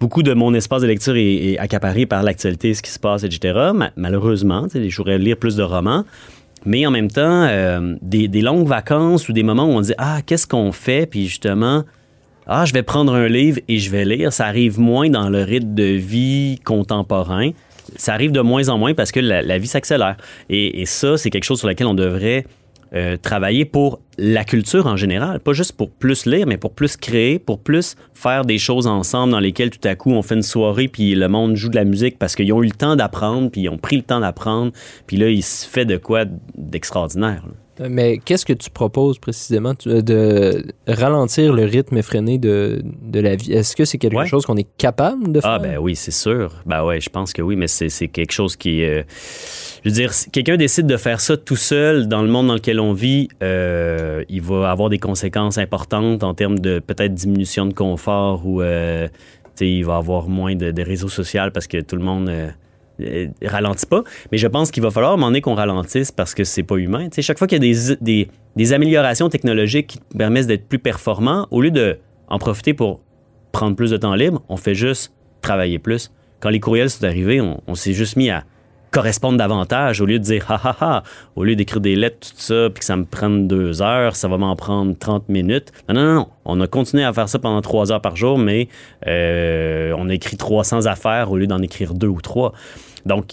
beaucoup 0.00 0.22
de 0.22 0.32
mon 0.34 0.54
espace 0.54 0.82
de 0.82 0.86
lecture 0.86 1.16
est, 1.16 1.58
accaparé 1.58 2.06
par 2.06 2.22
l'actualité, 2.22 2.74
ce 2.74 2.82
qui 2.82 2.90
se 2.90 2.98
passe, 2.98 3.24
etc. 3.24 3.70
Ma- 3.74 3.92
malheureusement, 3.96 4.66
je 4.72 4.96
voudrais 4.96 5.18
lire 5.18 5.36
plus 5.36 5.56
de 5.56 5.62
romans. 5.62 6.04
Mais 6.66 6.86
en 6.86 6.90
même 6.90 7.10
temps, 7.10 7.46
euh, 7.48 7.94
des, 8.00 8.28
longues 8.40 8.66
vacances 8.66 9.28
ou 9.28 9.32
des 9.32 9.42
moments 9.42 9.66
où 9.66 9.72
on 9.72 9.80
dit 9.80 9.92
Ah, 9.98 10.20
qu'est-ce 10.24 10.46
qu'on 10.46 10.72
fait? 10.72 11.06
Puis 11.06 11.26
justement, 11.26 11.84
ah, 12.46 12.64
je 12.64 12.72
vais 12.72 12.82
prendre 12.82 13.14
un 13.14 13.28
livre 13.28 13.60
et 13.68 13.78
je 13.78 13.90
vais 13.90 14.04
lire. 14.04 14.32
Ça 14.32 14.46
arrive 14.46 14.80
moins 14.80 15.10
dans 15.10 15.28
le 15.28 15.42
rythme 15.42 15.74
de 15.74 15.84
vie 15.84 16.58
contemporain. 16.64 17.50
Ça 17.96 18.14
arrive 18.14 18.32
de 18.32 18.40
moins 18.40 18.70
en 18.70 18.78
moins 18.78 18.94
parce 18.94 19.12
que 19.12 19.20
la, 19.20 19.42
la 19.42 19.58
vie 19.58 19.66
s'accélère. 19.66 20.16
Et, 20.48 20.80
et 20.80 20.86
ça, 20.86 21.18
c'est 21.18 21.28
quelque 21.28 21.44
chose 21.44 21.58
sur 21.58 21.68
lequel 21.68 21.86
on 21.86 21.94
devrait 21.94 22.46
euh, 22.94 23.16
travailler 23.16 23.64
pour 23.64 24.00
la 24.18 24.44
culture 24.44 24.86
en 24.86 24.96
général. 24.96 25.40
Pas 25.40 25.52
juste 25.52 25.72
pour 25.72 25.90
plus 25.90 26.26
lire, 26.26 26.46
mais 26.46 26.56
pour 26.56 26.72
plus 26.72 26.96
créer, 26.96 27.38
pour 27.38 27.58
plus 27.58 27.96
faire 28.14 28.44
des 28.44 28.58
choses 28.58 28.86
ensemble 28.86 29.32
dans 29.32 29.40
lesquelles 29.40 29.70
tout 29.70 29.86
à 29.86 29.94
coup 29.96 30.12
on 30.12 30.22
fait 30.22 30.36
une 30.36 30.42
soirée 30.42 30.88
puis 30.88 31.14
le 31.14 31.28
monde 31.28 31.56
joue 31.56 31.68
de 31.68 31.76
la 31.76 31.84
musique 31.84 32.18
parce 32.18 32.36
qu'ils 32.36 32.52
ont 32.52 32.62
eu 32.62 32.66
le 32.66 32.72
temps 32.72 32.96
d'apprendre, 32.96 33.50
puis 33.50 33.62
ils 33.62 33.68
ont 33.68 33.78
pris 33.78 33.96
le 33.96 34.02
temps 34.02 34.20
d'apprendre, 34.20 34.72
puis 35.06 35.16
là, 35.16 35.28
il 35.28 35.42
se 35.42 35.66
fait 35.66 35.84
de 35.84 35.96
quoi 35.96 36.24
d'extraordinaire. 36.56 37.44
Mais 37.88 38.18
qu'est-ce 38.24 38.46
que 38.46 38.52
tu 38.52 38.70
proposes 38.70 39.18
précisément? 39.18 39.74
Euh, 39.86 40.00
de 40.00 40.64
ralentir 40.86 41.52
le 41.52 41.64
rythme 41.64 41.96
effréné 41.96 42.38
de, 42.38 42.82
de 43.02 43.20
la 43.20 43.34
vie? 43.36 43.52
Est-ce 43.52 43.74
que 43.74 43.84
c'est 43.84 43.98
quelque 43.98 44.14
Ouais. 44.16 44.26
chose 44.26 44.46
qu'on 44.46 44.56
est 44.56 44.68
capable 44.78 45.32
de 45.32 45.40
faire? 45.40 45.50
Ah 45.50 45.58
ben 45.58 45.78
oui, 45.78 45.96
c'est 45.96 46.10
sûr. 46.12 46.52
Ben 46.66 46.84
ouais, 46.84 47.00
je 47.00 47.10
pense 47.10 47.32
que 47.32 47.42
oui, 47.42 47.56
mais 47.56 47.66
c'est 47.66 48.08
quelque 48.08 48.32
chose 48.32 48.54
qui 48.56 48.84
euh, 48.84 49.02
je 49.84 49.88
veux 49.90 49.94
dire, 49.94 50.12
si 50.14 50.30
quelqu'un 50.30 50.56
décide 50.56 50.86
de 50.86 50.96
faire 50.96 51.20
ça 51.20 51.36
tout 51.36 51.56
seul 51.56 52.06
dans 52.06 52.22
le 52.22 52.28
monde 52.28 52.46
dans 52.46 52.54
lequel 52.54 52.78
on 52.80 52.92
vit, 52.92 53.28
euh, 53.42 54.22
il 54.28 54.40
va 54.42 54.70
avoir 54.70 54.88
des 54.88 54.98
conséquences 54.98 55.58
importantes 55.58 56.22
en 56.22 56.32
termes 56.34 56.58
de 56.60 56.78
peut-être 56.78 57.12
diminution 57.14 57.66
de 57.66 57.74
confort 57.74 58.46
ou 58.46 58.62
euh, 58.62 59.08
il 59.60 59.84
va 59.84 59.96
avoir 59.96 60.28
moins 60.28 60.54
de, 60.54 60.70
de 60.70 60.82
réseaux 60.82 61.08
sociaux 61.08 61.42
parce 61.52 61.66
que 61.66 61.80
tout 61.80 61.96
le 61.96 62.02
monde... 62.04 62.30
euh, 63.00 63.28
ralentit 63.42 63.86
pas, 63.86 64.04
mais 64.30 64.38
je 64.38 64.46
pense 64.46 64.70
qu'il 64.70 64.82
va 64.82 64.90
falloir 64.90 65.12
à 65.12 65.40
qu'on 65.40 65.54
ralentisse 65.54 66.12
parce 66.12 66.34
que 66.34 66.44
c'est 66.44 66.62
pas 66.62 66.76
humain. 66.76 67.08
Chaque 67.18 67.38
fois 67.38 67.46
qu'il 67.46 67.64
y 67.64 67.76
a 67.76 68.28
des, 68.56 68.72
améliorations 68.72 69.28
technologiques 69.28 69.86
qui 69.86 69.98
permettent 70.16 70.46
d'être 70.46 70.68
plus 70.68 70.78
performants, 70.78 71.48
au 71.50 71.60
lieu 71.60 71.70
de 71.70 71.98
en 72.28 72.38
profiter 72.38 72.72
pour 72.74 73.00
prendre 73.52 73.76
plus 73.76 73.90
de 73.90 73.96
temps 73.96 74.14
libre, 74.14 74.42
on 74.48 74.56
fait 74.56 74.74
juste 74.74 75.12
travailler 75.42 75.78
plus. 75.78 76.10
Quand 76.40 76.50
les 76.50 76.60
courriels 76.60 76.90
sont 76.90 77.04
arrivés, 77.04 77.40
on 77.40 77.74
s'est 77.74 77.92
juste 77.92 78.16
mis 78.16 78.30
à 78.30 78.44
correspondre 78.94 79.36
davantage 79.36 80.00
au 80.00 80.06
lieu 80.06 80.20
de 80.20 80.24
dire 80.24 80.48
ha 80.48 80.60
ha 80.62 80.76
ha, 80.80 81.02
au 81.34 81.42
lieu 81.42 81.56
d'écrire 81.56 81.80
des 81.80 81.96
lettres, 81.96 82.28
tout 82.30 82.40
ça, 82.40 82.70
puis 82.72 82.78
que 82.78 82.84
ça 82.84 82.96
me 82.96 83.04
prenne 83.04 83.48
deux 83.48 83.82
heures, 83.82 84.14
ça 84.14 84.28
va 84.28 84.38
m'en 84.38 84.54
prendre 84.54 84.96
30 84.96 85.28
minutes. 85.28 85.72
Non, 85.88 85.94
non, 85.96 86.02
non, 86.02 86.14
non. 86.14 86.28
On 86.44 86.60
a 86.60 86.68
continué 86.68 87.02
à 87.02 87.12
faire 87.12 87.28
ça 87.28 87.40
pendant 87.40 87.60
trois 87.60 87.90
heures 87.90 88.00
par 88.00 88.14
jour, 88.14 88.38
mais 88.38 88.68
euh, 89.08 89.92
on 89.98 90.08
a 90.08 90.14
écrit 90.14 90.36
300 90.36 90.86
affaires 90.86 91.32
au 91.32 91.36
lieu 91.36 91.48
d'en 91.48 91.60
écrire 91.60 91.92
deux 91.92 92.06
ou 92.06 92.20
trois. 92.20 92.52
Donc, 93.04 93.32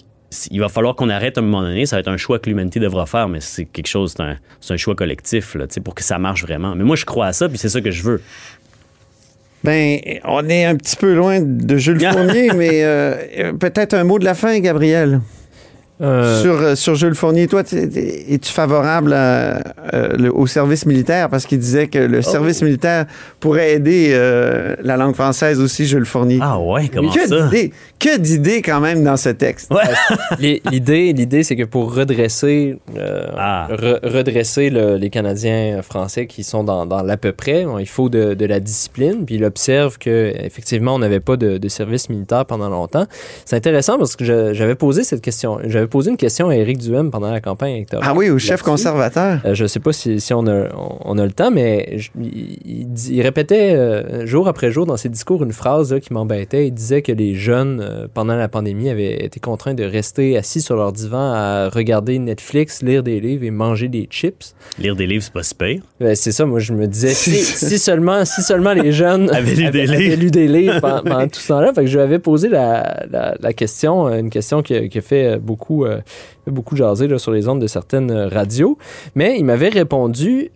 il 0.50 0.58
va 0.58 0.68
falloir 0.68 0.96
qu'on 0.96 1.10
arrête 1.10 1.38
à 1.38 1.42
un 1.42 1.44
moment 1.44 1.62
donné. 1.62 1.86
Ça 1.86 1.96
va 1.96 2.00
être 2.00 2.08
un 2.08 2.16
choix 2.16 2.40
que 2.40 2.48
l'humanité 2.48 2.80
devra 2.80 3.06
faire, 3.06 3.28
mais 3.28 3.38
c'est 3.40 3.66
quelque 3.66 3.86
chose, 3.86 4.14
c'est 4.16 4.22
un, 4.22 4.38
c'est 4.60 4.74
un 4.74 4.76
choix 4.76 4.96
collectif 4.96 5.54
là, 5.54 5.68
tu 5.68 5.74
sais, 5.74 5.80
pour 5.80 5.94
que 5.94 6.02
ça 6.02 6.18
marche 6.18 6.42
vraiment. 6.42 6.74
Mais 6.74 6.82
moi, 6.82 6.96
je 6.96 7.04
crois 7.04 7.26
à 7.26 7.32
ça, 7.32 7.48
puis 7.48 7.58
c'est 7.58 7.68
ça 7.68 7.80
que 7.80 7.92
je 7.92 8.02
veux. 8.02 8.20
Ben, 9.62 10.00
on 10.24 10.48
est 10.48 10.64
un 10.64 10.74
petit 10.74 10.96
peu 10.96 11.14
loin 11.14 11.40
de 11.40 11.76
Jules 11.76 12.00
Fournier, 12.12 12.50
mais 12.56 12.82
euh, 12.82 13.52
peut-être 13.52 13.94
un 13.94 14.02
mot 14.02 14.18
de 14.18 14.24
la 14.24 14.34
fin, 14.34 14.58
Gabriel. 14.58 15.20
Euh, 16.02 16.42
Sur, 16.42 16.54
euh, 16.60 16.74
sur 16.74 16.94
Jules 16.96 17.14
Fournier, 17.14 17.46
toi, 17.46 17.62
es-tu 17.62 18.50
favorable 18.52 19.12
à, 19.12 19.58
euh, 19.94 20.16
le- 20.18 20.34
au 20.34 20.46
service 20.48 20.84
militaire? 20.84 21.28
Parce 21.28 21.46
qu'il 21.46 21.58
disait 21.60 21.86
que 21.86 21.98
le 21.98 22.22
service 22.22 22.60
militaire 22.62 23.06
pourrait 23.38 23.74
aider 23.74 24.10
euh, 24.12 24.74
la 24.82 24.96
langue 24.96 25.14
française 25.14 25.60
aussi, 25.60 25.86
Jules 25.86 26.04
Fournier. 26.04 26.38
Ah 26.42 26.58
ouais, 26.58 26.88
comment 26.92 27.12
que 27.12 27.28
ça? 27.28 27.42
d'idées, 27.48 27.72
que 28.00 28.18
d'idées 28.18 28.62
quand 28.62 28.80
même 28.80 29.04
dans 29.04 29.16
ce 29.16 29.28
texte. 29.28 29.70
Ouais. 29.72 30.58
L'idée, 30.70 31.12
l'idée, 31.12 31.44
c'est 31.44 31.54
que 31.56 31.62
pour 31.64 31.94
redresser, 31.94 32.78
euh, 32.98 33.26
Ah. 33.36 33.68
re- 33.70 34.00
redresser 34.04 34.70
le- 34.70 34.96
les 34.96 35.10
Canadiens 35.10 35.82
français 35.82 36.26
qui 36.26 36.42
sont 36.42 36.64
dans, 36.64 36.84
dans 36.84 37.02
l'à 37.02 37.16
peu 37.16 37.32
près, 37.32 37.64
bon, 37.64 37.78
il 37.78 37.86
faut 37.88 38.08
de, 38.08 38.34
de 38.34 38.46
la 38.46 38.58
discipline. 38.60 39.24
Puis 39.24 39.36
il 39.36 39.44
observe 39.44 39.98
que 39.98 40.32
effectivement, 40.36 40.94
on 40.96 40.98
n'avait 40.98 41.20
pas 41.20 41.36
de, 41.36 41.58
de 41.58 41.68
service 41.68 42.08
militaire 42.08 42.44
pendant 42.44 42.68
longtemps. 42.68 43.06
C'est 43.44 43.56
intéressant 43.56 43.98
parce 43.98 44.16
que 44.16 44.24
je- 44.24 44.52
j'avais 44.52 44.74
posé 44.74 45.04
cette 45.04 45.20
question. 45.22 45.58
J'avais 45.66 45.86
posé 45.92 46.10
une 46.10 46.16
question 46.16 46.48
à 46.48 46.56
Éric 46.56 46.78
Duhem 46.78 47.10
pendant 47.10 47.30
la 47.30 47.40
campagne 47.40 47.74
électorale. 47.74 48.06
Ah 48.10 48.14
oui, 48.16 48.30
au 48.30 48.38
chef 48.38 48.62
conservateur. 48.62 49.40
Euh, 49.44 49.54
je 49.54 49.62
ne 49.64 49.68
sais 49.68 49.78
pas 49.78 49.92
si, 49.92 50.20
si 50.20 50.34
on, 50.34 50.46
a, 50.46 50.74
on, 50.74 50.98
on 51.04 51.18
a 51.18 51.24
le 51.24 51.30
temps, 51.32 51.50
mais 51.50 51.98
je- 51.98 52.10
il, 52.20 52.58
il 52.64 52.86
dit- 52.92 53.14
il 53.14 53.22
répétait 53.22 53.74
euh, 53.74 54.26
jour 54.26 54.48
après 54.48 54.70
jour 54.72 54.86
dans 54.86 54.96
ses 54.96 55.08
discours 55.08 55.42
une 55.44 55.52
phrase 55.52 55.92
là, 55.92 56.00
qui 56.00 56.12
m'embêtait. 56.12 56.66
Il 56.66 56.72
disait 56.72 57.02
que 57.02 57.12
les 57.12 57.34
jeunes, 57.34 57.80
euh, 57.80 58.06
pendant 58.12 58.34
la 58.36 58.48
pandémie, 58.48 58.88
avaient 58.88 59.24
été 59.24 59.38
contraints 59.38 59.74
de 59.74 59.84
rester 59.84 60.36
assis 60.36 60.60
sur 60.62 60.76
leur 60.76 60.92
divan 60.92 61.32
à 61.34 61.68
regarder 61.68 62.18
Netflix, 62.18 62.82
lire 62.82 63.02
des 63.02 63.20
livres 63.20 63.44
et 63.44 63.50
manger 63.50 63.88
des 63.88 64.08
chips. 64.10 64.54
Lire 64.78 64.96
des 64.96 65.06
livres, 65.06 65.22
c'est 65.24 65.32
pas 65.32 65.42
super. 65.42 65.76
Ben, 66.00 66.14
c'est 66.16 66.32
ça, 66.32 66.46
moi 66.46 66.58
je 66.58 66.72
me 66.72 66.86
disais, 66.86 67.12
si, 67.14 67.34
si 67.42 67.78
seulement, 67.78 68.24
si 68.24 68.42
seulement 68.42 68.72
les 68.72 68.92
jeunes 68.92 69.28
Avaient 69.34 69.54
lu 69.54 69.70
des 69.70 69.80
avaient 69.90 69.98
livres. 69.98 70.20
lu 70.22 70.30
des 70.30 70.48
livres 70.48 70.80
pendant, 70.80 71.02
pendant 71.02 71.28
tout 71.28 71.40
ce 71.40 71.48
temps-là. 71.48 71.72
Fait 71.74 71.82
que 71.82 71.86
je 71.90 71.96
lui 71.98 72.02
avais 72.02 72.18
posé 72.18 72.48
la, 72.48 73.04
la- 73.10 73.34
la 73.38 73.52
question, 73.52 74.08
une 74.08 74.30
question 74.30 74.62
qui, 74.62 74.74
a- 74.74 74.88
qui 74.88 74.98
a 74.98 75.02
fait 75.02 75.38
beaucoup, 75.38 75.81
euh, 75.84 76.00
fait 76.44 76.50
beaucoup 76.50 76.76
jaser 76.76 77.08
là, 77.08 77.18
sur 77.18 77.32
les 77.32 77.48
ondes 77.48 77.60
de 77.60 77.66
certaines 77.66 78.10
euh, 78.10 78.28
radios. 78.28 78.78
Mais 79.14 79.36
il 79.38 79.44
m'avait 79.44 79.68
répondu 79.68 80.50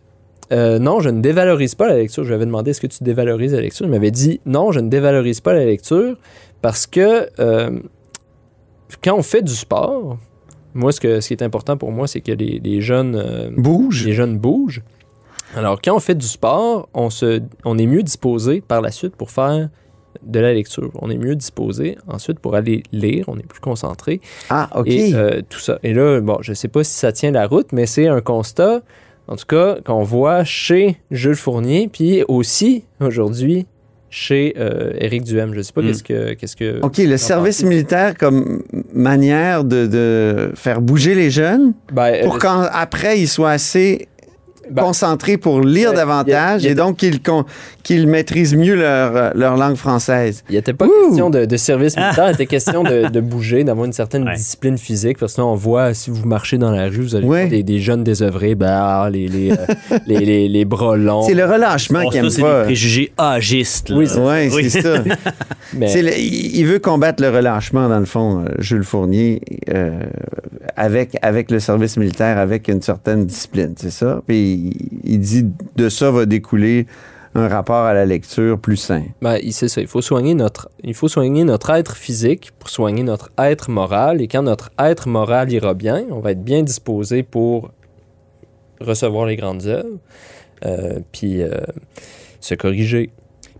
euh, 0.52 0.78
non, 0.78 1.00
je 1.00 1.08
ne 1.10 1.20
dévalorise 1.20 1.74
pas 1.74 1.88
la 1.88 1.96
lecture. 1.96 2.22
Je 2.22 2.28
lui 2.28 2.34
avais 2.34 2.46
demandé 2.46 2.70
est-ce 2.70 2.80
que 2.80 2.86
tu 2.86 3.02
dévalorises 3.02 3.52
la 3.52 3.60
lecture? 3.60 3.86
Il 3.86 3.90
m'avait 3.90 4.12
dit 4.12 4.40
non, 4.46 4.70
je 4.72 4.80
ne 4.80 4.88
dévalorise 4.88 5.40
pas 5.40 5.52
la 5.54 5.64
lecture 5.64 6.16
parce 6.62 6.86
que 6.86 7.28
euh, 7.40 7.78
quand 9.02 9.16
on 9.16 9.22
fait 9.22 9.42
du 9.42 9.54
sport, 9.54 10.18
moi, 10.74 10.92
ce, 10.92 11.00
que, 11.00 11.20
ce 11.20 11.28
qui 11.28 11.34
est 11.34 11.42
important 11.42 11.76
pour 11.76 11.90
moi, 11.90 12.06
c'est 12.06 12.20
que 12.20 12.32
les, 12.32 12.60
les 12.62 12.80
jeunes. 12.80 13.16
euh, 13.16 13.50
Bouge. 13.56 14.04
les 14.06 14.12
jeunes 14.12 14.38
bougent. 14.38 14.82
Alors, 15.56 15.80
quand 15.82 15.96
on 15.96 16.00
fait 16.00 16.14
du 16.14 16.26
sport, 16.26 16.88
on, 16.92 17.08
se, 17.08 17.40
on 17.64 17.78
est 17.78 17.86
mieux 17.86 18.02
disposé 18.02 18.60
par 18.60 18.82
la 18.82 18.90
suite 18.90 19.16
pour 19.16 19.30
faire 19.30 19.68
de 20.24 20.40
la 20.40 20.52
lecture. 20.52 20.90
On 21.00 21.10
est 21.10 21.18
mieux 21.18 21.34
disposé 21.36 21.96
ensuite 22.08 22.38
pour 22.40 22.54
aller 22.54 22.82
lire, 22.92 23.24
on 23.28 23.36
est 23.38 23.46
plus 23.46 23.60
concentré. 23.60 24.20
Ah, 24.50 24.68
OK. 24.76 24.86
Et 24.88 25.14
euh, 25.14 25.40
tout 25.48 25.58
ça. 25.60 25.78
Et 25.82 25.92
là, 25.94 26.20
bon, 26.20 26.38
je 26.40 26.52
sais 26.52 26.68
pas 26.68 26.84
si 26.84 26.94
ça 26.94 27.12
tient 27.12 27.30
la 27.30 27.46
route, 27.46 27.68
mais 27.72 27.86
c'est 27.86 28.06
un 28.08 28.20
constat, 28.20 28.80
en 29.28 29.36
tout 29.36 29.46
cas, 29.46 29.76
qu'on 29.84 30.02
voit 30.02 30.44
chez 30.44 30.96
Jules 31.10 31.34
Fournier, 31.36 31.88
puis 31.92 32.22
aussi 32.28 32.84
aujourd'hui 33.00 33.66
chez 34.08 34.54
euh, 34.56 34.92
Éric 34.98 35.24
Duhem. 35.24 35.52
Je 35.52 35.60
sais 35.62 35.72
pas 35.72 35.82
Mm. 35.82 35.86
qu'est-ce 35.86 36.02
que... 36.04 36.32
Qu'est-ce 36.34 36.56
que 36.56 36.80
OK, 36.80 36.98
le 36.98 37.16
service 37.16 37.62
militaire 37.64 38.14
comme 38.16 38.62
manière 38.94 39.64
de, 39.64 39.86
de 39.86 40.52
faire 40.54 40.80
bouger 40.80 41.14
les 41.14 41.30
jeunes 41.30 41.74
Ben, 41.92 42.24
pour 42.24 42.36
euh, 42.36 42.38
qu'après, 42.38 43.18
ils 43.20 43.26
soient 43.28 43.50
assez 43.50 44.08
Ben, 44.70 44.82
concentrés 44.82 45.36
pour 45.36 45.60
lire 45.60 45.92
davantage 45.92 46.66
et 46.66 46.74
donc 46.74 46.96
qu'ils 46.96 47.20
qu'ils 47.82 48.08
maîtrisent 48.08 48.56
mieux 48.56 48.74
leur, 48.74 49.36
leur 49.36 49.56
langue 49.56 49.76
française. 49.76 50.42
Il 50.48 50.56
n'était 50.56 50.72
pas 50.72 50.86
question 51.08 51.30
de, 51.30 51.56
service 51.56 51.96
militaire, 51.96 52.30
il 52.30 52.34
était 52.34 52.46
question 52.46 52.82
de, 52.82 53.20
bouger, 53.20 53.64
d'avoir 53.64 53.86
une 53.86 53.92
certaine 53.92 54.28
discipline 54.34 54.76
physique. 54.76 55.18
Parce 55.18 55.34
que 55.34 55.40
là, 55.40 55.46
on 55.46 55.54
voit, 55.54 55.94
si 55.94 56.10
vous 56.10 56.26
marchez 56.26 56.58
dans 56.58 56.70
la 56.70 56.86
rue, 56.86 57.02
vous 57.02 57.14
allez 57.14 57.26
voir 57.26 57.48
des, 57.48 57.78
jeunes 57.78 58.02
désœuvrés, 58.02 58.54
ben, 58.54 59.08
les, 59.10 59.28
les, 59.28 59.52
euh, 59.52 59.56
les, 60.06 60.48
les, 60.48 60.64
bras 60.64 60.96
longs. 60.96 61.22
C'est 61.22 61.34
le 61.34 61.44
relâchement 61.44 62.08
qui 62.08 62.18
aime 62.18 62.24
pas. 62.24 62.30
C'est 62.30 62.64
préjugés 62.64 63.12
agistes. 63.16 63.92
Oui, 63.94 64.08
c'est 64.08 64.82
ça. 64.82 65.02
il 65.72 66.66
veut 66.66 66.78
combattre 66.78 67.22
le 67.22 67.30
relâchement, 67.30 67.88
dans 67.88 68.00
le 68.00 68.06
fond, 68.06 68.40
euh, 68.40 68.48
Jules 68.58 68.84
Fournier, 68.84 69.40
euh, 69.72 70.00
avec, 70.76 71.16
avec 71.22 71.50
le 71.50 71.60
service 71.60 71.96
militaire, 71.96 72.38
avec 72.38 72.68
une 72.68 72.82
certaine 72.82 73.26
discipline, 73.26 73.74
c'est 73.76 73.90
ça? 73.90 74.22
Puis 74.26 74.55
il 75.04 75.20
dit 75.20 75.46
de 75.76 75.88
ça 75.88 76.10
va 76.10 76.26
découler 76.26 76.86
un 77.36 77.48
rapport 77.48 77.84
à 77.84 77.92
la 77.92 78.06
lecture 78.06 78.58
plus 78.58 78.76
sain. 78.76 79.04
Ben, 79.20 79.38
c'est 79.50 79.68
ça. 79.68 79.80
Il 79.80 79.86
faut, 79.86 80.00
soigner 80.00 80.34
notre, 80.34 80.70
il 80.82 80.94
faut 80.94 81.08
soigner 81.08 81.44
notre 81.44 81.70
être 81.70 81.94
physique 81.94 82.50
pour 82.58 82.70
soigner 82.70 83.02
notre 83.02 83.30
être 83.38 83.70
moral. 83.70 84.22
Et 84.22 84.28
quand 84.28 84.42
notre 84.42 84.70
être 84.78 85.08
moral 85.08 85.52
ira 85.52 85.74
bien, 85.74 86.04
on 86.10 86.20
va 86.20 86.32
être 86.32 86.42
bien 86.42 86.62
disposé 86.62 87.22
pour 87.22 87.70
recevoir 88.80 89.26
les 89.26 89.36
grandes 89.36 89.66
œuvres, 89.66 89.98
euh, 90.64 91.00
puis 91.12 91.42
euh, 91.42 91.50
se 92.40 92.54
corriger. 92.54 93.10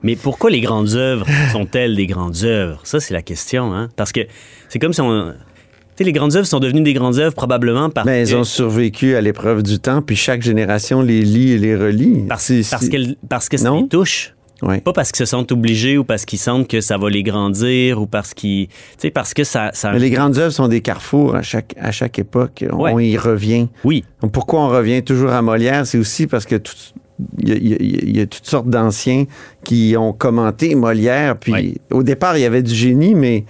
Mais 0.03 0.17
pourquoi 0.17 0.51
les 0.51 0.61
grandes 0.61 0.95
œuvres 0.95 1.27
sont-elles 1.53 1.97
des 1.97 2.07
grandes 2.07 2.45
œuvres? 2.45 2.81
Ça, 2.85 3.01
c'est 3.01 3.13
la 3.13 3.23
question. 3.23 3.75
Hein? 3.75 3.89
Parce 3.97 4.13
que 4.13 4.21
c'est 4.69 4.79
comme 4.79 4.95
si 4.95 5.01
on 5.03 5.35
les 6.05 6.13
grandes 6.13 6.37
œuvres 6.37 6.47
sont 6.47 6.61
devenues 6.61 6.83
des 6.83 6.95
grandes 6.95 7.19
œuvres 7.19 7.35
probablement 7.35 7.91
parce 7.91 8.07
Mais 8.07 8.21
elles 8.21 8.37
ont 8.37 8.45
survécu 8.45 9.15
à 9.15 9.21
l'épreuve 9.21 9.63
du 9.63 9.79
temps, 9.79 10.03
puis 10.03 10.17
chaque 10.17 10.43
génération 10.43 11.03
les 11.03 11.23
lit 11.23 11.53
et 11.53 11.59
les 11.59 11.77
relit. 11.77 12.25
Parce, 12.29 12.53
parce, 12.71 12.89
parce 13.29 13.49
que 13.49 13.57
ça 13.57 13.71
les 13.71 13.89
touche. 13.89 14.37
Pas 14.61 14.93
parce 14.93 15.13
qu'ils 15.13 15.27
se 15.27 15.31
sentent 15.31 15.53
obligés 15.53 15.99
ou 15.99 16.05
parce 16.05 16.25
qu'ils 16.25 16.39
sentent 16.39 16.69
que 16.69 16.81
ça 16.81 16.97
va 16.97 17.11
les 17.11 17.23
grandir 17.23 18.01
ou 18.01 18.07
parce 18.07 18.33
qu'ils. 18.33 18.69
Tu 18.69 18.75
sais, 18.99 19.11
parce 19.11 19.35
que 19.35 19.45
ça. 19.45 19.71
ça... 19.75 19.93
Mais 19.93 19.99
les 19.99 20.11
grandes 20.11 20.39
œuvres 20.39 20.53
sont 20.53 20.69
des 20.69 20.81
carrefours 20.81 21.37
à 21.37 21.43
chaque, 21.43 21.75
à 21.79 21.93
chaque 21.93 22.19
époque. 22.19 22.65
On, 22.73 22.99
y 22.99 23.17
revient. 23.19 23.69
Oui. 23.85 24.05
pourquoi 24.33 24.61
on 24.61 24.69
revient 24.69 25.03
toujours 25.03 25.31
à 25.31 25.43
Molière? 25.43 25.87
C'est 25.87 25.99
aussi 25.99 26.27
parce 26.27 26.47
que 26.47 26.57
il 27.39 28.17
y, 28.17 28.21
a, 28.21 28.27
toutes 28.27 28.47
sortes 28.47 28.69
d'anciens 28.69 29.25
qui 29.65 29.95
ont 29.99 30.13
commenté 30.13 30.75
Molière. 30.75 31.37
Puis 31.39 31.81
au 31.91 32.03
départ, 32.03 32.37
il 32.37 32.43
y 32.43 32.45
avait 32.45 32.63
du 32.63 32.75
génie, 32.75 33.15
mais 33.15 33.45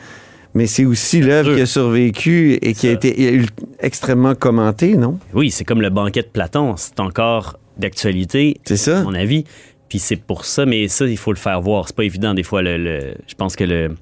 mais 0.57 0.67
c'est 0.67 0.87
aussi 0.87 1.21
l'œuvre 1.21 1.55
qui 1.55 1.61
a 1.61 1.67
survécu 1.67 2.55
et 2.63 2.73
qui 2.73 2.89
a 2.89 2.93
été 2.93 3.43
extrêmement 3.79 4.35
commentée, 4.35 4.97
non? 4.97 5.19
Oui, 5.35 5.51
c'est 5.51 5.65
comme 5.65 5.83
le 5.83 5.91
banquet 5.91 6.23
de 6.23 6.29
Platon. 6.29 6.77
C'est 6.79 6.99
encore 6.99 7.59
d'actualité, 7.77 8.57
c'est 8.65 8.79
ça. 8.79 9.01
à 9.01 9.03
mon 9.03 9.13
avis. 9.13 9.45
Puis 9.91 9.99
c'est 9.99 10.17
pour 10.17 10.47
ça, 10.47 10.65
mais 10.65 10.89
ça, 10.89 11.07
il 11.07 11.19
faut 11.19 11.33
le 11.33 11.39
faire 11.39 11.61
voir. 11.61 11.87
C'est 11.87 11.95
pas 11.95 12.05
évident 12.05 12.33
des 12.33 12.43
fois. 12.43 12.63
Le, 12.63 13.15
je 13.27 13.35
pense 13.35 13.55
que 13.55 13.65
le, 13.65 13.97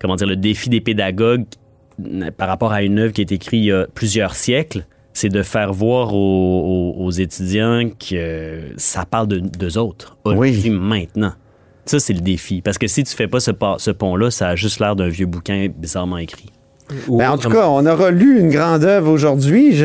comment 0.00 0.16
dire, 0.16 0.26
le 0.26 0.34
défi 0.34 0.68
des 0.68 0.80
pédagogues 0.80 1.44
par 2.36 2.48
rapport 2.48 2.72
à 2.72 2.82
une 2.82 2.98
œuvre 2.98 3.12
qui 3.12 3.20
est 3.20 3.30
écrite 3.30 3.60
il 3.60 3.66
y 3.66 3.72
a 3.72 3.86
plusieurs 3.94 4.34
siècles, 4.34 4.86
c'est 5.12 5.28
de 5.28 5.44
faire 5.44 5.72
voir 5.72 6.12
aux, 6.12 7.10
étudiants 7.12 7.88
que 7.88 8.62
ça 8.76 9.04
parle 9.04 9.28
de 9.28 9.38
d'eux 9.38 9.78
autres. 9.78 10.16
Oui. 10.24 10.70
Maintenant. 10.70 11.34
Ça, 11.86 12.00
c'est 12.00 12.12
le 12.12 12.20
défi. 12.20 12.62
Parce 12.62 12.78
que 12.78 12.86
si 12.86 13.04
tu 13.04 13.14
fais 13.14 13.28
pas 13.28 13.40
ce, 13.40 13.50
ce 13.78 13.90
pont-là, 13.90 14.30
ça 14.30 14.48
a 14.48 14.56
juste 14.56 14.80
l'air 14.80 14.96
d'un 14.96 15.08
vieux 15.08 15.26
bouquin 15.26 15.68
bizarrement 15.68 16.18
écrit. 16.18 16.50
Ben, 17.08 17.30
en 17.30 17.38
tout 17.38 17.48
cas, 17.48 17.66
on 17.68 17.86
aura 17.86 18.10
lu 18.10 18.38
une 18.38 18.50
grande 18.50 18.84
œuvre 18.84 19.10
aujourd'hui, 19.10 19.80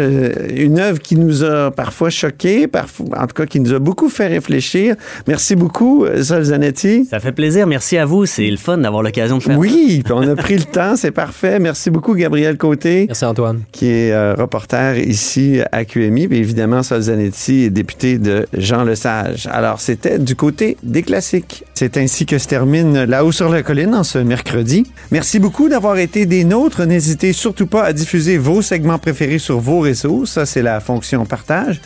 une 0.56 0.80
œuvre 0.80 1.00
qui 1.00 1.16
nous 1.16 1.43
a 1.43 1.72
parfois 1.72 2.10
choqués, 2.10 2.68
parfois, 2.68 3.06
en 3.18 3.28
tout 3.28 3.36
cas 3.36 3.45
qui 3.45 3.60
nous 3.60 3.74
a 3.74 3.80
beaucoup 3.80 4.10
fait 4.10 4.28
réfléchir. 4.28 4.95
Merci 5.28 5.56
beaucoup, 5.56 6.06
Sol 6.22 6.43
Zanetti. 6.43 7.06
Ça 7.10 7.20
fait 7.20 7.32
plaisir. 7.32 7.68
Merci 7.68 7.97
à 7.97 8.06
vous. 8.06 8.26
C'est 8.26 8.50
le 8.50 8.58
fun 8.58 8.78
d'avoir 8.78 9.04
l'occasion 9.04 9.38
de 9.38 9.43
faire 9.43 9.58
Oui, 9.58 10.04
on 10.10 10.28
a 10.28 10.36
pris 10.36 10.56
le 10.58 10.64
temps, 10.72 10.95
c'est 10.95 11.12
parfait. 11.12 11.60
Merci 11.60 11.89
beaucoup, 11.89 12.16
Gabriel 12.16 12.58
Côté. 12.58 13.06
Merci, 13.08 13.26
Antoine. 13.26 13.62
Qui 13.72 13.88
est 13.88 14.12
euh, 14.12 14.36
reporter 14.36 14.97
ici 14.97 15.60
à 15.72 15.86
QMI. 15.86 16.28
Puis 16.28 16.38
évidemment, 16.38 16.84
Sol 16.84 17.02
Zanetti 17.02 17.64
est 17.64 17.70
député 17.70 18.18
de 18.18 18.45
Jean 18.54 18.84
Lesage. 18.84 19.47
Alors, 19.52 19.80
c'était 19.80 20.20
du 20.20 20.36
côté 20.36 20.78
des 20.84 21.04
classiques. 21.04 21.64
C'est 21.74 21.97
ainsi 21.97 22.26
que 22.26 22.38
se 22.38 22.47
termine 22.47 23.06
Là-haut 23.06 23.32
sur 23.32 23.50
la 23.50 23.64
colline 23.64 23.95
en 23.95 24.04
ce 24.04 24.20
mercredi. 24.20 24.86
Merci 25.12 25.39
beaucoup 25.39 25.70
d'avoir 25.70 25.97
été 25.97 26.26
des 26.26 26.43
nôtres 26.43 26.82
n'hésitez 26.89 27.33
surtout 27.33 27.67
pas 27.67 27.83
à 27.83 27.93
diffuser 27.93 28.37
vos 28.37 28.61
segments 28.61 28.97
préférés 28.97 29.39
sur 29.39 29.59
vos 29.59 29.79
réseaux. 29.79 30.25
Ça, 30.25 30.45
c'est 30.45 30.63
la 30.63 30.79
fonction 30.79 31.25
partage. 31.25 31.79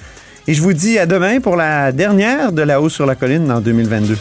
Et 0.48 0.54
je 0.54 0.62
vous 0.62 0.74
dis 0.74 0.98
à 0.98 1.06
demain 1.06 1.40
pour 1.42 1.56
la 1.56 1.92
dernière 1.92 2.52
de 2.52 2.62
La 2.62 2.82
hausse 2.82 2.94
sur 2.94 3.06
la 3.06 3.16
colline 3.16 3.52
en 3.52 3.62
2022. 3.62 4.18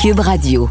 Cube 0.00 0.20
Radio. 0.20 0.68